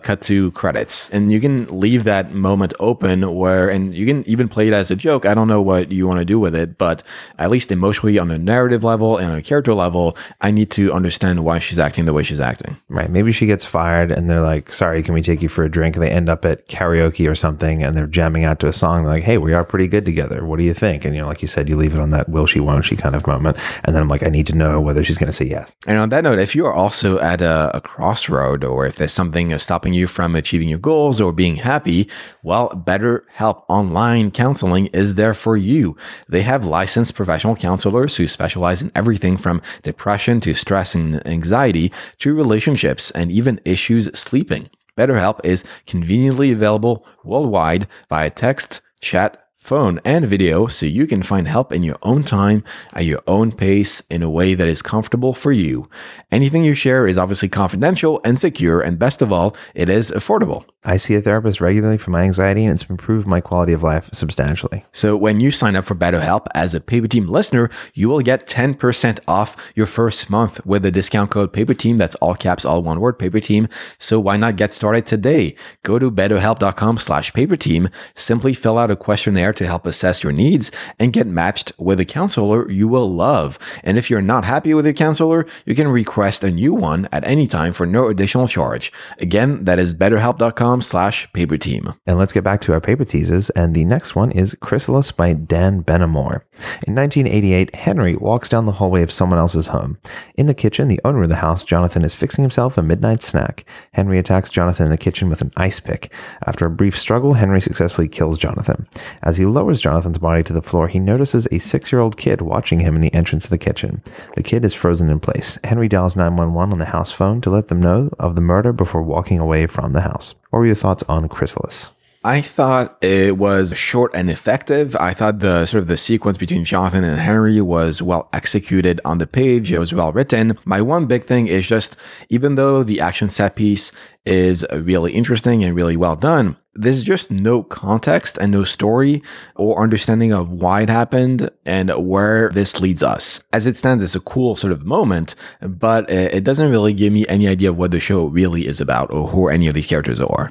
cut 0.04 0.20
to 0.20 0.52
credits. 0.52 1.10
And 1.10 1.32
you 1.32 1.40
can 1.40 1.66
leave 1.80 2.04
that 2.04 2.32
moment 2.32 2.74
open 2.78 3.34
where, 3.34 3.68
and 3.68 3.94
you 3.94 4.06
can 4.06 4.22
even 4.28 4.48
play 4.48 4.68
it 4.68 4.72
as 4.72 4.90
a 4.90 4.96
joke. 4.96 5.26
I 5.26 5.34
don't 5.34 5.48
know 5.48 5.62
what 5.62 5.90
you 5.90 6.06
want 6.06 6.20
to 6.20 6.24
do 6.24 6.38
with 6.38 6.54
it, 6.54 6.78
but 6.78 7.02
at 7.38 7.50
least 7.50 7.72
emotionally 7.72 8.18
on 8.18 8.30
a 8.30 8.38
narrative 8.38 8.84
level 8.84 9.16
and 9.16 9.32
on 9.32 9.38
a 9.38 9.42
character 9.42 9.74
level, 9.74 10.16
I 10.40 10.50
need 10.50 10.70
to 10.72 10.92
understand 10.92 11.44
why 11.44 11.58
she's 11.58 11.78
acting 11.78 12.04
the 12.04 12.12
way 12.12 12.22
she's 12.22 12.38
acting. 12.38 12.76
Right. 12.88 13.10
Maybe 13.10 13.32
she 13.32 13.46
gets 13.46 13.64
fired 13.64 14.12
and 14.12 14.28
they're 14.28 14.42
like, 14.42 14.72
sorry, 14.72 15.02
can 15.02 15.14
we 15.14 15.22
take 15.22 15.42
you 15.42 15.48
for 15.48 15.64
a 15.64 15.70
drink? 15.70 15.96
And 15.96 16.02
they 16.02 16.10
end 16.10 16.28
up 16.28 16.44
at 16.44 16.68
karaoke 16.68 17.28
or 17.28 17.34
something 17.34 17.82
and 17.82 17.96
they're 17.96 18.06
jamming 18.06 18.44
out 18.44 18.60
to 18.60 18.68
a 18.68 18.72
song. 18.72 19.02
They're 19.02 19.14
like, 19.14 19.24
hey, 19.24 19.38
we 19.38 19.54
are 19.54 19.64
pretty 19.64 19.88
good 19.88 20.04
together. 20.04 20.44
What 20.44 20.58
do 20.58 20.64
you 20.64 20.74
think? 20.74 21.04
And, 21.04 21.14
you 21.14 21.22
know, 21.22 21.26
like 21.26 21.42
you 21.42 21.48
said, 21.48 21.68
you 21.68 21.76
leave 21.76 21.94
it 21.94 22.00
on 22.00 22.10
that 22.10 22.28
will 22.28 22.46
she, 22.46 22.60
won't 22.60 22.84
she 22.84 22.94
kind 22.94 23.16
of 23.16 23.26
moment. 23.26 23.56
And 23.84 23.94
then 23.96 24.02
I'm 24.02 24.08
like, 24.08 24.22
I 24.22 24.28
need 24.28 24.46
to 24.48 24.54
know 24.54 24.80
whether 24.80 25.02
she's 25.02 25.18
going 25.18 25.30
to 25.30 25.36
say 25.36 25.46
yes. 25.46 25.74
And 25.86 25.98
on 25.98 26.10
that 26.10 26.24
note, 26.24 26.38
if 26.38 26.54
you 26.54 26.66
are 26.66 26.74
also 26.74 27.18
at 27.20 27.40
a, 27.40 27.74
a 27.74 27.80
crossroad 27.80 28.64
or 28.64 28.84
if 28.84 28.96
there's 28.96 29.12
something 29.12 29.56
stopping 29.58 29.93
you 29.94 30.07
from 30.07 30.35
achieving 30.35 30.68
your 30.68 30.78
goals 30.78 31.20
or 31.20 31.33
being 31.33 31.57
happy, 31.57 32.09
well, 32.42 32.68
BetterHelp 32.70 33.64
Online 33.68 34.30
Counseling 34.30 34.87
is 34.88 35.14
there 35.14 35.35
for 35.35 35.57
you. 35.57 35.96
They 36.28 36.42
have 36.42 36.66
licensed 36.66 37.14
professional 37.14 37.57
counselors 37.57 38.16
who 38.16 38.28
specialize 38.28 38.83
in 38.83 38.92
everything 38.94 39.37
from 39.37 39.62
depression 39.83 40.40
to 40.40 40.54
stress 40.54 40.94
and 40.94 41.26
anxiety 41.26 41.92
to 42.18 42.35
relationships 42.35 43.11
and 43.12 43.30
even 43.33 43.61
issues 43.64 44.07
sleeping. 44.18 44.68
BetterHelp 44.98 45.40
is 45.44 45.64
conveniently 45.87 46.52
available 46.52 47.07
worldwide 47.24 47.88
via 48.09 48.30
text, 48.30 48.80
chat, 49.00 49.43
phone, 49.64 49.98
and 50.05 50.27
video 50.27 50.66
so 50.66 50.85
you 50.85 51.07
can 51.07 51.22
find 51.22 51.48
help 51.48 51.72
in 51.72 51.83
your 51.83 51.96
own 52.03 52.22
time 52.22 52.62
at 52.92 53.07
your 53.07 53.22
own 53.27 53.50
pace 53.50 54.00
in 54.11 54.22
a 54.22 54.29
way 54.29 54.53
that 54.53 54.68
is 54.68 54.83
comfortable 54.83 55.33
for 55.33 55.53
you. 55.53 55.88
Anything 56.31 56.64
you 56.64 56.74
share 56.74 57.07
is 57.07 57.16
obviously 57.16 57.48
confidential 57.48 58.20
and 58.24 58.38
secure, 58.38 58.83
and 58.83 58.98
best 58.98 59.22
of 59.22 59.33
all, 59.33 59.57
it 59.74 59.88
is 59.88 60.11
affordable. 60.11 60.66
I 60.87 60.98
see 60.98 61.14
a 61.14 61.22
therapist 61.22 61.62
regularly 61.62 61.96
for 61.96 62.11
my 62.11 62.24
anxiety 62.24 62.62
and 62.62 62.72
it's 62.72 62.88
improved 62.90 63.27
my 63.27 63.40
quality 63.40 63.72
of 63.72 63.83
life 63.83 64.11
substantially. 64.12 64.85
So 64.92 65.16
when 65.16 65.40
you 65.40 65.50
sign 65.50 65.77
up 65.77 65.87
for 65.87 65.94
BetterHelp 65.94 66.46
as 66.55 66.74
a 66.74 66.81
Paper 66.81 67.09
Team 67.09 67.27
listener, 67.27 67.70
you 67.94 68.11
will 68.11 68.20
get 68.20 68.46
10% 68.46 69.20
off 69.27 69.57
your 69.74 69.87
first 69.87 70.29
month 70.29 70.64
with 70.66 70.83
the 70.83 70.90
discount 70.90 71.31
code 71.31 71.55
Paper 71.55 71.72
Team. 71.72 71.96
That's 71.96 72.14
all 72.16 72.35
caps, 72.35 72.66
all 72.66 72.83
one 72.83 73.00
word, 73.00 73.18
Paper 73.18 73.40
Team. 73.40 73.66
So 73.98 74.20
why 74.20 74.37
not 74.37 74.57
get 74.57 74.74
started 74.74 75.07
today? 75.07 75.57
Go 75.85 75.98
to 75.98 76.11
betterhelp.com 76.11 76.98
slash 76.98 77.33
paper 77.33 77.57
team. 77.57 77.88
Simply 78.14 78.53
fill 78.53 78.77
out 78.77 78.90
a 78.90 78.96
questionnaire 78.96 79.53
to 79.56 79.66
help 79.66 79.86
assess 79.86 80.22
your 80.22 80.32
needs 80.32 80.70
and 80.98 81.12
get 81.12 81.26
matched 81.26 81.72
with 81.78 82.00
a 82.00 82.04
counselor 82.04 82.70
you 82.70 82.88
will 82.88 83.10
love. 83.10 83.58
And 83.82 83.98
if 83.98 84.10
you're 84.10 84.20
not 84.20 84.44
happy 84.44 84.74
with 84.74 84.84
your 84.84 84.94
counselor, 84.94 85.46
you 85.64 85.74
can 85.74 85.88
request 85.88 86.44
a 86.44 86.50
new 86.50 86.74
one 86.74 87.08
at 87.12 87.26
any 87.26 87.46
time 87.46 87.72
for 87.72 87.86
no 87.86 88.08
additional 88.08 88.48
charge. 88.48 88.92
Again, 89.18 89.64
that 89.64 89.78
is 89.78 89.94
betterhelp.com 89.94 90.82
slash 90.82 91.32
paper 91.32 91.56
team. 91.56 91.94
And 92.06 92.18
let's 92.18 92.32
get 92.32 92.44
back 92.44 92.60
to 92.62 92.72
our 92.72 92.80
paper 92.80 93.04
teases. 93.04 93.50
And 93.50 93.74
the 93.74 93.84
next 93.84 94.14
one 94.14 94.30
is 94.32 94.56
Chrysalis 94.60 95.12
by 95.12 95.32
Dan 95.32 95.82
Benamor. 95.82 96.42
In 96.86 96.94
1988, 96.94 97.74
Henry 97.74 98.16
walks 98.16 98.48
down 98.48 98.66
the 98.66 98.72
hallway 98.72 99.02
of 99.02 99.12
someone 99.12 99.38
else's 99.38 99.68
home. 99.68 99.98
In 100.36 100.46
the 100.46 100.54
kitchen, 100.54 100.88
the 100.88 101.00
owner 101.04 101.22
of 101.22 101.28
the 101.28 101.36
house, 101.36 101.64
Jonathan, 101.64 102.04
is 102.04 102.14
fixing 102.14 102.42
himself 102.42 102.78
a 102.78 102.82
midnight 102.82 103.22
snack. 103.22 103.64
Henry 103.92 104.18
attacks 104.18 104.50
Jonathan 104.50 104.86
in 104.86 104.90
the 104.90 104.96
kitchen 104.96 105.28
with 105.28 105.40
an 105.40 105.52
ice 105.56 105.80
pick. 105.80 106.12
After 106.46 106.66
a 106.66 106.70
brief 106.70 106.98
struggle, 106.98 107.34
Henry 107.34 107.60
successfully 107.60 108.08
kills 108.08 108.38
Jonathan. 108.38 108.86
As 109.22 109.36
he 109.36 109.43
lowers 109.50 109.80
Jonathan's 109.80 110.18
body 110.18 110.42
to 110.44 110.52
the 110.52 110.62
floor, 110.62 110.88
he 110.88 110.98
notices 110.98 111.48
a 111.50 111.59
six 111.59 111.92
year 111.92 112.00
old 112.00 112.16
kid 112.16 112.40
watching 112.40 112.80
him 112.80 112.94
in 112.94 113.00
the 113.00 113.12
entrance 113.14 113.44
of 113.44 113.50
the 113.50 113.59
kitchen. 113.59 114.02
The 114.37 114.42
kid 114.42 114.64
is 114.64 114.74
frozen 114.74 115.11
in 115.11 115.20
place. 115.20 115.59
Henry 115.64 115.88
dials 115.88 116.16
911 116.16 116.72
on 116.72 116.78
the 116.78 116.85
house 116.85 117.12
phone 117.12 117.40
to 117.42 117.50
let 117.50 117.68
them 117.68 117.80
know 117.80 118.11
of 118.18 118.35
the 118.35 118.40
murder 118.40 118.72
before 118.72 119.02
walking 119.02 119.38
away 119.38 119.66
from 119.66 119.92
the 119.92 120.02
house. 120.02 120.35
What 120.50 120.61
were 120.61 120.66
your 120.66 120.74
thoughts 120.74 121.02
on 121.09 121.28
Chrysalis? 121.28 121.90
I 122.26 122.40
thought 122.40 122.96
it 123.04 123.37
was 123.37 123.76
short 123.76 124.14
and 124.14 124.30
effective. 124.30 124.96
I 124.96 125.12
thought 125.12 125.40
the 125.40 125.66
sort 125.66 125.83
of 125.83 125.88
the 125.88 125.98
sequence 125.98 126.38
between 126.38 126.64
Jonathan 126.64 127.04
and 127.04 127.20
Henry 127.20 127.61
was 127.61 128.00
well 128.00 128.30
executed 128.33 128.98
on 129.04 129.18
the 129.18 129.26
page. 129.26 129.70
It 129.70 129.78
was 129.78 129.92
well 129.92 130.11
written. 130.11 130.59
My 130.64 130.80
one 130.80 131.04
big 131.04 131.24
thing 131.24 131.48
is 131.48 131.66
just 131.66 131.98
even 132.30 132.54
though 132.54 132.83
the 132.83 132.98
action 132.98 133.28
set 133.28 133.57
piece 133.57 133.92
is 134.24 134.64
really 134.72 135.12
interesting 135.12 135.62
and 135.62 135.76
really 135.76 135.98
well 135.98 136.16
done, 136.16 136.57
there's 136.74 137.02
just 137.02 137.30
no 137.30 137.62
context 137.62 138.38
and 138.38 138.52
no 138.52 138.64
story 138.64 139.22
or 139.54 139.82
understanding 139.82 140.32
of 140.32 140.52
why 140.52 140.82
it 140.82 140.88
happened 140.88 141.50
and 141.64 141.90
where 141.90 142.50
this 142.50 142.80
leads 142.80 143.02
us. 143.02 143.42
As 143.52 143.66
it 143.66 143.76
stands, 143.76 144.02
it's 144.02 144.14
a 144.14 144.20
cool 144.20 144.56
sort 144.56 144.72
of 144.72 144.84
moment, 144.84 145.34
but 145.60 146.10
it 146.10 146.44
doesn't 146.44 146.70
really 146.70 146.92
give 146.92 147.12
me 147.12 147.26
any 147.28 147.48
idea 147.48 147.70
of 147.70 147.78
what 147.78 147.90
the 147.90 148.00
show 148.00 148.26
really 148.26 148.66
is 148.66 148.80
about 148.80 149.12
or 149.12 149.28
who 149.28 149.48
any 149.48 149.68
of 149.68 149.74
these 149.74 149.87
characters 149.87 150.20
are. 150.20 150.50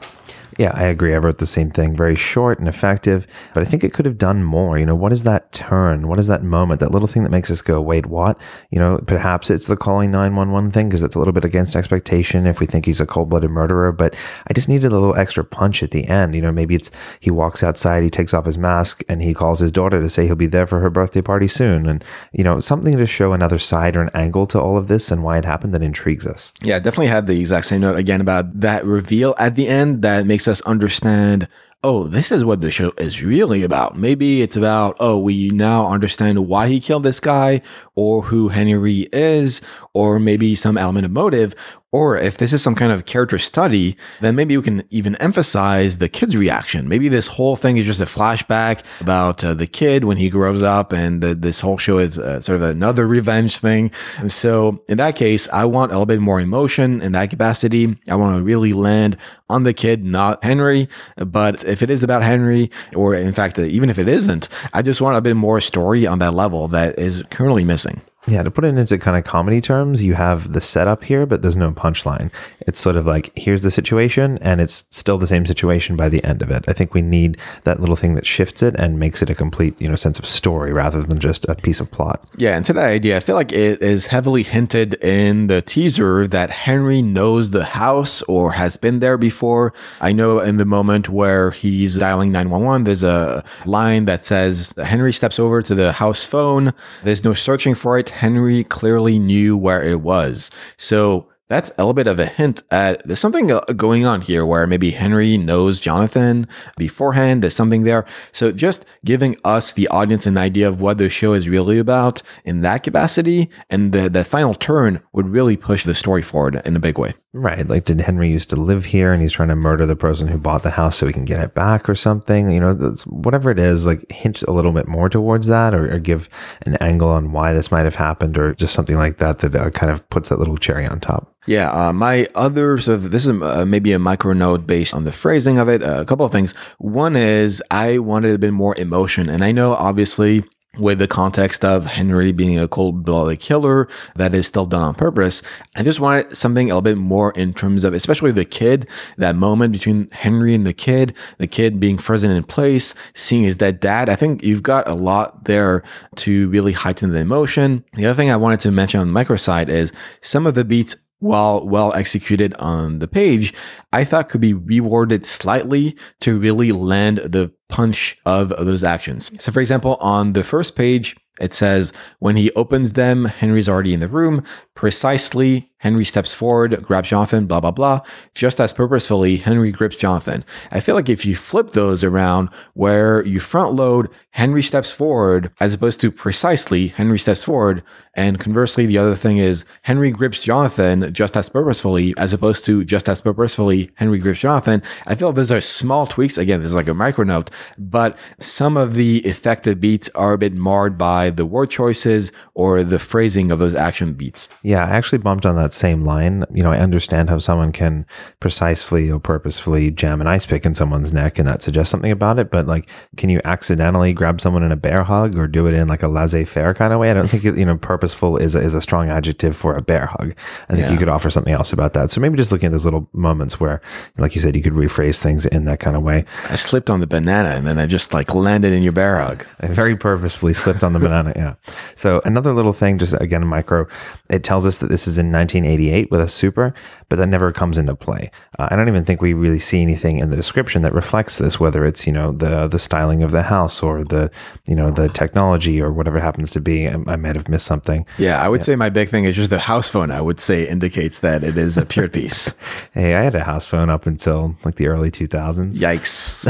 Yeah, 0.58 0.72
I 0.74 0.86
agree. 0.86 1.14
I 1.14 1.18
wrote 1.18 1.38
the 1.38 1.48
same 1.48 1.72
thing. 1.72 1.96
Very 1.96 2.16
short 2.16 2.60
and 2.60 2.68
effective, 2.68 3.28
but 3.54 3.64
I 3.64 3.66
think 3.66 3.84
it 3.84 3.94
could 3.94 4.06
have 4.06 4.18
done 4.18 4.44
more. 4.44 4.78
You 4.78 4.86
know, 4.86 4.96
what 4.96 5.14
is 5.14 5.24
that 5.24 5.52
turn? 5.52 6.08
What 6.08 6.20
is 6.20 6.28
that 6.28 6.44
moment? 6.44 6.80
That 6.80 6.92
little 6.92 7.08
thing 7.08 7.24
that 7.24 7.32
makes 7.32 7.50
us 7.50 7.62
go, 7.62 7.82
wait, 7.82 8.06
what? 8.06 8.40
You 8.70 8.80
know, 8.80 9.00
perhaps 9.06 9.50
it's 9.50 9.68
the 9.68 9.78
calling 9.78 10.12
911 10.12 10.72
thing 10.72 10.90
because 10.90 11.04
it's 11.04 11.16
a 11.16 11.20
little 11.20 11.34
bit 11.34 11.46
against 11.46 11.76
expectation 11.76 12.46
if 12.46 12.60
we 12.60 12.66
think 12.66 12.86
he's 12.86 13.02
a 13.02 13.06
cold 13.06 13.30
blooded 13.30 13.52
murderer, 13.52 13.92
but 13.92 14.16
I 14.48 14.54
just 14.54 14.70
needed 14.70 14.92
a 14.92 14.96
little 14.96 15.16
extra 15.16 15.44
punch 15.44 15.84
at 15.84 15.92
the 15.92 16.08
end. 16.08 16.36
You 16.36 16.42
know, 16.42 16.52
maybe 16.52 16.76
it's 16.76 16.92
he 17.20 17.32
walks 17.32 17.64
outside, 17.64 18.04
he 18.04 18.10
takes 18.10 18.34
off 18.34 18.46
his 18.46 18.58
mask, 18.58 19.04
and 19.10 19.22
he 19.22 19.34
calls 19.34 19.60
his 19.60 19.72
daughter 19.72 20.02
to 20.02 20.10
say 20.10 20.26
he'll 20.26 20.36
be 20.36 20.48
there 20.48 20.68
for 20.68 20.80
her 20.80 20.90
birthday 20.90 21.22
party 21.22 21.48
soon. 21.48 21.88
And, 21.88 22.04
you 22.32 22.44
know, 22.44 22.60
something 22.60 22.98
to 22.98 23.08
show 23.08 23.34
another 23.34 23.60
side 23.60 23.96
or 23.96 24.02
an 24.02 24.12
angle 24.14 24.46
to 24.48 24.60
all 24.60 24.78
of 24.78 24.88
this 24.88 25.12
and 25.12 25.24
why 25.24 25.38
it 25.38 25.46
happened 25.46 25.74
that 25.74 25.82
intrigues 25.82 26.26
us. 26.26 26.54
Yeah, 26.62 26.80
definitely 26.80 27.08
had 27.08 27.28
the 27.28 27.40
exact 27.40 27.66
same 27.66 27.82
note 27.82 27.98
again 27.98 28.22
about 28.22 28.60
that 28.60 28.86
reveal 28.86 29.36
at 29.38 29.56
the 29.56 29.68
end 29.68 30.02
that 30.02 30.26
makes 30.26 30.43
us 30.48 30.62
understand 30.62 31.48
oh, 31.84 32.08
this 32.08 32.32
is 32.32 32.46
what 32.46 32.62
the 32.62 32.72
show 32.72 32.94
is 32.98 33.22
really 33.22 33.62
about. 33.62 33.98
Maybe 33.98 34.42
it's 34.42 34.56
about, 34.56 34.96
oh, 35.02 35.18
we 35.18 35.50
now 35.50 35.90
understand 35.90 36.48
why 36.48 36.70
he 36.70 36.80
killed 36.80 37.04
this 37.04 37.20
guy 37.20 37.62
or 37.94 38.24
who 38.24 38.48
Henry 38.48 39.10
is, 39.12 39.62
or 39.94 40.18
maybe 40.18 40.56
some 40.56 40.78
element 40.78 41.06
of 41.06 41.12
motive. 41.12 41.54
Or 41.94 42.18
if 42.18 42.38
this 42.38 42.52
is 42.52 42.64
some 42.64 42.74
kind 42.74 42.92
of 42.92 43.06
character 43.06 43.38
study, 43.38 43.96
then 44.20 44.36
maybe 44.36 44.58
we 44.58 44.64
can 44.64 44.84
even 44.90 45.16
emphasize 45.18 46.00
the 46.00 46.10
kid's 46.10 46.36
reaction. 46.36 46.90
Maybe 46.90 47.08
this 47.08 47.28
whole 47.28 47.56
thing 47.56 47.78
is 47.78 47.86
just 47.86 48.02
a 48.02 48.06
flashback 48.06 48.82
about 49.00 49.44
uh, 49.44 49.54
the 49.54 49.68
kid 49.68 50.04
when 50.04 50.18
he 50.18 50.28
grows 50.32 50.64
up, 50.64 50.92
and 50.92 51.22
the, 51.22 51.36
this 51.36 51.62
whole 51.62 51.78
show 51.78 52.00
is 52.00 52.18
uh, 52.18 52.42
sort 52.42 52.56
of 52.56 52.64
another 52.64 53.06
revenge 53.06 53.58
thing. 53.58 53.92
And 54.18 54.32
so, 54.32 54.84
in 54.90 54.98
that 54.98 55.16
case, 55.16 55.48
I 55.54 55.66
want 55.66 55.92
a 55.92 55.94
little 55.94 56.08
bit 56.08 56.20
more 56.20 56.42
emotion 56.42 57.00
in 57.00 57.12
that 57.12 57.30
capacity. 57.30 57.96
I 58.08 58.16
want 58.16 58.38
to 58.38 58.44
really 58.44 58.74
land 58.74 59.16
on 59.48 59.62
the 59.62 59.74
kid, 59.74 60.04
not 60.04 60.44
Henry. 60.44 60.90
But 61.16 61.64
if 61.64 61.84
it 61.84 61.92
is 61.92 62.02
about 62.02 62.24
Henry, 62.24 62.72
or 62.96 63.14
in 63.14 63.34
fact, 63.34 63.60
even 63.60 63.92
if 63.92 64.00
it 64.00 64.10
isn't, 64.10 64.50
I 64.74 64.82
just 64.82 65.00
want 65.00 65.16
a 65.16 65.22
bit 65.22 65.36
more 65.36 65.62
story 65.62 66.08
on 66.08 66.18
that 66.20 66.34
level 66.34 66.68
that 66.70 66.98
is 66.98 67.24
currently 67.30 67.64
missing. 67.64 68.02
Yeah, 68.26 68.42
to 68.44 68.52
put 68.52 68.64
it 68.64 68.78
into 68.78 68.98
kind 68.98 69.18
of 69.18 69.26
comedy 69.26 69.60
terms, 69.60 70.02
you 70.02 70.14
have 70.14 70.54
the 70.54 70.62
setup 70.62 71.04
here, 71.04 71.26
but 71.26 71.42
there's 71.42 71.58
no 71.58 71.72
punchline. 71.72 72.32
It's 72.62 72.80
sort 72.80 72.96
of 72.96 73.06
like, 73.06 73.38
here's 73.38 73.64
the 73.64 73.72
situation, 73.72 74.38
and 74.42 74.62
it's 74.62 74.86
still 74.92 75.18
the 75.18 75.28
same 75.28 75.46
situation 75.46 75.98
by 75.98 76.08
the 76.08 76.24
end 76.24 76.42
of 76.42 76.50
it. 76.50 76.64
I 76.68 76.74
think 76.74 76.94
we 76.94 77.02
need 77.02 77.38
that 77.66 77.82
little 77.82 77.98
thing 77.98 78.16
that 78.16 78.26
shifts 78.26 78.64
it 78.64 78.76
and 78.76 78.98
makes 78.98 79.22
it 79.22 79.30
a 79.30 79.36
complete, 79.36 79.80
you 79.82 79.90
know, 79.90 79.98
sense 79.98 80.20
of 80.20 80.26
story 80.26 80.72
rather 80.72 81.04
than 81.04 81.20
just 81.20 81.44
a 81.50 81.56
piece 81.56 81.82
of 81.82 81.92
plot. 81.92 82.26
Yeah, 82.38 82.56
and 82.56 82.64
to 82.66 82.74
that 82.74 82.86
idea, 82.86 83.18
I 83.18 83.20
feel 83.20 83.36
like 83.36 83.52
it 83.52 83.82
is 83.82 84.08
heavily 84.08 84.44
hinted 84.44 84.94
in 85.04 85.48
the 85.48 85.62
teaser 85.62 86.26
that 86.28 86.50
Henry 86.50 87.02
knows 87.02 87.50
the 87.50 87.66
house 87.66 88.22
or 88.24 88.54
has 88.54 88.78
been 88.78 89.00
there 89.00 89.18
before. 89.18 89.74
I 90.00 90.14
know 90.14 90.40
in 90.40 90.56
the 90.56 90.66
moment 90.66 91.10
where 91.10 91.52
he's 91.52 91.98
dialing 91.98 92.32
911, 92.32 92.86
there's 92.86 93.04
a 93.04 93.44
line 93.66 94.06
that 94.06 94.24
says 94.24 94.74
Henry 94.82 95.12
steps 95.12 95.40
over 95.40 95.62
to 95.62 95.76
the 95.76 95.92
house 95.92 96.26
phone. 96.26 96.74
There's 97.04 97.26
no 97.26 97.34
searching 97.34 97.76
for 97.76 98.00
it. 98.00 98.13
Henry 98.14 98.64
clearly 98.64 99.20
knew 99.20 99.58
where 99.58 99.84
it 99.84 100.02
was. 100.02 100.50
So 100.78 101.30
that's 101.50 101.70
a 101.72 101.82
little 101.82 101.94
bit 101.94 102.08
of 102.08 102.20
a 102.20 102.26
hint 102.26 102.64
at 102.72 103.06
there's 103.06 103.20
something 103.20 103.48
going 103.76 104.06
on 104.06 104.22
here 104.22 104.46
where 104.46 104.66
maybe 104.66 104.92
Henry 104.92 105.38
knows 105.38 105.80
Jonathan 105.80 106.48
beforehand. 106.78 107.44
There's 107.44 107.56
something 107.56 107.84
there. 107.84 108.06
So 108.32 108.52
just 108.52 108.86
giving 109.04 109.36
us, 109.44 109.72
the 109.72 109.88
audience, 109.90 110.26
an 110.26 110.38
idea 110.38 110.68
of 110.68 110.82
what 110.82 110.98
the 110.98 111.10
show 111.10 111.34
is 111.34 111.50
really 111.50 111.78
about 111.78 112.22
in 112.44 112.62
that 112.62 112.84
capacity 112.84 113.50
and 113.70 113.92
the, 113.92 114.10
the 114.10 114.24
final 114.24 114.54
turn 114.56 115.02
would 115.12 115.28
really 115.30 115.58
push 115.58 115.84
the 115.84 115.94
story 115.94 116.22
forward 116.22 116.62
in 116.66 116.76
a 116.76 116.80
big 116.80 116.98
way. 116.98 117.14
Right. 117.36 117.68
Like, 117.68 117.86
did 117.86 118.02
Henry 118.02 118.30
used 118.30 118.52
to 118.52 118.56
live 118.56 118.86
here 118.86 119.12
and 119.12 119.20
he's 119.20 119.32
trying 119.32 119.50
to 119.50 119.56
murder 119.56 119.88
the 119.88 119.96
person 119.96 120.28
who 120.28 120.38
bought 120.38 120.62
the 120.62 120.70
house 120.70 120.98
so 120.98 121.08
he 121.08 121.14
can 121.14 121.26
get 121.26 121.42
it 121.42 121.56
back 121.56 121.90
or 121.90 121.96
something? 121.96 122.52
You 122.52 122.60
know, 122.60 122.94
whatever 123.08 123.50
it 123.50 123.58
is, 123.58 123.88
like, 123.88 124.10
hint 124.12 124.44
a 124.44 124.52
little 124.52 124.72
bit 124.72 124.88
more 124.88 125.10
towards 125.10 125.48
that 125.48 125.74
or, 125.74 125.96
or 125.96 125.98
give 125.98 126.30
an 126.62 126.76
angle 126.76 127.10
on 127.10 127.32
why 127.32 127.54
this 127.54 127.72
might 127.72 127.86
have 127.86 127.96
happened 127.96 128.38
or 128.38 128.54
just 128.54 128.76
something 128.76 128.98
like 128.98 129.18
that 129.18 129.40
that 129.40 129.56
uh, 129.56 129.72
kind 129.72 129.92
of 129.92 130.08
puts 130.10 130.30
that 130.30 130.38
little 130.38 130.58
cherry 130.58 130.86
on 130.86 131.00
top. 131.00 131.34
Yeah, 131.48 131.72
uh, 131.72 131.92
my 131.92 132.28
other 132.36 132.78
sort 132.78 132.96
of 132.96 133.12
this 133.12 133.26
is 133.26 133.42
uh, 133.42 133.66
maybe 133.66 133.94
a 133.94 134.00
micro 134.00 134.34
note 134.34 134.68
based 134.68 134.94
on 134.94 135.04
the 135.04 135.12
phrasing 135.12 135.58
of 135.58 135.68
it. 135.68 135.82
Uh, 135.82 136.02
a 136.02 136.06
couple 136.06 136.26
of 136.26 136.32
things. 136.32 136.54
One 136.78 137.16
is 137.16 137.62
I 137.70 137.98
wanted 137.98 138.36
a 138.36 138.38
bit 138.40 138.54
more 138.54 138.78
emotion, 138.78 139.28
and 139.28 139.44
I 139.44 139.52
know 139.52 139.74
obviously 139.74 140.44
with 140.78 140.98
the 140.98 141.08
context 141.08 141.64
of 141.64 141.86
Henry 141.86 142.32
being 142.32 142.60
a 142.60 142.68
cold 142.68 143.06
blooded 143.06 143.40
killer 143.40 143.88
that 144.16 144.34
is 144.34 144.48
still 144.48 144.66
done 144.66 144.82
on 144.82 144.96
purpose. 144.96 145.44
I 145.76 145.84
just 145.84 146.00
wanted 146.00 146.36
something 146.36 146.72
a 146.72 146.76
little 146.76 146.82
bit 146.82 146.98
more 146.98 147.32
in 147.32 147.54
terms 147.54 147.84
of, 147.84 147.94
especially 147.94 148.32
the 148.32 148.46
kid, 148.46 148.88
that 149.18 149.36
moment 149.36 149.74
between 149.74 150.10
Henry 150.10 150.56
and 150.56 150.66
the 150.66 150.74
kid, 150.74 151.16
the 151.38 151.48
kid 151.48 151.80
being 151.80 152.00
frozen 152.00 152.32
in 152.32 152.44
place, 152.44 152.96
seeing 153.14 153.44
his 153.44 153.58
dead 153.58 153.80
dad. 153.80 154.10
I 154.10 154.16
think 154.16 154.44
you've 154.44 154.64
got 154.64 154.88
a 154.88 154.96
lot 154.96 155.44
there 155.46 155.84
to 156.16 156.50
really 156.50 156.72
heighten 156.72 157.12
the 157.12 157.20
emotion. 157.20 157.86
The 157.94 158.08
other 158.08 158.16
thing 158.16 158.32
I 158.32 158.38
wanted 158.38 158.60
to 158.62 158.72
mention 158.72 159.00
on 159.00 159.08
the 159.08 159.14
micro 159.14 159.38
side 159.38 159.70
is 159.70 159.94
some 160.22 160.48
of 160.48 160.56
the 160.56 160.66
beats 160.66 160.96
while 161.24 161.66
well 161.66 161.94
executed 161.94 162.54
on 162.56 163.00
the 163.00 163.08
page, 163.08 163.54
I 163.92 164.04
thought 164.04 164.30
could 164.30 164.42
be 164.42 164.54
rewarded 164.54 165.26
slightly 165.26 165.96
to 166.20 166.38
really 166.38 166.72
land 166.72 167.18
the 167.18 167.52
punch 167.70 168.18
of 168.26 168.50
those 168.50 168.84
actions. 168.84 169.32
So, 169.40 169.52
for 169.52 169.62
example, 169.62 169.96
on 170.02 170.34
the 170.34 170.44
first 170.44 170.76
page, 170.76 171.16
it 171.40 171.54
says, 171.54 171.94
when 172.20 172.36
he 172.36 172.52
opens 172.52 172.94
them, 172.94 173.26
Henry's 173.26 173.68
already 173.68 173.94
in 173.94 174.02
the 174.02 174.08
room. 174.08 174.44
Precisely, 174.76 175.72
Henry 175.84 176.06
steps 176.06 176.34
forward, 176.34 176.82
grabs 176.82 177.10
Jonathan, 177.10 177.46
blah, 177.46 177.60
blah, 177.60 177.70
blah. 177.70 178.00
Just 178.34 178.62
as 178.62 178.72
purposefully, 178.72 179.36
Henry 179.36 179.70
grips 179.70 179.98
Jonathan. 179.98 180.46
I 180.72 180.80
feel 180.80 180.96
like 180.96 181.10
if 181.10 181.26
you 181.26 181.36
flip 181.36 181.72
those 181.72 182.06
around 182.06 182.48
where 182.74 183.26
you 183.26 183.42
front 183.42 183.74
load, 183.74 184.10
Henry 184.32 184.64
steps 184.64 184.92
forward, 184.92 185.52
as 185.60 185.74
opposed 185.74 186.00
to 186.00 186.10
precisely, 186.10 186.88
Henry 186.88 187.20
steps 187.20 187.44
forward. 187.44 187.84
And 188.16 188.40
conversely, 188.40 188.86
the 188.86 188.98
other 188.98 189.16
thing 189.16 189.40
is 189.40 189.66
Henry 189.82 190.10
grips 190.12 190.44
Jonathan 190.44 191.14
just 191.14 191.36
as 191.36 191.50
purposefully, 191.50 192.14
as 192.18 192.32
opposed 192.32 192.66
to 192.66 192.86
just 192.86 193.10
as 193.10 193.20
purposefully, 193.20 193.92
Henry 193.96 194.20
grips 194.20 194.40
Jonathan. 194.40 194.82
I 195.06 195.16
feel 195.16 195.34
those 195.34 195.52
are 195.52 195.60
small 195.60 196.08
tweaks. 196.08 196.38
Again, 196.38 196.62
this 196.62 196.70
is 196.70 196.76
like 196.76 196.88
a 196.88 196.94
micro 196.94 197.26
note, 197.26 197.50
but 197.78 198.18
some 198.40 198.78
of 198.78 198.94
the 198.96 199.18
effective 199.26 199.82
beats 199.82 200.10
are 200.16 200.32
a 200.32 200.38
bit 200.38 200.54
marred 200.54 200.98
by 200.98 201.30
the 201.30 201.46
word 201.46 201.70
choices 201.70 202.32
or 202.54 202.84
the 202.84 203.00
phrasing 203.00 203.52
of 203.52 203.60
those 203.60 203.76
action 203.76 204.14
beats. 204.14 204.48
Yeah, 204.62 204.86
I 204.86 204.92
actually 204.92 205.18
bumped 205.18 205.46
on 205.46 205.58
that 205.58 205.73
same 205.74 206.04
line. 206.04 206.46
You 206.54 206.64
know, 206.64 206.72
I 206.72 206.80
understand 206.80 207.30
how 207.30 207.40
someone 207.40 207.72
can 207.72 208.06
precisely 208.40 209.12
or 209.12 209.20
purposefully 209.20 209.92
jam 209.92 210.22
an 210.22 210.28
ice 210.28 210.46
pick 210.46 210.66
in 210.66 210.76
someone's 210.76 211.14
neck 211.14 211.40
and 211.40 211.48
that 211.48 211.62
suggests 211.62 211.92
something 211.92 212.12
about 212.12 212.40
it. 212.40 212.52
But 212.52 212.68
like, 212.68 212.88
can 213.18 213.30
you 213.30 213.42
accidentally 213.44 214.14
grab 214.14 214.40
someone 214.40 214.64
in 214.64 214.72
a 214.72 214.76
bear 214.76 215.04
hug 215.04 215.38
or 215.38 215.48
do 215.48 215.68
it 215.68 215.74
in 215.74 215.88
like 215.88 216.04
a 216.04 216.08
laissez 216.08 216.46
faire 216.46 216.74
kind 216.74 216.94
of 216.94 217.00
way? 217.00 217.12
I 217.12 217.14
don't 217.14 217.28
think, 217.28 217.46
it, 217.46 217.58
you 217.58 217.66
know, 217.66 217.78
purposeful 217.78 218.38
is 218.38 218.56
a, 218.56 218.60
is 218.60 218.76
a 218.76 218.82
strong 218.82 219.10
adjective 219.10 219.56
for 219.56 219.76
a 219.76 219.84
bear 219.84 220.06
hug. 220.06 220.36
I 220.70 220.74
think 220.74 220.86
yeah. 220.86 220.92
you 220.92 220.98
could 220.98 221.10
offer 221.10 221.30
something 221.30 221.54
else 221.54 221.74
about 221.74 221.94
that. 221.94 222.12
So 222.12 222.22
maybe 222.22 222.38
just 222.38 222.52
looking 222.52 222.68
at 222.68 222.72
those 222.72 222.86
little 222.86 223.10
moments 223.14 223.60
where, 223.60 223.82
like 224.18 224.36
you 224.36 224.42
said, 224.42 224.56
you 224.56 224.62
could 224.62 224.74
rephrase 224.74 225.22
things 225.22 225.46
in 225.46 225.66
that 225.66 225.80
kind 225.80 225.96
of 225.96 226.04
way. 226.04 226.26
I 226.50 226.56
slipped 226.56 226.90
on 226.90 227.00
the 227.00 227.08
banana 227.08 227.50
and 227.50 227.66
then 227.66 227.80
I 227.80 227.86
just 227.86 228.14
like 228.14 228.34
landed 228.34 228.72
in 228.72 228.84
your 228.84 228.94
bear 228.94 229.20
hug. 229.20 229.46
I 229.60 229.68
very 229.68 229.96
purposefully 229.96 230.54
slipped 230.54 230.84
on 230.84 230.94
the 230.94 231.00
banana. 231.00 231.34
Yeah. 231.36 231.56
So 231.96 232.22
another 232.26 232.54
little 232.54 232.74
thing, 232.74 232.98
just 232.98 233.14
again, 233.20 233.46
micro, 233.46 233.88
it 234.30 234.44
tells 234.44 234.66
us 234.66 234.78
that 234.80 234.88
this 234.88 235.08
is 235.08 235.18
in 235.18 235.32
1988 235.64 236.12
with 236.12 236.22
a 236.22 236.28
super, 236.28 236.74
but 237.10 237.18
that 237.18 237.28
never 237.28 237.52
comes 237.52 237.78
into 237.78 237.96
play. 237.96 238.32
Uh, 238.60 238.68
I 238.72 238.76
don't 238.76 238.88
even 238.88 239.06
think 239.06 239.22
we 239.22 239.34
really 239.34 239.60
see 239.60 239.82
anything 239.82 240.20
in 240.20 240.30
the 240.30 240.36
description 240.36 240.82
that 240.84 240.94
reflects 240.94 241.38
this, 241.38 241.60
whether 241.60 241.86
it's, 241.86 242.06
you 242.08 242.14
know, 242.14 242.32
the, 242.32 242.68
the 242.68 242.80
styling 242.80 243.24
of 243.24 243.32
the 243.32 243.44
house 243.44 243.82
or 243.82 244.04
the, 244.04 244.32
you 244.68 244.76
know, 244.76 244.92
the 244.92 245.10
technology 245.10 245.82
or 245.82 245.92
whatever 245.92 246.18
it 246.18 246.22
happens 246.22 246.52
to 246.52 246.62
be. 246.62 246.88
I, 246.88 246.96
I 247.08 247.16
might 247.16 247.36
have 247.36 247.48
missed 247.48 247.66
something. 247.66 248.06
Yeah. 248.18 248.42
I 248.42 248.50
would 248.50 248.62
yeah. 248.62 248.66
say 248.66 248.76
my 248.76 248.90
big 248.90 249.10
thing 249.10 249.26
is 249.26 249.36
just 249.36 249.50
the 249.50 249.60
house 249.60 249.90
phone. 249.90 250.12
I 250.12 250.22
would 250.22 250.40
say 250.40 250.68
indicates 250.68 251.20
that 251.22 251.44
it 251.44 251.58
is 251.58 251.78
a 251.78 251.86
period 251.86 252.14
piece. 252.14 252.56
hey, 252.94 253.16
I 253.16 253.22
had 253.22 253.36
a 253.36 253.44
house 253.44 253.68
phone 253.68 253.90
up 253.90 254.06
until 254.06 254.56
like 254.64 254.76
the 254.76 254.88
early 254.88 255.12
2000s. 255.12 255.76
Yikes. 255.76 256.48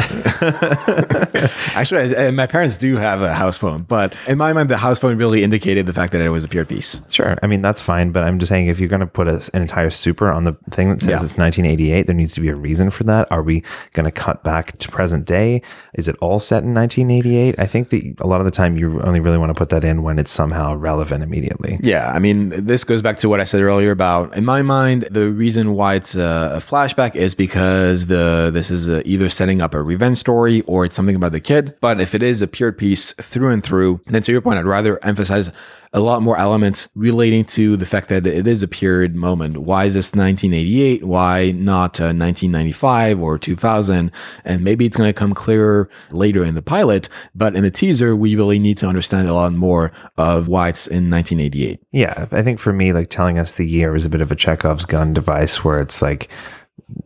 Actually, 1.76 2.15
I, 2.15 2.32
my 2.32 2.47
parents 2.47 2.78
do 2.78 2.95
have 2.95 3.21
a 3.21 3.34
house 3.34 3.58
phone, 3.58 3.84
but 3.84 4.15
in 4.28 4.38
my 4.38 4.54
mind, 4.54 4.69
the 4.69 4.78
house 4.78 4.99
phone 4.99 5.17
really 5.17 5.43
indicated 5.43 5.86
the 5.86 5.93
fact 5.93 6.13
that 6.13 6.21
it 6.21 6.30
was 6.30 6.43
a 6.43 6.47
period 6.47 6.69
piece. 6.69 7.02
Sure. 7.10 7.38
I 7.43 7.47
mean, 7.47 7.62
that's 7.62 7.82
fine, 7.82 8.12
but 8.12 8.23
I'm 8.23 8.39
just 8.39 8.49
saying 8.49 8.67
if 8.67 8.80
you're 8.80 8.89
going 8.93 9.08
to 9.08 9.08
put 9.08 9.27
a, 9.27 9.49
an 9.56 9.63
entire 9.63 9.89
super 9.89 10.32
on 10.32 10.43
the 10.43 10.53
thing 10.69 10.89
that 10.89 11.01
says 11.01 11.10
yeah. 11.10 11.15
it's 11.15 11.38
1988, 11.38 12.06
there 12.06 12.15
needs 12.15 12.34
to 12.36 12.41
be 12.41 12.49
a 12.49 12.56
reason 12.56 12.91
for 12.91 13.03
that. 13.06 13.29
Are 13.32 13.41
we 13.41 13.63
going 13.93 14.06
to 14.06 14.12
cut 14.12 14.43
back 14.43 14.77
to 14.77 14.89
present 14.89 15.25
day? 15.25 15.63
Is 15.95 16.08
it 16.08 16.15
all 16.21 16.38
set 16.38 16.63
in 16.63 16.73
1988? 16.73 17.56
I 17.58 17.65
think 17.65 17.89
that 17.89 18.15
a 18.19 18.27
lot 18.27 18.39
of 18.39 18.45
the 18.45 18.51
time 18.51 18.77
you 18.77 19.01
only 19.01 19.19
really 19.19 19.39
want 19.39 19.49
to 19.49 19.56
put 19.56 19.69
that 19.69 19.84
in 19.84 20.03
when 20.03 20.19
it's 20.19 20.29
somehow 20.29 20.75
relevant 20.75 21.23
immediately. 21.23 21.79
Yeah. 21.82 22.12
I 22.13 22.19
mean, 22.19 22.49
this 22.49 22.84
goes 22.84 23.01
back 23.01 23.17
to 23.17 23.29
what 23.29 23.39
I 23.39 23.45
said 23.45 23.62
earlier 23.62 23.91
about, 23.91 24.36
in 24.36 24.45
my 24.45 24.62
mind, 24.62 25.08
the 25.10 25.29
reason 25.29 25.73
why 25.73 25.95
it's 25.95 26.13
a, 26.13 26.62
flashback 26.63 27.15
is 27.15 27.36
because 27.36 28.06
the 28.06 28.49
this 28.53 28.71
is 28.71 28.88
a, 28.88 29.06
either 29.08 29.29
setting 29.29 29.60
up 29.60 29.73
a 29.73 29.84
revenge 29.84 30.17
story 30.17 30.62
or 30.62 30.86
it's 30.86 30.95
something 30.95 31.15
about 31.15 31.32
the 31.32 31.41
kid. 31.41 31.75
But 31.82 31.99
if 31.99 32.15
it 32.15 32.23
is 32.23 32.41
a 32.41 32.47
period 32.47 32.77
piece 32.77 33.12
through 33.13 33.51
and 33.51 33.63
through, 33.63 34.01
then 34.06 34.21
to 34.21 34.32
your 34.32 34.41
point, 34.41 34.60
I'd 34.60 34.65
rather 34.65 35.03
emphasize 35.03 35.51
a 35.93 35.99
lot 35.99 36.21
more 36.21 36.38
elements 36.38 36.89
relating 36.95 37.45
to 37.45 37.77
the 37.77 37.86
fact 37.86 38.10
that 38.10 38.25
it 38.25 38.47
is 38.47 38.63
a 38.63 38.67
period 38.83 39.15
moment. 39.15 39.59
Why 39.59 39.85
is 39.85 39.93
this 39.93 40.11
1988? 40.11 41.05
Why 41.05 41.51
not 41.51 42.01
uh, 42.01 42.11
1995 42.11 43.21
or 43.21 43.37
2000? 43.37 44.11
And 44.43 44.61
maybe 44.61 44.85
it's 44.85 44.97
going 44.97 45.07
to 45.07 45.13
come 45.13 45.33
clearer 45.33 45.89
later 46.11 46.43
in 46.43 46.53
the 46.53 46.61
pilot, 46.61 47.07
but 47.33 47.55
in 47.55 47.63
the 47.63 47.71
teaser, 47.71 48.13
we 48.13 48.35
really 48.35 48.59
need 48.59 48.77
to 48.79 48.87
understand 48.87 49.29
a 49.29 49.33
lot 49.33 49.53
more 49.53 49.93
of 50.17 50.49
why 50.49 50.67
it's 50.67 50.85
in 50.85 51.09
1988. 51.09 51.79
Yeah, 51.93 52.27
I 52.29 52.41
think 52.41 52.59
for 52.59 52.73
me, 52.73 52.91
like 52.91 53.09
telling 53.09 53.39
us 53.39 53.53
the 53.53 53.65
year 53.65 53.95
is 53.95 54.03
a 54.03 54.09
bit 54.09 54.19
of 54.19 54.33
a 54.33 54.35
Chekhov's 54.35 54.83
gun 54.83 55.13
device 55.13 55.63
where 55.63 55.79
it's 55.79 56.01
like, 56.01 56.27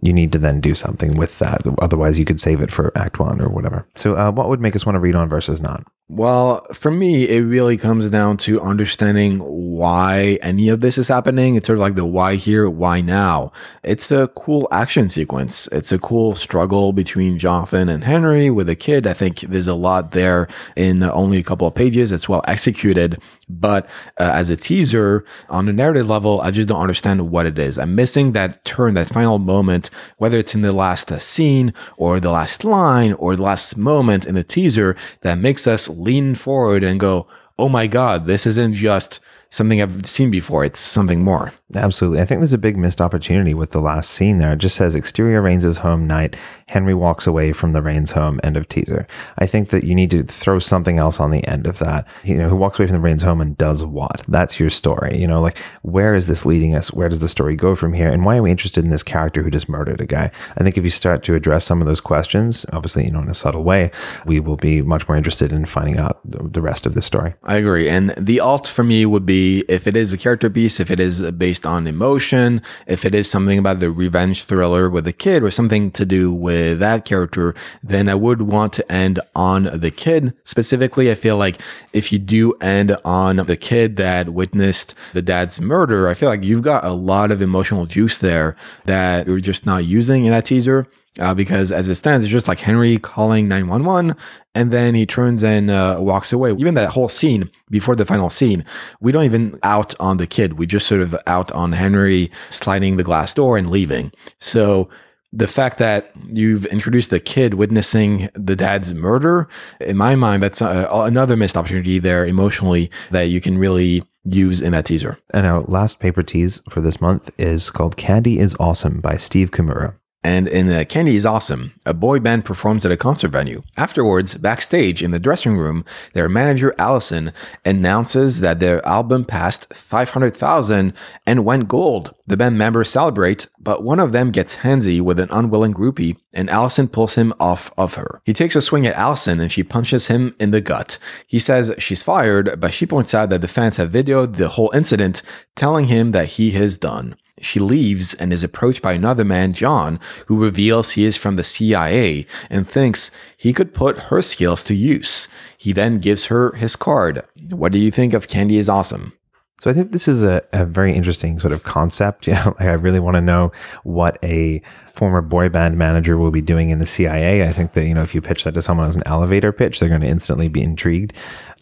you 0.02 0.14
need 0.14 0.32
to 0.32 0.40
then 0.40 0.60
do 0.60 0.74
something 0.74 1.16
with 1.16 1.38
that. 1.38 1.62
Otherwise, 1.80 2.18
you 2.18 2.26
could 2.26 2.40
save 2.40 2.60
it 2.60 2.72
for 2.72 2.92
Act 2.98 3.20
One 3.20 3.40
or 3.40 3.50
whatever. 3.50 3.88
So, 3.94 4.16
uh, 4.16 4.32
what 4.32 4.50
would 4.50 4.62
make 4.62 4.76
us 4.76 4.84
want 4.84 4.96
to 4.96 5.00
read 5.00 5.14
on 5.14 5.30
versus 5.30 5.62
not? 5.62 5.86
Well, 6.10 6.66
for 6.72 6.90
me, 6.90 7.28
it 7.28 7.42
really 7.42 7.76
comes 7.76 8.10
down 8.10 8.38
to 8.38 8.62
understanding 8.62 9.40
why 9.40 10.40
any 10.42 10.70
of 10.70 10.80
this 10.80 10.98
is 10.98 11.10
happening. 11.10 11.56
It's 11.56 11.68
sort 11.68 11.80
of 11.80 11.82
like 11.82 11.96
the 11.96 12.06
why 12.06 12.36
here, 12.36 12.70
why 12.70 13.02
now. 13.02 13.52
It's 13.84 14.10
a 14.10 14.30
cool 14.30 14.70
action 14.72 15.10
sequence. 15.10 15.68
It's 15.68 15.92
a 15.92 16.00
cool 16.00 16.34
struggle 16.36 16.94
between 16.94 17.38
Jonathan 17.38 17.90
and 17.90 18.06
Henry 18.06 18.50
with 18.50 18.70
a 18.70 18.76
kid. 18.76 19.06
I 19.06 19.12
think 19.12 19.42
there's 19.42 19.68
a 19.68 19.76
lot 19.76 20.12
there 20.12 20.48
in 20.78 21.04
only 21.04 21.40
a 21.40 21.44
couple 21.44 21.68
of 21.68 21.76
pages. 21.76 22.14
It's 22.14 22.30
well 22.30 22.44
executed. 22.48 23.22
But 23.50 23.86
uh, 24.20 24.32
as 24.34 24.50
a 24.50 24.58
teaser, 24.58 25.24
on 25.50 25.70
a 25.70 25.74
narrative 25.74 26.08
level, 26.08 26.42
I 26.42 26.52
just 26.52 26.68
don't 26.68 26.82
understand 26.82 27.32
what 27.32 27.46
it 27.46 27.58
is. 27.58 27.80
I'm 27.80 27.96
missing 27.96 28.34
that 28.34 28.66
turn, 28.66 28.94
that 28.96 29.10
final 29.10 29.40
moment, 29.40 29.90
whether 30.18 30.38
it's 30.38 30.56
in 30.56 30.62
the 30.62 30.74
last 30.74 31.12
uh, 31.12 31.20
scene 31.20 31.74
or 31.96 32.20
the 32.20 32.32
last 32.32 32.66
line 32.66 33.14
or 33.14 33.36
the 33.36 33.44
last 33.44 33.78
moment 33.78 34.26
in 34.26 34.36
the 34.36 34.44
teaser 34.44 34.96
that 35.22 35.38
makes 35.38 35.66
us 35.66 35.88
lean 35.88 36.36
forward 36.36 36.84
and 36.84 37.00
go, 37.00 37.28
oh 37.58 37.70
my 37.70 37.88
God, 37.88 38.26
this 38.26 38.46
isn't 38.46 38.76
just 38.76 39.20
something 39.50 39.82
I've 39.82 40.06
seen 40.06 40.30
before. 40.30 40.66
It's 40.66 40.80
something 40.80 41.24
more. 41.24 41.54
Absolutely. 41.76 42.22
I 42.22 42.26
think 42.26 42.40
there's 42.40 42.54
a 42.54 42.58
big 42.58 42.78
missed 42.78 43.02
opportunity 43.02 43.54
with 43.54 43.72
the 43.72 43.82
last 43.82 44.12
scene 44.12 44.38
there. 44.38 44.54
It 44.54 44.60
just 44.60 44.78
says 44.78 44.96
exterior 44.96 45.42
Rains' 45.42 45.78
home 45.78 46.08
night. 46.08 46.38
Henry 46.68 46.94
walks 46.94 47.28
away 47.28 47.52
from 47.52 47.74
the 47.74 47.82
Rains 47.82 48.14
home. 48.14 48.40
End 48.42 48.56
of 48.56 48.70
teaser. 48.70 49.06
I 49.38 49.48
think 49.48 49.70
that 49.70 49.84
you 49.84 49.94
need 49.94 50.10
to 50.12 50.24
throw 50.24 50.60
something 50.60 50.98
else 50.98 51.20
on 51.20 51.32
the 51.32 51.46
end 51.46 51.68
of 51.68 51.80
that. 51.80 52.08
You 52.24 52.38
know, 52.38 52.48
who 52.48 52.56
walks 52.56 52.80
away 52.80 52.88
from 52.88 52.94
the 52.94 53.02
Rains 53.02 53.22
home 53.22 53.42
and 53.42 53.58
does 53.58 53.84
what? 53.84 54.24
That's 54.30 54.62
your 54.62 54.70
story. 54.70 55.18
You 55.18 55.28
know, 55.28 55.42
like 55.42 55.58
where 55.82 56.16
is 56.16 56.28
this 56.28 56.46
leading 56.46 56.74
us? 56.74 56.94
Where 56.94 57.10
does 57.10 57.20
the 57.20 57.28
story 57.28 57.58
go 57.58 57.76
from 57.76 57.92
here? 57.92 58.10
And 58.10 58.24
why 58.24 58.38
are 58.38 58.44
we 58.44 58.52
interested 58.52 58.86
in 58.86 58.90
this 58.90 59.04
character 59.04 59.44
who 59.44 59.52
just 59.52 59.68
murdered 59.68 60.00
a 60.00 60.06
guy? 60.06 60.32
I 60.58 60.64
think 60.64 60.78
if 60.78 60.86
you 60.86 60.90
start 60.90 61.22
to 61.24 61.36
address 61.36 61.66
some 61.66 61.82
of 61.82 61.88
those 61.88 62.00
questions, 62.00 62.66
obviously, 62.72 63.04
you 63.04 63.12
know, 63.12 63.20
in 63.20 63.30
a 63.30 63.34
subtle 63.34 63.66
way, 63.66 63.92
we 64.26 64.40
will 64.40 64.56
be 64.56 64.82
much 64.82 65.06
more 65.10 65.18
interested 65.18 65.52
in 65.52 65.66
finding 65.66 66.00
out 66.00 66.22
the 66.24 66.62
rest 66.62 66.86
of 66.86 66.94
the 66.94 67.02
story. 67.02 67.34
I 67.44 67.56
agree. 67.56 67.90
And 67.90 68.12
the 68.18 68.40
alt 68.40 68.68
for 68.68 68.84
me 68.86 69.06
would 69.06 69.26
be 69.26 69.66
if 69.68 69.86
it 69.86 69.98
is 69.98 70.14
a 70.14 70.18
character 70.18 70.50
piece, 70.50 70.80
if 70.80 70.90
it 70.90 71.02
is 71.02 71.30
based 71.32 71.57
based 71.58 71.66
on 71.66 71.88
emotion, 71.88 72.62
if 72.86 73.04
it 73.04 73.16
is 73.16 73.28
something 73.28 73.58
about 73.58 73.80
the 73.80 73.90
revenge 73.90 74.44
thriller 74.44 74.92
with 74.92 75.06
the 75.06 75.14
kid 75.14 75.42
or 75.42 75.50
something 75.50 75.90
to 75.90 76.06
do 76.06 76.32
with 76.32 76.78
that 76.78 77.04
character, 77.04 77.56
then 77.82 78.08
I 78.08 78.14
would 78.14 78.44
want 78.44 78.74
to 78.74 78.92
end 78.92 79.20
on 79.36 79.64
the 79.64 79.90
kid. 79.90 80.36
Specifically, 80.44 81.10
I 81.10 81.16
feel 81.16 81.36
like 81.36 81.60
if 81.94 82.12
you 82.12 82.20
do 82.20 82.54
end 82.62 82.96
on 83.04 83.38
the 83.38 83.58
kid 83.58 83.98
that 83.98 84.30
witnessed 84.30 84.94
the 85.14 85.24
dad's 85.24 85.60
murder, 85.60 86.08
I 86.08 86.14
feel 86.14 86.30
like 86.30 86.44
you've 86.44 86.62
got 86.62 86.86
a 86.86 86.94
lot 86.94 87.32
of 87.32 87.42
emotional 87.42 87.88
juice 87.88 88.20
there 88.20 88.56
that 88.86 89.26
you're 89.26 89.40
just 89.40 89.66
not 89.66 89.84
using 89.84 90.26
in 90.26 90.32
that 90.32 90.46
teaser. 90.46 90.86
Uh, 91.20 91.34
because 91.34 91.72
as 91.72 91.90
it 91.90 91.96
stands, 91.96 92.26
it's 92.26 92.32
just 92.32 92.48
like 92.48 92.60
Henry 92.60 92.98
calling 92.98 93.48
911 93.48 94.16
and 94.54 94.72
then 94.72 94.96
he 94.96 95.06
turns 95.06 95.44
and 95.44 95.70
uh, 95.70 95.98
walks 96.00 96.34
away. 96.34 96.52
Even 96.54 96.74
that 96.76 96.90
whole 96.90 97.10
scene 97.10 97.50
before 97.70 97.96
the 97.96 98.06
final 98.06 98.30
scene, 98.30 98.66
we 99.00 99.12
don't 99.12 99.24
even 99.24 99.60
out 99.64 99.94
on 100.00 100.18
the 100.18 100.28
kid. 100.28 100.54
We 100.58 100.66
just 100.66 100.88
sort 100.88 101.02
of 101.02 101.16
out 101.28 101.52
on 101.52 101.74
Henry 101.74 102.32
sliding 102.50 102.98
the 102.98 103.04
glass 103.04 103.34
door 103.34 103.58
and 103.58 103.70
leaving. 103.70 104.12
So 104.40 104.90
the 105.34 105.48
fact 105.48 105.78
that 105.78 106.12
you've 106.34 106.66
introduced 106.68 107.10
the 107.10 107.20
kid 107.20 107.56
witnessing 107.56 108.30
the 108.34 108.56
dad's 108.56 108.94
murder, 108.94 109.48
in 109.82 109.98
my 109.98 110.16
mind, 110.16 110.42
that's 110.42 110.62
uh, 110.62 110.88
another 110.92 111.36
missed 111.36 111.58
opportunity 111.58 112.00
there 112.00 112.26
emotionally 112.26 112.90
that 113.12 113.24
you 113.24 113.42
can 113.42 113.58
really 113.58 114.04
use 114.24 114.62
in 114.62 114.72
that 114.74 114.86
teaser. 114.86 115.18
And 115.34 115.46
our 115.46 115.62
last 115.62 116.00
paper 116.00 116.24
tease 116.24 116.62
for 116.70 116.82
this 116.82 117.02
month 117.02 117.30
is 117.38 117.70
called 117.70 117.98
Candy 117.98 118.40
is 118.40 118.56
Awesome 118.60 119.02
by 119.02 119.18
Steve 119.18 119.52
Kimura. 119.52 119.96
And 120.28 120.46
in 120.50 120.70
uh, 120.70 120.84
Candy 120.84 121.16
is 121.16 121.26
Awesome, 121.26 121.74
a 121.86 121.94
boy 121.94 122.20
band 122.20 122.44
performs 122.44 122.86
at 122.86 122.92
a 122.92 122.98
concert 122.98 123.30
venue. 123.30 123.64
Afterwards, 123.78 124.34
backstage 124.34 125.02
in 125.02 125.12
the 125.12 125.22
dressing 125.22 125.56
room, 125.56 125.86
their 126.12 126.28
manager 126.28 126.76
Allison 126.78 127.32
announces 127.64 128.42
that 128.42 128.60
their 128.60 128.86
album 128.86 129.24
passed 129.24 129.74
500,000 129.74 130.94
and 131.26 131.46
went 131.46 131.70
gold. 131.70 132.14
The 132.28 132.36
band 132.36 132.58
members 132.58 132.90
celebrate, 132.90 133.48
but 133.58 133.86
one 133.86 134.02
of 134.02 134.12
them 134.12 134.32
gets 134.32 134.58
handsy 134.58 135.00
with 135.00 135.18
an 135.18 135.30
unwilling 135.32 135.74
groupie, 135.74 136.18
and 136.38 136.50
Allison 136.52 136.88
pulls 136.88 137.16
him 137.16 137.34
off 137.40 137.74
of 137.78 137.96
her. 137.96 138.22
He 138.24 138.32
takes 138.32 138.56
a 138.56 138.62
swing 138.62 138.86
at 138.86 138.96
Allison 138.96 139.40
and 139.40 139.52
she 139.52 139.64
punches 139.64 140.08
him 140.08 140.36
in 140.40 140.52
the 140.52 140.62
gut. 140.62 141.00
He 141.26 141.40
says 141.40 141.74
she's 141.80 142.04
fired, 142.04 142.62
but 142.62 142.74
she 142.74 142.86
points 142.86 143.14
out 143.16 143.30
that 143.32 143.42
the 143.42 143.48
fans 143.48 143.78
have 143.78 143.92
videoed 143.92 144.38
the 144.38 144.50
whole 144.50 144.72
incident, 144.74 145.24
telling 145.56 145.86
him 145.86 146.12
that 146.12 146.28
he 146.28 146.52
has 146.52 146.78
done. 146.78 147.16
She 147.40 147.60
leaves 147.60 148.14
and 148.14 148.32
is 148.32 148.44
approached 148.44 148.82
by 148.82 148.94
another 148.94 149.26
man, 149.26 149.54
John, 149.54 150.00
who 150.28 150.42
reveals 150.42 150.92
he 150.92 151.06
is 151.06 151.18
from 151.18 151.36
the 151.36 151.44
CIA 151.44 152.26
and 152.50 152.68
thinks 152.68 153.12
he 153.36 153.52
could 153.52 153.74
put 153.74 153.98
her 153.98 154.22
skills 154.22 154.64
to 154.66 154.76
use. 154.76 155.28
He 155.58 155.74
then 155.74 156.00
gives 156.00 156.26
her 156.26 156.54
his 156.54 156.76
card. 156.76 157.24
What 157.50 157.72
do 157.72 157.80
you 157.80 157.92
think 157.92 158.14
of 158.14 158.28
Candy 158.28 158.58
is 158.58 158.70
Awesome? 158.70 159.14
So 159.60 159.72
I 159.72 159.74
think 159.74 159.92
this 159.92 160.08
is 160.08 160.24
a, 160.24 160.44
a 160.54 160.66
very 160.66 160.94
interesting 160.94 161.40
sort 161.40 161.54
of 161.54 161.64
concept. 161.64 162.28
You 162.28 162.34
know, 162.34 162.56
like 162.60 162.68
I 162.68 162.74
really 162.74 163.00
want 163.00 163.16
to 163.16 163.22
know 163.22 163.52
what 163.84 164.20
a 164.24 164.62
former 164.98 165.22
boy 165.22 165.48
band 165.48 165.78
manager 165.78 166.18
will 166.18 166.32
be 166.32 166.42
doing 166.42 166.72
in 166.72 166.80
the 166.80 166.86
CIA. 166.86 167.48
I 167.48 167.54
think 167.54 167.74
that, 167.74 167.86
you 167.86 167.94
know, 167.94 168.02
if 168.02 168.16
you 168.16 168.22
pitch 168.22 168.44
that 168.44 168.56
to 168.56 168.62
someone 168.64 168.88
as 168.88 168.96
an 168.96 169.04
elevator 169.06 169.52
pitch, 169.52 169.80
they're 169.80 169.90
going 169.90 170.02
to 170.02 170.08
instantly 170.08 170.48
be 170.48 170.64
intrigued. 170.64 171.14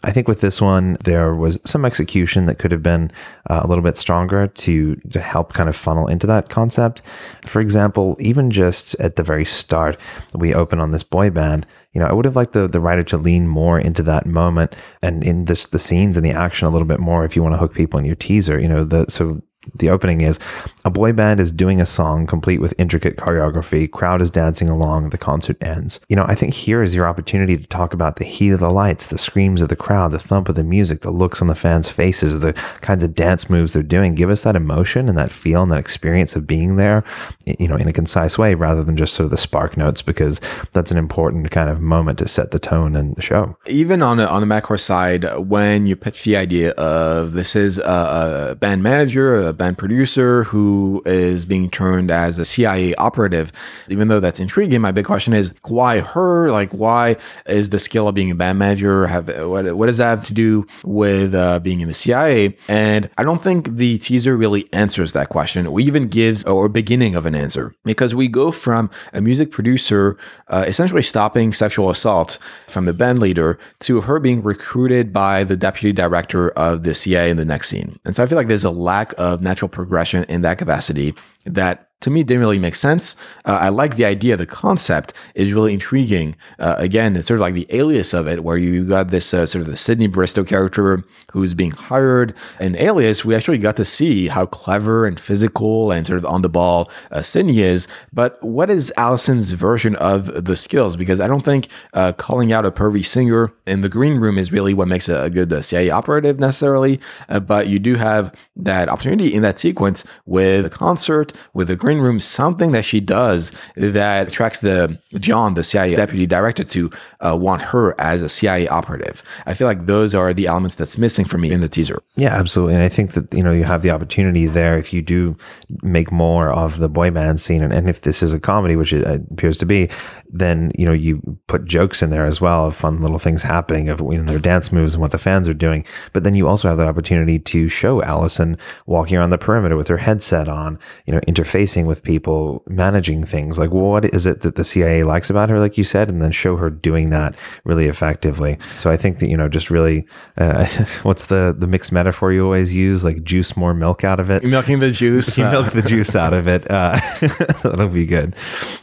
I 0.05 0.11
think 0.11 0.27
with 0.27 0.39
this 0.39 0.61
one, 0.61 0.97
there 1.03 1.35
was 1.35 1.59
some 1.65 1.83
execution 1.83 2.45
that 2.45 2.59
could 2.59 2.71
have 2.71 2.81
been 2.83 3.11
uh, 3.49 3.61
a 3.63 3.67
little 3.67 3.83
bit 3.83 3.97
stronger 3.97 4.47
to, 4.47 4.95
to 4.95 5.19
help 5.19 5.53
kind 5.53 5.67
of 5.67 5.75
funnel 5.75 6.07
into 6.07 6.25
that 6.27 6.47
concept. 6.47 7.01
For 7.45 7.59
example, 7.59 8.15
even 8.19 8.51
just 8.51 8.95
at 8.95 9.17
the 9.17 9.23
very 9.23 9.45
start, 9.45 9.97
we 10.33 10.53
open 10.53 10.79
on 10.79 10.91
this 10.91 11.03
boy 11.03 11.29
band. 11.29 11.65
You 11.91 12.01
know, 12.01 12.07
I 12.07 12.13
would 12.13 12.25
have 12.25 12.35
liked 12.35 12.53
the, 12.53 12.67
the 12.67 12.79
writer 12.79 13.03
to 13.03 13.17
lean 13.17 13.47
more 13.47 13.79
into 13.79 14.03
that 14.03 14.25
moment 14.25 14.75
and 15.01 15.23
in 15.23 15.45
this 15.45 15.65
the 15.65 15.79
scenes 15.79 16.17
and 16.17 16.25
the 16.25 16.31
action 16.31 16.67
a 16.67 16.71
little 16.71 16.87
bit 16.87 16.99
more 16.99 17.25
if 17.25 17.35
you 17.35 17.43
want 17.43 17.55
to 17.55 17.59
hook 17.59 17.73
people 17.73 17.99
in 17.99 18.05
your 18.05 18.15
teaser. 18.15 18.59
You 18.59 18.67
know, 18.67 18.83
the 18.83 19.05
so 19.09 19.41
the 19.73 19.89
opening 19.89 20.21
is 20.21 20.39
a 20.83 20.89
boy 20.89 21.13
band 21.13 21.39
is 21.39 21.51
doing 21.51 21.81
a 21.81 21.85
song 21.85 22.27
complete 22.27 22.61
with 22.61 22.73
intricate 22.77 23.17
choreography. 23.17 23.89
Crowd 23.89 24.21
is 24.21 24.29
dancing 24.29 24.69
along. 24.69 25.09
The 25.09 25.17
concert 25.17 25.61
ends. 25.63 25.99
You 26.09 26.15
know, 26.15 26.25
I 26.27 26.35
think 26.35 26.53
here 26.53 26.81
is 26.81 26.93
your 26.93 27.07
opportunity 27.07 27.57
to 27.57 27.67
talk 27.67 27.93
about 27.93 28.17
the 28.17 28.25
heat 28.25 28.51
of 28.51 28.59
the 28.59 28.69
lights, 28.69 29.07
the 29.07 29.17
screams 29.17 29.61
of 29.61 29.69
the 29.69 29.75
crowd, 29.75 30.11
the 30.11 30.19
thump 30.19 30.49
of 30.49 30.55
the 30.55 30.63
music, 30.63 31.01
the 31.01 31.11
looks 31.11 31.41
on 31.41 31.47
the 31.47 31.55
fans' 31.55 31.89
faces, 31.89 32.41
the 32.41 32.53
kinds 32.81 33.03
of 33.03 33.15
dance 33.15 33.49
moves 33.49 33.73
they're 33.73 33.83
doing. 33.83 34.15
Give 34.15 34.29
us 34.29 34.43
that 34.43 34.55
emotion 34.55 35.09
and 35.09 35.17
that 35.17 35.31
feel 35.31 35.63
and 35.63 35.71
that 35.71 35.79
experience 35.79 36.35
of 36.35 36.45
being 36.45 36.75
there, 36.75 37.03
you 37.45 37.67
know, 37.67 37.75
in 37.75 37.87
a 37.87 37.93
concise 37.93 38.37
way 38.37 38.53
rather 38.55 38.83
than 38.83 38.97
just 38.97 39.13
sort 39.13 39.25
of 39.25 39.31
the 39.31 39.37
SparkNotes, 39.37 40.03
because 40.05 40.41
that's 40.71 40.91
an 40.91 40.97
important 40.97 41.51
kind 41.51 41.69
of 41.69 41.81
moment 41.81 42.19
to 42.19 42.27
set 42.27 42.51
the 42.51 42.59
tone 42.59 42.95
and 42.95 43.15
the 43.15 43.21
show. 43.21 43.57
Even 43.67 44.01
on 44.01 44.19
on 44.19 44.41
the 44.41 44.47
macro 44.47 44.77
side, 44.77 45.25
when 45.37 45.87
you 45.87 45.95
pitch 45.95 46.23
the 46.23 46.35
idea 46.35 46.71
of 46.71 47.33
this 47.33 47.55
is 47.55 47.77
a, 47.77 48.49
a 48.51 48.55
band 48.55 48.83
manager, 48.83 49.41
a 49.47 49.53
band 49.55 49.77
producer 49.77 50.43
who 50.45 51.01
is 51.05 51.45
being 51.45 51.69
turned 51.69 52.11
as 52.11 52.39
a 52.39 52.45
CIA 52.45 52.93
operative. 52.95 53.51
Even 53.89 54.07
though 54.07 54.19
that's 54.19 54.39
intriguing, 54.39 54.81
my 54.81 54.91
big 54.91 55.05
question 55.05 55.33
is 55.33 55.53
why 55.63 55.99
her? 55.99 56.51
Like, 56.51 56.71
why 56.71 57.17
is 57.45 57.69
the 57.69 57.79
skill 57.79 58.07
of 58.07 58.15
being 58.15 58.31
a 58.31 58.35
band 58.35 58.59
manager 58.59 59.07
have 59.07 59.27
what? 59.27 59.75
What 59.75 59.87
does 59.87 59.97
that 59.97 60.19
have 60.19 60.25
to 60.25 60.33
do 60.33 60.65
with 60.83 61.33
uh, 61.33 61.59
being 61.59 61.81
in 61.81 61.87
the 61.87 61.93
CIA? 61.93 62.57
And 62.67 63.09
I 63.17 63.23
don't 63.23 63.41
think 63.41 63.75
the 63.75 63.97
teaser 63.97 64.37
really 64.37 64.71
answers 64.73 65.13
that 65.13 65.29
question, 65.29 65.67
or 65.67 65.79
even 65.79 66.07
gives 66.07 66.43
or 66.45 66.69
beginning 66.69 67.15
of 67.15 67.25
an 67.25 67.35
answer, 67.35 67.73
because 67.83 68.13
we 68.13 68.27
go 68.27 68.51
from 68.51 68.89
a 69.13 69.21
music 69.21 69.51
producer 69.51 70.17
uh, 70.47 70.65
essentially 70.67 71.03
stopping 71.03 71.53
sexual 71.53 71.89
assault 71.89 72.37
from 72.67 72.85
the 72.85 72.93
band 72.93 73.19
leader 73.19 73.57
to 73.79 74.01
her 74.01 74.19
being 74.19 74.43
recruited 74.43 75.13
by 75.13 75.43
the 75.43 75.57
deputy 75.57 75.93
director 75.93 76.49
of 76.51 76.83
the 76.83 76.93
CIA 76.95 77.29
in 77.29 77.37
the 77.37 77.45
next 77.45 77.69
scene. 77.69 77.99
And 78.05 78.15
so 78.15 78.23
I 78.23 78.27
feel 78.27 78.37
like 78.37 78.47
there's 78.47 78.63
a 78.63 78.71
lack 78.71 79.13
of 79.17 79.41
natural 79.45 79.69
progression 79.69 80.25
in 80.25 80.41
that 80.41 80.57
capacity 80.57 81.15
that 81.45 81.89
to 82.01 82.11
me 82.11 82.23
didn't 82.23 82.41
really 82.41 82.59
make 82.59 82.75
sense. 82.75 83.15
Uh, 83.45 83.57
I 83.61 83.69
like 83.69 83.95
the 83.95 84.05
idea, 84.05 84.37
the 84.37 84.45
concept 84.45 85.11
is 85.33 85.53
really 85.53 85.73
intriguing. 85.73 86.35
Uh, 86.59 86.75
again, 86.77 87.15
it's 87.15 87.27
sort 87.27 87.39
of 87.39 87.41
like 87.41 87.55
the 87.55 87.65
alias 87.69 88.13
of 88.13 88.27
it, 88.27 88.43
where 88.43 88.57
you 88.57 88.85
got 88.85 89.09
this 89.09 89.33
uh, 89.33 89.47
sort 89.47 89.63
of 89.63 89.67
the 89.67 89.75
Sydney 89.75 90.05
Bristow 90.05 90.43
character 90.43 91.03
who's 91.31 91.55
being 91.55 91.71
hired. 91.71 92.35
In 92.59 92.75
Alias, 92.75 93.25
we 93.25 93.33
actually 93.33 93.57
got 93.57 93.75
to 93.77 93.85
see 93.85 94.27
how 94.27 94.45
clever 94.45 95.07
and 95.07 95.19
physical 95.19 95.91
and 95.91 96.05
sort 96.05 96.19
of 96.19 96.25
on 96.25 96.43
the 96.43 96.49
ball 96.49 96.91
uh, 97.09 97.23
Sydney 97.23 97.61
is. 97.61 97.87
But 98.13 98.37
what 98.43 98.69
is 98.69 98.93
Allison's 98.97 99.53
version 99.53 99.95
of 99.95 100.45
the 100.45 100.55
skills? 100.55 100.95
Because 100.95 101.19
I 101.19 101.27
don't 101.27 101.43
think 101.43 101.69
uh, 101.93 102.11
calling 102.13 102.53
out 102.53 102.65
a 102.65 102.71
pervy 102.71 103.03
singer 103.03 103.51
in 103.65 103.81
the 103.81 103.89
green 103.89 104.19
room 104.19 104.37
is 104.37 104.51
really 104.51 104.75
what 104.75 104.87
makes 104.87 105.09
a, 105.09 105.23
a 105.23 105.29
good 105.31 105.51
uh, 105.51 105.61
CIA 105.63 105.89
operative 105.89 106.39
necessarily. 106.39 106.99
but 107.47 107.67
you 107.67 107.79
do 107.79 107.95
have 107.95 108.31
that 108.55 108.89
opportunity 108.89 109.33
in 109.33 109.41
that 109.41 109.57
sequence 109.57 110.05
with 110.27 110.67
a 110.67 110.69
concert, 110.69 111.33
with 111.53 111.67
the 111.67 111.75
green 111.75 111.99
room 111.99 112.19
something 112.19 112.71
that 112.71 112.85
she 112.85 112.99
does 112.99 113.53
that 113.75 114.27
attracts 114.27 114.59
the 114.59 114.99
John, 115.15 115.53
the 115.53 115.63
CIA 115.63 115.95
deputy 115.95 116.25
director, 116.25 116.63
to 116.63 116.91
uh, 117.21 117.37
want 117.39 117.61
her 117.61 117.99
as 117.99 118.21
a 118.21 118.29
CIA 118.29 118.67
operative. 118.67 119.23
I 119.45 119.53
feel 119.53 119.67
like 119.67 119.85
those 119.85 120.13
are 120.13 120.33
the 120.33 120.47
elements 120.47 120.75
that's 120.75 120.97
missing 120.97 121.25
for 121.25 121.37
me 121.37 121.51
in 121.51 121.61
the 121.61 121.69
teaser. 121.69 122.01
Yeah, 122.15 122.35
absolutely. 122.35 122.75
And 122.75 122.83
I 122.83 122.89
think 122.89 123.11
that 123.11 123.33
you 123.33 123.43
know 123.43 123.51
you 123.51 123.63
have 123.63 123.81
the 123.81 123.91
opportunity 123.91 124.45
there 124.45 124.77
if 124.77 124.93
you 124.93 125.01
do 125.01 125.37
make 125.81 126.11
more 126.11 126.51
of 126.51 126.79
the 126.79 126.89
boy 126.89 127.11
band 127.11 127.39
scene, 127.39 127.63
and, 127.63 127.73
and 127.73 127.89
if 127.89 128.01
this 128.01 128.21
is 128.21 128.33
a 128.33 128.39
comedy, 128.39 128.75
which 128.75 128.93
it 128.93 129.05
appears 129.31 129.57
to 129.59 129.65
be, 129.65 129.89
then 130.29 130.71
you 130.77 130.85
know 130.85 130.93
you 130.93 131.39
put 131.47 131.65
jokes 131.65 132.01
in 132.01 132.09
there 132.09 132.25
as 132.25 132.41
well 132.41 132.67
of 132.67 132.75
fun 132.75 133.01
little 133.01 133.19
things 133.19 133.43
happening 133.43 133.89
of 133.89 133.99
their 134.25 134.39
dance 134.39 134.71
moves 134.71 134.95
and 134.95 135.01
what 135.01 135.11
the 135.11 135.17
fans 135.17 135.47
are 135.47 135.53
doing. 135.53 135.85
But 136.13 136.23
then 136.23 136.33
you 136.33 136.47
also 136.47 136.67
have 136.67 136.77
that 136.77 136.87
opportunity 136.87 137.39
to 137.39 137.67
show 137.67 138.01
Allison 138.03 138.57
walking 138.85 139.17
around 139.17 139.29
the 139.29 139.37
perimeter 139.37 139.77
with 139.77 139.87
her 139.87 139.97
headset 139.97 140.47
on, 140.47 140.79
you 141.05 141.13
know, 141.13 141.21
interfacing 141.27 141.85
with 141.85 142.03
people, 142.03 142.63
managing 142.67 143.25
things. 143.25 143.57
Like, 143.57 143.71
what 143.71 144.05
is 144.13 144.25
it 144.25 144.41
that 144.41 144.55
the 144.55 144.63
CIA 144.63 145.03
likes 145.03 145.29
about 145.29 145.49
her, 145.49 145.59
like 145.59 145.77
you 145.77 145.83
said, 145.83 146.09
and 146.09 146.21
then 146.21 146.31
show 146.31 146.55
her 146.57 146.69
doing 146.69 147.09
that 147.09 147.35
really 147.63 147.87
effectively. 147.87 148.57
So 148.77 148.91
I 148.91 148.97
think 148.97 149.19
that 149.19 149.29
you 149.29 149.37
know, 149.37 149.49
just 149.49 149.69
really, 149.69 150.05
uh, 150.37 150.65
what's 151.03 151.27
the 151.27 151.55
the 151.57 151.67
mixed 151.67 151.91
metaphor 151.91 152.31
you 152.31 152.43
always 152.43 152.75
use? 152.75 153.03
Like, 153.03 153.23
juice 153.23 153.57
more 153.57 153.73
milk 153.73 154.03
out 154.03 154.19
of 154.19 154.29
it. 154.29 154.43
milking 154.43 154.79
the 154.79 154.91
juice. 154.91 155.37
you 155.37 155.45
milk 155.45 155.71
the 155.71 155.81
juice 155.81 156.15
out 156.15 156.33
of 156.33 156.47
it. 156.47 156.69
Uh, 156.69 156.99
that'll 157.63 157.89
be 157.89 158.05
good. 158.05 158.35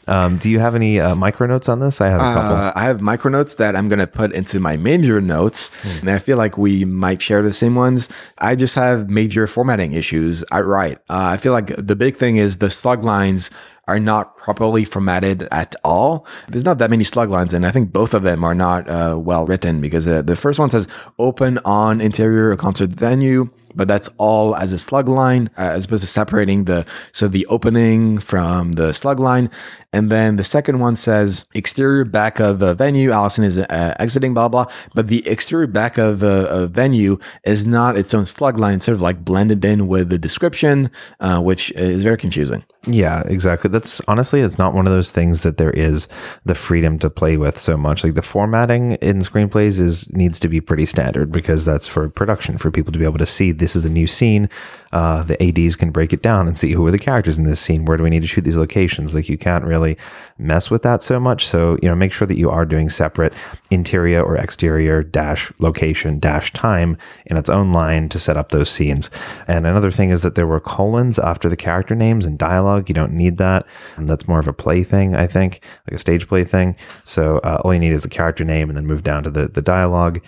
Um, 0.09 0.39
do 0.39 0.51
you 0.51 0.59
have 0.59 0.75
any 0.75 1.01
uh, 1.01 1.15
micro 1.15 1.47
notes 1.47 1.69
on 1.69 1.81
this? 1.81 2.01
I 2.01 2.09
have 2.09 2.21
a 2.21 2.35
couple. 2.35 2.57
Uh, 2.57 2.73
I 2.75 2.83
have 2.85 3.01
micro 3.01 3.31
notes 3.31 3.55
that 3.55 3.77
I'm 3.77 3.89
going 3.89 3.99
to 3.99 4.07
put 4.07 4.33
into 4.33 4.61
my 4.61 4.77
major 4.77 5.21
notes, 5.21 5.71
hmm. 5.83 6.01
and 6.01 6.11
I 6.11 6.19
feel 6.19 6.37
like 6.37 6.59
we 6.59 6.85
might 6.85 7.23
share 7.23 7.43
the 7.43 7.53
same 7.53 7.75
ones. 7.75 8.09
I 8.39 8.57
just 8.57 8.75
have 8.75 9.09
major 9.09 9.47
formatting 9.47 9.93
issues. 9.93 10.45
I 10.51 10.61
write. 10.61 10.99
Uh, 11.09 11.31
I 11.33 11.37
feel 11.37 11.53
like 11.53 11.75
the 11.77 11.97
big 11.97 12.17
thing 12.17 12.32
is 12.37 12.59
the 12.59 12.71
slug 12.71 13.03
lines 13.03 13.51
are 13.89 13.99
not 13.99 14.37
properly 14.37 14.85
formatted 14.85 15.49
at 15.51 15.75
all. 15.85 16.27
There's 16.49 16.65
not 16.65 16.79
that 16.79 16.91
many 16.91 17.05
slug 17.05 17.31
lines, 17.31 17.53
and 17.53 17.67
I 17.67 17.71
think 17.71 17.93
both 17.93 18.15
of 18.15 18.23
them 18.23 18.45
are 18.45 18.55
not 18.55 18.89
uh, 18.89 19.19
well 19.19 19.47
written 19.47 19.81
because 19.81 20.07
uh, 20.07 20.23
the 20.23 20.37
first 20.37 20.59
one 20.59 20.71
says 20.71 20.87
open 21.19 21.59
on 21.65 22.01
interior 22.01 22.57
concert 22.57 22.91
venue. 22.91 23.51
But 23.75 23.89
that's 23.89 24.09
all 24.19 24.55
as 24.57 24.73
a 24.73 24.79
slug 24.79 25.09
line, 25.09 25.51
uh, 25.59 25.63
as 25.63 25.85
opposed 25.85 26.03
to 26.03 26.09
separating 26.09 26.65
the 26.65 26.87
so 27.13 27.29
the 27.29 27.47
opening 27.47 28.19
from 28.19 28.73
the 28.73 28.93
slug 28.93 29.21
line. 29.21 29.51
And 29.93 30.11
then 30.11 30.37
the 30.37 30.45
second 30.45 30.79
one 30.79 30.97
says 30.97 31.45
exterior 31.55 32.05
back 32.05 32.41
of 32.41 32.59
the 32.59 32.75
venue. 32.75 33.11
Allison 33.11 33.45
is 33.45 33.59
uh, 33.59 33.95
exiting, 33.99 34.35
blah 34.35 34.49
blah. 34.49 34.67
But 34.95 35.09
the 35.09 35.27
exterior 35.27 35.67
back 35.67 35.99
of 35.99 36.21
the 36.21 36.69
venue 36.73 37.19
is 37.45 37.67
not 37.67 37.97
its 37.97 38.15
own 38.15 38.27
slug 38.27 38.59
line. 38.59 38.77
It's 38.77 38.87
sort 38.87 38.95
of 38.95 39.03
like 39.03 39.25
blended 39.25 39.65
in 39.65 39.87
with 39.87 40.09
the 40.09 40.19
description, 40.19 40.91
uh, 41.21 41.41
which 41.41 41.71
is 41.73 42.03
very 42.03 42.17
confusing. 42.17 42.65
Yeah, 42.85 43.23
exactly. 43.27 43.71
That's 43.71 44.01
honestly, 44.09 44.41
it's 44.41 44.59
not 44.59 44.75
one 44.75 44.89
of 44.89 44.93
those 44.93 45.13
things 45.13 45.45
that 45.45 45.57
there 45.57 45.71
is 45.71 46.09
the 46.45 46.57
freedom 46.57 46.99
to 46.99 47.11
play 47.11 47.37
with 47.37 47.57
so 47.57 47.77
much. 47.77 48.03
Like 48.03 48.15
the 48.15 48.23
formatting 48.23 48.93
in 48.95 49.21
screenplays 49.21 49.79
is 49.79 50.13
needs 50.13 50.41
to 50.41 50.49
be 50.49 50.61
pretty 50.61 50.87
standard 50.87 51.31
because 51.31 51.65
that's 51.65 51.87
for 51.87 52.09
production 52.09 52.59
for 52.59 52.73
people 52.73 52.93
to 52.93 52.99
be 52.99 53.05
able 53.05 53.19
to 53.19 53.27
see 53.27 53.53
this 53.53 53.77
is 53.77 53.85
a 53.85 53.91
new 53.91 54.09
scene. 54.09 54.49
Uh, 54.93 55.23
the 55.23 55.43
ads 55.43 55.77
can 55.77 55.91
break 55.91 56.13
it 56.13 56.23
down 56.23 56.47
and 56.47 56.57
see 56.59 56.73
who 56.73 56.87
are 56.87 56.91
the 56.91 56.99
characters 56.99 57.39
in 57.39 57.45
this 57.45 57.61
scene. 57.61 57.85
Where 57.85 57.97
do 57.97 58.03
we 58.03 58.11
need 58.11 58.23
to 58.23 58.29
shoot 58.29 58.43
these 58.43 58.57
locations? 58.57 59.15
Like 59.15 59.29
you 59.29 59.39
can't 59.39 59.65
really 59.65 59.97
mess 60.39 60.71
with 60.71 60.83
that 60.83 61.03
so 61.03 61.19
much. 61.19 61.47
So 61.47 61.79
you 61.83 61.89
know, 61.89 61.95
make 61.95 62.13
sure 62.13 62.27
that 62.27 62.37
you 62.37 62.51
are 62.51 62.67
doing 62.67 62.91
separate 62.91 63.33
interior 63.71 64.23
or 64.23 64.37
exterior 64.37 65.03
dash 65.03 65.53
location 65.59 66.19
dash 66.19 66.53
time 66.53 66.97
in 67.27 67.37
its 67.37 67.49
own 67.49 67.73
line 67.73 68.09
to 68.11 68.19
set 68.19 68.37
up 68.37 68.51
those 68.51 68.71
scenes. 68.71 69.11
And 69.49 69.67
another 69.67 69.91
thing 69.91 70.11
is 70.11 70.23
that 70.23 70.35
there 70.35 70.47
were 70.47 70.61
colons 70.61 71.19
after 71.19 71.49
the 71.49 71.57
character 71.57 71.95
names 71.95 72.27
and 72.27 72.39
dialogue. 72.39 72.89
You 72.89 72.95
don't 72.95 73.13
need 73.13 73.39
that. 73.39 73.67
And 73.97 74.09
that's 74.09 74.29
more 74.29 74.39
of 74.39 74.49
a 74.49 74.53
play 74.53 74.85
thing, 74.85 75.15
I 75.15 75.27
think, 75.27 75.65
like 75.89 75.97
a 75.97 75.99
stage 75.99 76.29
play 76.29 76.45
thing. 76.45 76.77
So 77.05 77.39
uh, 77.39 77.61
all 77.65 77.73
you 77.73 77.81
need 77.81 77.93
is 77.93 78.03
the 78.03 78.09
character 78.09 78.45
name 78.45 78.69
and 78.69 78.77
then 78.77 78.87
move 78.87 79.03
down 79.03 79.25
to 79.25 79.31
the, 79.31 79.49
the 79.49 79.63
dialogue 79.63 80.21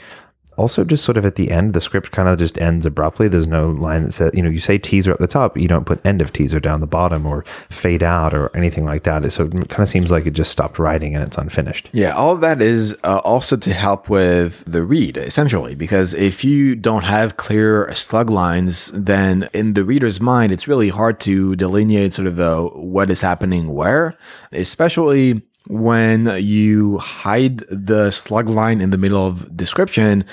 also 0.56 0.84
just 0.84 1.04
sort 1.04 1.16
of 1.16 1.24
at 1.24 1.36
the 1.36 1.50
end 1.50 1.74
the 1.74 1.80
script 1.80 2.10
kind 2.10 2.28
of 2.28 2.38
just 2.38 2.58
ends 2.60 2.86
abruptly. 2.86 3.28
There's 3.28 3.46
no 3.46 3.70
line 3.70 4.04
that 4.04 4.12
says 4.12 4.30
you 4.34 4.42
know 4.42 4.50
you 4.50 4.60
say 4.60 4.78
teaser 4.78 5.12
at 5.12 5.18
the 5.18 5.26
top 5.26 5.58
you 5.58 5.68
don't 5.68 5.84
put 5.84 6.04
end 6.06 6.22
of 6.22 6.32
teaser 6.32 6.60
down 6.60 6.80
the 6.80 6.86
bottom 6.86 7.26
or 7.26 7.44
fade 7.70 8.02
out 8.02 8.34
or 8.34 8.54
anything 8.56 8.84
like 8.84 9.02
that. 9.04 9.30
So 9.32 9.44
it 9.44 9.68
kind 9.68 9.80
of 9.80 9.88
seems 9.88 10.10
like 10.10 10.26
it 10.26 10.32
just 10.32 10.50
stopped 10.50 10.78
writing 10.78 11.14
and 11.14 11.24
it's 11.24 11.38
unfinished. 11.38 11.90
Yeah 11.92 12.14
all 12.14 12.32
of 12.32 12.40
that 12.40 12.62
is 12.62 12.96
uh, 13.04 13.20
also 13.24 13.56
to 13.56 13.72
help 13.72 14.08
with 14.08 14.64
the 14.66 14.82
read 14.82 15.16
essentially 15.16 15.74
because 15.74 16.14
if 16.14 16.44
you 16.44 16.74
don't 16.74 17.04
have 17.04 17.36
clear 17.36 17.92
slug 17.92 18.30
lines 18.30 18.90
then 18.94 19.48
in 19.52 19.74
the 19.74 19.84
reader's 19.84 20.20
mind 20.20 20.52
it's 20.52 20.68
really 20.68 20.88
hard 20.88 21.20
to 21.20 21.56
delineate 21.56 22.12
sort 22.12 22.26
of 22.26 22.38
uh, 22.40 22.62
what 22.62 23.10
is 23.10 23.20
happening 23.20 23.72
where 23.74 24.16
especially 24.52 25.42
when 25.66 26.26
you 26.42 26.98
hide 26.98 27.58
the 27.70 28.10
slug 28.10 28.48
line 28.48 28.80
in 28.80 28.90
the 28.90 28.98
middle 28.98 29.26
of 29.26 29.56
description, 29.56 30.24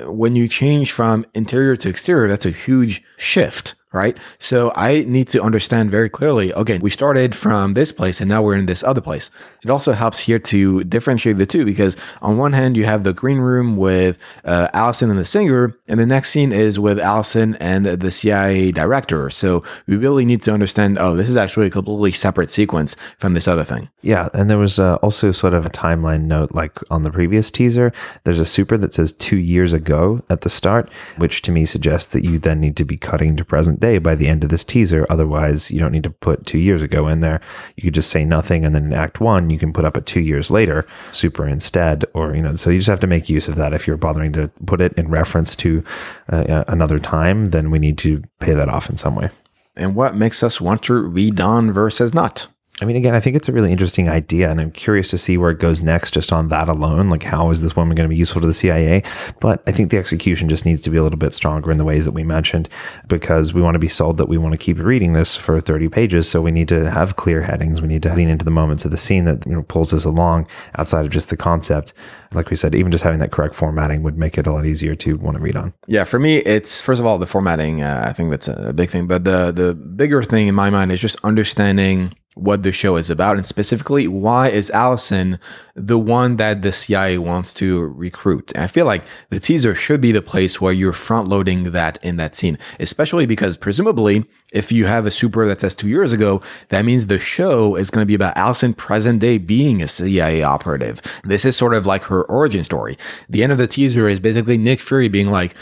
when 0.00 0.36
you 0.36 0.48
change 0.48 0.92
from 0.92 1.26
interior 1.34 1.76
to 1.76 1.88
exterior, 1.88 2.28
that's 2.28 2.46
a 2.46 2.50
huge 2.50 3.02
shift 3.16 3.74
right? 3.92 4.16
So 4.38 4.72
I 4.74 5.04
need 5.06 5.28
to 5.28 5.42
understand 5.42 5.90
very 5.90 6.10
clearly, 6.10 6.52
okay, 6.54 6.78
we 6.78 6.90
started 6.90 7.34
from 7.34 7.74
this 7.74 7.92
place 7.92 8.20
and 8.20 8.28
now 8.28 8.42
we're 8.42 8.56
in 8.56 8.66
this 8.66 8.82
other 8.82 9.00
place. 9.00 9.30
It 9.64 9.70
also 9.70 9.92
helps 9.92 10.20
here 10.20 10.38
to 10.38 10.84
differentiate 10.84 11.38
the 11.38 11.46
two 11.46 11.64
because 11.64 11.96
on 12.20 12.36
one 12.36 12.52
hand, 12.52 12.76
you 12.76 12.84
have 12.84 13.04
the 13.04 13.12
green 13.12 13.38
room 13.38 13.76
with 13.76 14.18
uh, 14.44 14.68
Allison 14.74 15.10
and 15.10 15.18
the 15.18 15.24
singer, 15.24 15.76
and 15.88 15.98
the 15.98 16.06
next 16.06 16.30
scene 16.30 16.52
is 16.52 16.78
with 16.78 16.98
Allison 16.98 17.54
and 17.56 17.86
the 17.86 18.10
CIA 18.10 18.72
director. 18.72 19.30
So 19.30 19.62
we 19.86 19.96
really 19.96 20.24
need 20.24 20.42
to 20.42 20.52
understand, 20.52 20.98
oh, 20.98 21.16
this 21.16 21.28
is 21.28 21.36
actually 21.36 21.66
a 21.66 21.70
completely 21.70 22.12
separate 22.12 22.50
sequence 22.50 22.96
from 23.18 23.34
this 23.34 23.48
other 23.48 23.64
thing. 23.64 23.88
Yeah. 24.02 24.28
And 24.34 24.50
there 24.50 24.58
was 24.58 24.78
uh, 24.78 24.96
also 24.96 25.32
sort 25.32 25.54
of 25.54 25.66
a 25.66 25.70
timeline 25.70 26.24
note, 26.24 26.52
like 26.54 26.78
on 26.90 27.02
the 27.02 27.10
previous 27.10 27.50
teaser, 27.50 27.92
there's 28.24 28.40
a 28.40 28.44
super 28.44 28.76
that 28.78 28.94
says 28.94 29.12
two 29.12 29.38
years 29.38 29.72
ago 29.72 30.22
at 30.30 30.42
the 30.42 30.50
start, 30.50 30.92
which 31.16 31.42
to 31.42 31.52
me 31.52 31.64
suggests 31.64 32.12
that 32.12 32.24
you 32.24 32.38
then 32.38 32.60
need 32.60 32.76
to 32.76 32.84
be 32.84 32.96
cutting 32.96 33.36
to 33.36 33.44
present 33.44 33.77
day 33.78 33.98
by 33.98 34.14
the 34.14 34.28
end 34.28 34.44
of 34.44 34.50
this 34.50 34.64
teaser. 34.64 35.06
Otherwise, 35.08 35.70
you 35.70 35.80
don't 35.80 35.92
need 35.92 36.02
to 36.04 36.10
put 36.10 36.46
two 36.46 36.58
years 36.58 36.82
ago 36.82 37.08
in 37.08 37.20
there. 37.20 37.40
You 37.76 37.84
could 37.84 37.94
just 37.94 38.10
say 38.10 38.24
nothing, 38.24 38.64
and 38.64 38.74
then 38.74 38.86
in 38.86 38.92
Act 38.92 39.20
One, 39.20 39.50
you 39.50 39.58
can 39.58 39.72
put 39.72 39.84
up 39.84 39.96
a 39.96 40.00
two 40.00 40.20
years 40.20 40.50
later 40.50 40.86
super 41.10 41.46
instead, 41.46 42.04
or 42.14 42.34
you 42.34 42.42
know. 42.42 42.54
So 42.54 42.70
you 42.70 42.78
just 42.78 42.88
have 42.88 43.00
to 43.00 43.06
make 43.06 43.28
use 43.28 43.48
of 43.48 43.56
that. 43.56 43.72
If 43.72 43.86
you're 43.86 43.96
bothering 43.96 44.32
to 44.34 44.48
put 44.66 44.80
it 44.80 44.92
in 44.94 45.08
reference 45.08 45.56
to 45.56 45.84
uh, 46.28 46.64
another 46.68 46.98
time, 46.98 47.46
then 47.46 47.70
we 47.70 47.78
need 47.78 47.98
to 47.98 48.22
pay 48.40 48.54
that 48.54 48.68
off 48.68 48.90
in 48.90 48.96
some 48.96 49.14
way. 49.14 49.30
And 49.76 49.94
what 49.94 50.16
makes 50.16 50.42
us 50.42 50.60
want 50.60 50.82
to 50.84 50.94
read 50.94 51.40
on 51.40 51.72
versus 51.72 52.12
not? 52.12 52.48
I 52.80 52.84
mean, 52.84 52.96
again, 52.96 53.14
I 53.14 53.20
think 53.20 53.34
it's 53.34 53.48
a 53.48 53.52
really 53.52 53.72
interesting 53.72 54.08
idea, 54.08 54.50
and 54.50 54.60
I'm 54.60 54.70
curious 54.70 55.10
to 55.10 55.18
see 55.18 55.36
where 55.36 55.50
it 55.50 55.58
goes 55.58 55.82
next 55.82 56.12
just 56.14 56.32
on 56.32 56.48
that 56.48 56.68
alone. 56.68 57.10
Like, 57.10 57.24
how 57.24 57.50
is 57.50 57.60
this 57.60 57.74
woman 57.74 57.96
going 57.96 58.08
to 58.08 58.12
be 58.12 58.18
useful 58.18 58.40
to 58.40 58.46
the 58.46 58.54
CIA? 58.54 59.02
But 59.40 59.62
I 59.66 59.72
think 59.72 59.90
the 59.90 59.98
execution 59.98 60.48
just 60.48 60.64
needs 60.64 60.80
to 60.82 60.90
be 60.90 60.96
a 60.96 61.02
little 61.02 61.18
bit 61.18 61.34
stronger 61.34 61.72
in 61.72 61.78
the 61.78 61.84
ways 61.84 62.04
that 62.04 62.12
we 62.12 62.22
mentioned 62.22 62.68
because 63.08 63.52
we 63.52 63.62
want 63.62 63.74
to 63.74 63.80
be 63.80 63.88
sold 63.88 64.16
that 64.18 64.28
we 64.28 64.38
want 64.38 64.52
to 64.52 64.58
keep 64.58 64.78
reading 64.78 65.12
this 65.12 65.34
for 65.34 65.60
30 65.60 65.88
pages. 65.88 66.28
So 66.28 66.40
we 66.40 66.52
need 66.52 66.68
to 66.68 66.88
have 66.90 67.16
clear 67.16 67.42
headings. 67.42 67.82
We 67.82 67.88
need 67.88 68.02
to 68.04 68.14
lean 68.14 68.28
into 68.28 68.44
the 68.44 68.50
moments 68.50 68.84
of 68.84 68.92
the 68.92 68.96
scene 68.96 69.24
that 69.24 69.44
you 69.44 69.52
know, 69.52 69.62
pulls 69.62 69.92
us 69.92 70.04
along 70.04 70.46
outside 70.76 71.04
of 71.04 71.10
just 71.10 71.30
the 71.30 71.36
concept. 71.36 71.92
Like 72.32 72.50
we 72.50 72.56
said, 72.56 72.74
even 72.74 72.92
just 72.92 73.02
having 73.02 73.18
that 73.20 73.32
correct 73.32 73.54
formatting 73.54 74.02
would 74.02 74.18
make 74.18 74.38
it 74.38 74.46
a 74.46 74.52
lot 74.52 74.66
easier 74.66 74.94
to 74.96 75.16
want 75.16 75.36
to 75.36 75.42
read 75.42 75.56
on. 75.56 75.72
Yeah, 75.86 76.04
for 76.04 76.18
me, 76.18 76.38
it's 76.38 76.80
first 76.80 77.00
of 77.00 77.06
all 77.06 77.18
the 77.18 77.26
formatting. 77.26 77.82
Uh, 77.82 78.04
I 78.06 78.12
think 78.12 78.30
that's 78.30 78.48
a 78.48 78.72
big 78.72 78.90
thing, 78.90 79.06
but 79.06 79.24
the 79.24 79.50
the 79.50 79.74
bigger 79.74 80.22
thing 80.22 80.46
in 80.46 80.54
my 80.54 80.68
mind 80.68 80.92
is 80.92 81.00
just 81.00 81.16
understanding 81.24 82.12
what 82.34 82.62
the 82.62 82.72
show 82.72 82.96
is 82.96 83.10
about 83.10 83.36
and 83.36 83.46
specifically 83.46 84.06
why 84.06 84.48
is 84.48 84.70
Allison 84.70 85.40
the 85.74 85.98
one 85.98 86.36
that 86.36 86.62
the 86.62 86.72
CIA 86.72 87.18
wants 87.18 87.52
to 87.54 87.80
recruit. 87.80 88.52
And 88.54 88.64
I 88.64 88.66
feel 88.66 88.86
like 88.86 89.02
the 89.30 89.40
teaser 89.40 89.74
should 89.74 90.00
be 90.00 90.12
the 90.12 90.22
place 90.22 90.60
where 90.60 90.72
you're 90.72 90.92
front 90.92 91.28
loading 91.28 91.72
that 91.72 91.98
in 92.02 92.16
that 92.16 92.34
scene, 92.34 92.58
especially 92.78 93.26
because 93.26 93.56
presumably 93.56 94.24
if 94.52 94.72
you 94.72 94.86
have 94.86 95.06
a 95.06 95.10
super 95.10 95.46
that 95.46 95.60
says 95.60 95.76
two 95.76 95.88
years 95.88 96.12
ago, 96.12 96.42
that 96.68 96.84
means 96.84 97.06
the 97.06 97.18
show 97.18 97.76
is 97.76 97.90
going 97.90 98.02
to 98.02 98.06
be 98.06 98.14
about 98.14 98.36
Allison 98.36 98.72
present 98.74 99.20
day 99.20 99.38
being 99.38 99.82
a 99.82 99.88
CIA 99.88 100.42
operative. 100.42 101.00
This 101.24 101.44
is 101.44 101.56
sort 101.56 101.74
of 101.74 101.86
like 101.86 102.04
her 102.04 102.24
origin 102.24 102.64
story. 102.64 102.96
The 103.28 103.42
end 103.42 103.52
of 103.52 103.58
the 103.58 103.66
teaser 103.66 104.08
is 104.08 104.20
basically 104.20 104.58
Nick 104.58 104.80
Fury 104.80 105.08
being 105.08 105.30
like, 105.30 105.54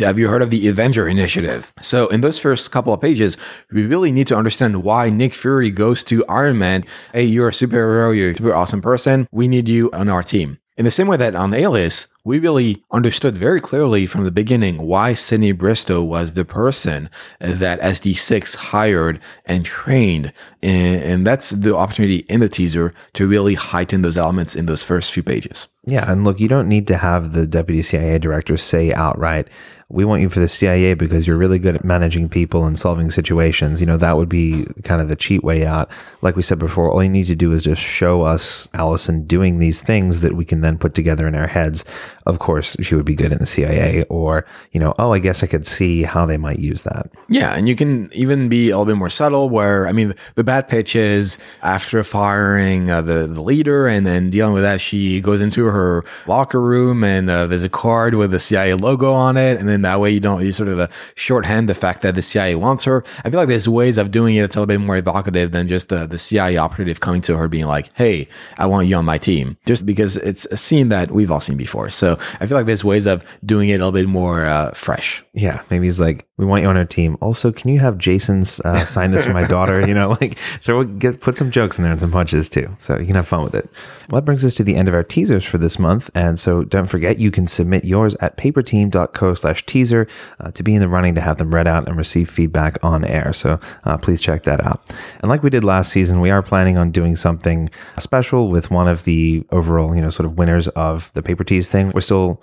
have 0.00 0.18
you 0.18 0.28
heard 0.28 0.42
of 0.42 0.50
the 0.50 0.68
Avenger 0.68 1.08
Initiative? 1.08 1.72
So 1.80 2.08
in 2.08 2.20
those 2.20 2.38
first 2.38 2.70
couple 2.70 2.92
of 2.92 3.00
pages, 3.00 3.36
we 3.72 3.86
really 3.86 4.12
need 4.12 4.26
to 4.26 4.36
understand 4.36 4.82
why 4.82 5.08
Nick 5.08 5.34
Fury 5.34 5.70
goes 5.70 6.04
to 6.04 6.24
Iron 6.26 6.58
Man. 6.58 6.84
Hey, 7.12 7.24
you're 7.24 7.48
a 7.48 7.52
superhero. 7.52 8.14
You're 8.16 8.30
a 8.30 8.34
super 8.36 8.54
awesome 8.54 8.82
person. 8.82 9.26
We 9.32 9.48
need 9.48 9.68
you 9.68 9.90
on 9.92 10.08
our 10.08 10.22
team. 10.22 10.58
In 10.78 10.84
the 10.84 10.92
same 10.92 11.08
way 11.08 11.16
that 11.16 11.34
on 11.34 11.54
Alias, 11.54 12.06
we 12.22 12.38
really 12.38 12.84
understood 12.92 13.36
very 13.36 13.60
clearly 13.60 14.06
from 14.06 14.22
the 14.22 14.30
beginning 14.30 14.86
why 14.86 15.12
Sydney 15.12 15.50
Bristow 15.50 16.04
was 16.04 16.34
the 16.34 16.44
person 16.44 17.10
that 17.40 17.80
SD6 17.80 18.54
hired 18.54 19.18
and 19.44 19.64
trained. 19.64 20.32
And 20.62 21.26
that's 21.26 21.50
the 21.50 21.74
opportunity 21.74 22.18
in 22.28 22.38
the 22.38 22.48
teaser 22.48 22.94
to 23.14 23.26
really 23.26 23.54
heighten 23.54 24.02
those 24.02 24.16
elements 24.16 24.54
in 24.54 24.66
those 24.66 24.84
first 24.84 25.10
few 25.10 25.24
pages. 25.24 25.66
Yeah. 25.84 26.08
And 26.08 26.22
look, 26.22 26.38
you 26.38 26.46
don't 26.46 26.68
need 26.68 26.86
to 26.88 26.98
have 26.98 27.32
the 27.32 27.48
deputy 27.48 27.82
CIA 27.82 28.20
director 28.20 28.56
say 28.56 28.92
outright, 28.92 29.48
we 29.90 30.04
want 30.04 30.20
you 30.20 30.28
for 30.28 30.40
the 30.40 30.48
CIA 30.48 30.92
because 30.92 31.26
you're 31.26 31.38
really 31.38 31.58
good 31.58 31.74
at 31.74 31.82
managing 31.82 32.28
people 32.28 32.66
and 32.66 32.78
solving 32.78 33.10
situations. 33.10 33.80
You 33.80 33.86
know, 33.86 33.96
that 33.96 34.18
would 34.18 34.28
be 34.28 34.66
kind 34.84 35.00
of 35.00 35.08
the 35.08 35.16
cheat 35.16 35.42
way 35.42 35.64
out. 35.64 35.90
Like 36.20 36.36
we 36.36 36.42
said 36.42 36.58
before, 36.58 36.90
all 36.90 37.02
you 37.02 37.08
need 37.08 37.26
to 37.28 37.34
do 37.34 37.52
is 37.52 37.62
just 37.62 37.80
show 37.80 38.20
us 38.20 38.68
Allison 38.74 39.26
doing 39.26 39.60
these 39.60 39.82
things 39.82 40.20
that 40.20 40.34
we 40.34 40.44
can 40.44 40.60
then 40.60 40.76
put 40.76 40.94
together 40.94 41.26
in 41.26 41.34
our 41.34 41.46
heads. 41.46 41.86
Of 42.26 42.38
course, 42.38 42.76
she 42.82 42.94
would 42.94 43.06
be 43.06 43.14
good 43.14 43.32
in 43.32 43.38
the 43.38 43.46
CIA, 43.46 44.04
or, 44.10 44.44
you 44.72 44.80
know, 44.80 44.92
oh, 44.98 45.14
I 45.14 45.20
guess 45.20 45.42
I 45.42 45.46
could 45.46 45.64
see 45.64 46.02
how 46.02 46.26
they 46.26 46.36
might 46.36 46.58
use 46.58 46.82
that. 46.82 47.10
Yeah. 47.30 47.54
And 47.54 47.66
you 47.66 47.74
can 47.74 48.12
even 48.12 48.50
be 48.50 48.68
a 48.68 48.76
little 48.76 48.92
bit 48.92 48.98
more 48.98 49.08
subtle 49.08 49.48
where, 49.48 49.88
I 49.88 49.92
mean, 49.92 50.14
the 50.34 50.44
bad 50.44 50.68
pitch 50.68 50.94
is 50.96 51.38
after 51.62 52.04
firing 52.04 52.90
uh, 52.90 53.00
the, 53.00 53.26
the 53.26 53.42
leader 53.42 53.86
and 53.86 54.06
then 54.06 54.28
dealing 54.28 54.52
with 54.52 54.64
that, 54.64 54.82
she 54.82 55.22
goes 55.22 55.40
into 55.40 55.64
her 55.64 56.04
locker 56.26 56.60
room 56.60 57.02
and 57.02 57.30
uh, 57.30 57.46
there's 57.46 57.62
a 57.62 57.70
card 57.70 58.16
with 58.16 58.32
the 58.32 58.40
CIA 58.40 58.74
logo 58.74 59.14
on 59.14 59.38
it. 59.38 59.58
And 59.58 59.66
then 59.66 59.77
that 59.82 60.00
way 60.00 60.10
you 60.10 60.20
don't 60.20 60.44
you 60.44 60.52
sort 60.52 60.68
of 60.68 60.78
a 60.78 60.88
shorthand 61.14 61.68
the 61.68 61.74
fact 61.74 62.02
that 62.02 62.14
the 62.14 62.22
CIA 62.22 62.54
wants 62.54 62.84
her. 62.84 63.04
I 63.24 63.30
feel 63.30 63.40
like 63.40 63.48
there's 63.48 63.68
ways 63.68 63.98
of 63.98 64.10
doing 64.10 64.36
it 64.36 64.40
that's 64.40 64.56
a 64.56 64.60
little 64.60 64.66
bit 64.66 64.80
more 64.80 64.96
evocative 64.96 65.52
than 65.52 65.68
just 65.68 65.92
uh, 65.92 66.06
the 66.06 66.18
CIA 66.18 66.56
operative 66.56 67.00
coming 67.00 67.20
to 67.22 67.36
her 67.36 67.48
being 67.48 67.66
like, 67.66 67.90
"Hey, 67.94 68.28
I 68.56 68.66
want 68.66 68.88
you 68.88 68.96
on 68.96 69.04
my 69.04 69.18
team," 69.18 69.56
just 69.66 69.86
because 69.86 70.16
it's 70.16 70.46
a 70.46 70.56
scene 70.56 70.88
that 70.90 71.10
we've 71.10 71.30
all 71.30 71.40
seen 71.40 71.56
before. 71.56 71.90
So 71.90 72.18
I 72.40 72.46
feel 72.46 72.56
like 72.56 72.66
there's 72.66 72.84
ways 72.84 73.06
of 73.06 73.24
doing 73.44 73.68
it 73.68 73.74
a 73.74 73.78
little 73.78 73.92
bit 73.92 74.08
more 74.08 74.44
uh, 74.44 74.72
fresh. 74.72 75.24
Yeah, 75.32 75.62
maybe 75.70 75.86
he's 75.86 76.00
like, 76.00 76.27
"We 76.38 76.46
want 76.46 76.62
you 76.62 76.68
on 76.68 76.76
our 76.76 76.86
team." 76.86 77.18
Also, 77.20 77.52
can 77.52 77.70
you 77.70 77.80
have 77.80 77.98
Jason 77.98 78.40
uh, 78.64 78.84
sign 78.84 79.10
this 79.10 79.26
for 79.26 79.34
my 79.34 79.46
daughter? 79.46 79.86
You 79.86 79.94
know, 79.94 80.16
like 80.20 80.38
so 80.60 80.78
we 80.78 80.86
get 80.86 81.20
put 81.20 81.36
some 81.36 81.50
jokes 81.50 81.78
in 81.78 81.82
there 81.82 81.92
and 81.92 82.00
some 82.00 82.10
punches 82.10 82.48
too, 82.48 82.74
so 82.78 82.98
you 82.98 83.04
can 83.06 83.14
have 83.14 83.28
fun 83.28 83.42
with 83.42 83.54
it. 83.54 83.68
Well, 84.08 84.20
that 84.20 84.24
brings 84.24 84.44
us 84.44 84.54
to 84.54 84.64
the 84.64 84.76
end 84.76 84.88
of 84.88 84.94
our 84.94 85.04
teasers 85.04 85.44
for 85.44 85.58
this 85.58 85.78
month, 85.78 86.10
and 86.14 86.38
so 86.38 86.64
don't 86.64 86.86
forget 86.86 87.18
you 87.18 87.30
can 87.30 87.46
submit 87.46 87.84
yours 87.84 88.14
at 88.16 88.36
paperteam.co/slash 88.38 89.66
teaser 89.66 90.06
uh, 90.40 90.50
to 90.52 90.62
be 90.62 90.74
in 90.74 90.80
the 90.80 90.88
running 90.88 91.14
to 91.14 91.20
have 91.20 91.36
them 91.36 91.54
read 91.54 91.66
out 91.66 91.88
and 91.88 91.96
receive 91.96 92.30
feedback 92.30 92.78
on 92.82 93.04
air. 93.04 93.32
So 93.32 93.60
uh, 93.84 93.98
please 93.98 94.20
check 94.20 94.44
that 94.44 94.64
out. 94.64 94.80
And 95.20 95.28
like 95.28 95.42
we 95.42 95.50
did 95.50 95.64
last 95.64 95.92
season, 95.92 96.20
we 96.20 96.30
are 96.30 96.42
planning 96.42 96.76
on 96.76 96.90
doing 96.90 97.16
something 97.16 97.70
special 97.98 98.48
with 98.48 98.70
one 98.70 98.88
of 98.88 99.04
the 99.04 99.44
overall, 99.50 99.94
you 99.94 100.02
know, 100.02 100.10
sort 100.10 100.26
of 100.26 100.38
winners 100.38 100.68
of 100.68 101.12
the 101.12 101.22
paper 101.22 101.44
tease 101.44 101.70
thing. 101.70 101.90
We're 101.94 102.00
still 102.00 102.40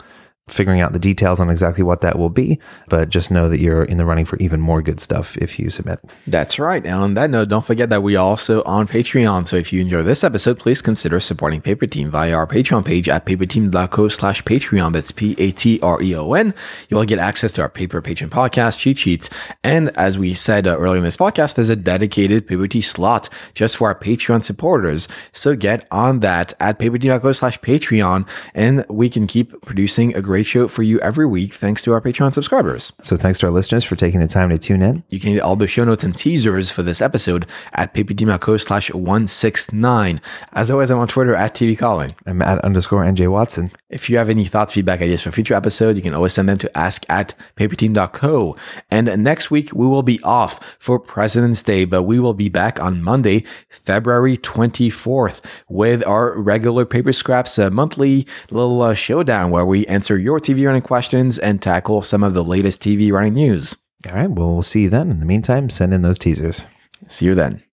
figuring 0.47 0.79
out 0.79 0.93
the 0.93 0.99
details 0.99 1.39
on 1.39 1.49
exactly 1.49 1.83
what 1.83 2.01
that 2.01 2.19
will 2.19 2.29
be, 2.29 2.59
but 2.87 3.09
just 3.09 3.31
know 3.31 3.49
that 3.49 3.59
you're 3.59 3.83
in 3.83 3.97
the 3.97 4.05
running 4.05 4.25
for 4.25 4.37
even 4.37 4.61
more 4.61 4.81
good 4.81 4.99
stuff 4.99 5.35
if 5.37 5.57
you 5.57 5.71
submit. 5.71 5.99
That's 6.27 6.59
right. 6.59 6.85
And 6.85 6.95
on 6.95 7.13
that 7.15 7.31
note, 7.31 7.49
don't 7.49 7.65
forget 7.65 7.89
that 7.89 8.03
we 8.03 8.15
are 8.15 8.23
also 8.25 8.61
on 8.63 8.87
Patreon. 8.87 9.47
So 9.47 9.55
if 9.55 9.73
you 9.73 9.81
enjoy 9.81 10.03
this 10.03 10.23
episode, 10.23 10.59
please 10.59 10.83
consider 10.83 11.19
supporting 11.19 11.61
Paper 11.61 11.87
Team 11.87 12.11
via 12.11 12.35
our 12.35 12.45
Patreon 12.45 12.85
page 12.85 13.09
at 13.09 13.25
paperteam.co 13.25 14.07
slash 14.09 14.43
Patreon. 14.43 14.93
That's 14.93 15.11
P-A-T-R-E-O-N. 15.11 16.53
You 16.89 16.97
will 16.97 17.05
get 17.05 17.17
access 17.17 17.51
to 17.53 17.61
our 17.63 17.69
Paper 17.69 18.01
Patreon 18.01 18.29
podcast, 18.29 18.79
cheat 18.79 18.99
sheets. 18.99 19.31
And 19.63 19.89
as 19.97 20.15
we 20.19 20.35
said 20.35 20.67
uh, 20.67 20.77
earlier 20.77 20.97
in 20.97 21.03
this 21.03 21.17
podcast, 21.17 21.55
there's 21.55 21.69
a 21.69 21.75
dedicated 21.75 22.45
Paper 22.45 22.67
Tease 22.67 22.91
slot 22.91 23.29
just 23.55 23.77
for 23.77 23.87
our 23.87 23.99
Patreon 23.99 24.43
supporters. 24.43 25.07
So 25.31 25.55
get 25.55 25.87
on 25.89 26.19
that 26.19 26.53
at 26.59 26.77
paperteam.co 26.77 27.31
slash 27.31 27.59
Patreon 27.61 28.27
and 28.53 28.85
we 28.89 29.09
can 29.09 29.25
keep 29.25 29.59
producing 29.61 30.15
a 30.15 30.21
great 30.21 30.34
show 30.43 30.67
for 30.67 30.83
you 30.83 30.99
every 30.99 31.25
week 31.25 31.53
thanks 31.53 31.81
to 31.83 31.93
our 31.93 32.01
Patreon 32.01 32.33
subscribers. 32.33 32.91
So 33.01 33.17
thanks 33.17 33.39
to 33.39 33.47
our 33.47 33.51
listeners 33.51 33.83
for 33.83 33.95
taking 33.95 34.19
the 34.19 34.27
time 34.27 34.49
to 34.49 34.57
tune 34.57 34.81
in. 34.81 35.03
You 35.09 35.19
can 35.19 35.33
get 35.33 35.41
all 35.41 35.55
the 35.55 35.67
show 35.67 35.83
notes 35.83 36.03
and 36.03 36.15
teasers 36.15 36.71
for 36.71 36.83
this 36.83 37.01
episode 37.01 37.47
at 37.73 37.93
paperteam.co 37.93 38.57
slash 38.57 38.93
169. 38.93 40.21
As 40.53 40.71
always, 40.71 40.89
I'm 40.89 40.99
on 40.99 41.07
Twitter 41.07 41.35
at 41.35 41.53
TV 41.53 41.77
Calling. 41.77 42.13
I'm 42.25 42.41
at 42.41 42.59
underscore 42.59 43.03
NJ 43.03 43.29
Watson. 43.29 43.71
If 43.89 44.09
you 44.09 44.17
have 44.17 44.29
any 44.29 44.45
thoughts, 44.45 44.73
feedback, 44.73 45.01
ideas 45.01 45.23
for 45.23 45.31
future 45.31 45.53
episodes, 45.53 45.97
you 45.97 46.03
can 46.03 46.13
always 46.13 46.33
send 46.33 46.49
them 46.49 46.57
to 46.57 46.77
ask 46.77 47.05
at 47.09 47.33
paperteam.co. 47.55 48.55
And 48.91 49.23
next 49.23 49.51
week, 49.51 49.71
we 49.73 49.87
will 49.87 50.03
be 50.03 50.21
off 50.23 50.77
for 50.79 50.99
President's 50.99 51.63
Day, 51.63 51.85
but 51.85 52.03
we 52.03 52.19
will 52.19 52.33
be 52.33 52.49
back 52.49 52.79
on 52.79 53.03
Monday, 53.03 53.43
February 53.69 54.37
24th, 54.37 55.41
with 55.69 56.05
our 56.05 56.37
regular 56.39 56.85
Paper 56.85 57.13
Scraps 57.13 57.57
uh, 57.59 57.69
monthly 57.69 58.27
little 58.49 58.81
uh, 58.81 58.93
showdown 58.93 59.51
where 59.51 59.65
we 59.65 59.85
answer 59.87 60.17
your 60.25 60.39
TV 60.39 60.65
running 60.65 60.81
questions 60.81 61.37
and 61.37 61.61
tackle 61.61 62.01
some 62.01 62.23
of 62.23 62.33
the 62.33 62.43
latest 62.43 62.81
TV 62.81 63.11
running 63.11 63.35
news. 63.35 63.75
All 64.09 64.15
right. 64.15 64.27
Well, 64.29 64.53
we'll 64.53 64.63
see 64.63 64.81
you 64.81 64.89
then. 64.89 65.11
In 65.11 65.19
the 65.19 65.25
meantime, 65.25 65.69
send 65.69 65.93
in 65.93 66.01
those 66.01 66.17
teasers. 66.17 66.65
See 67.07 67.25
you 67.25 67.35
then. 67.35 67.65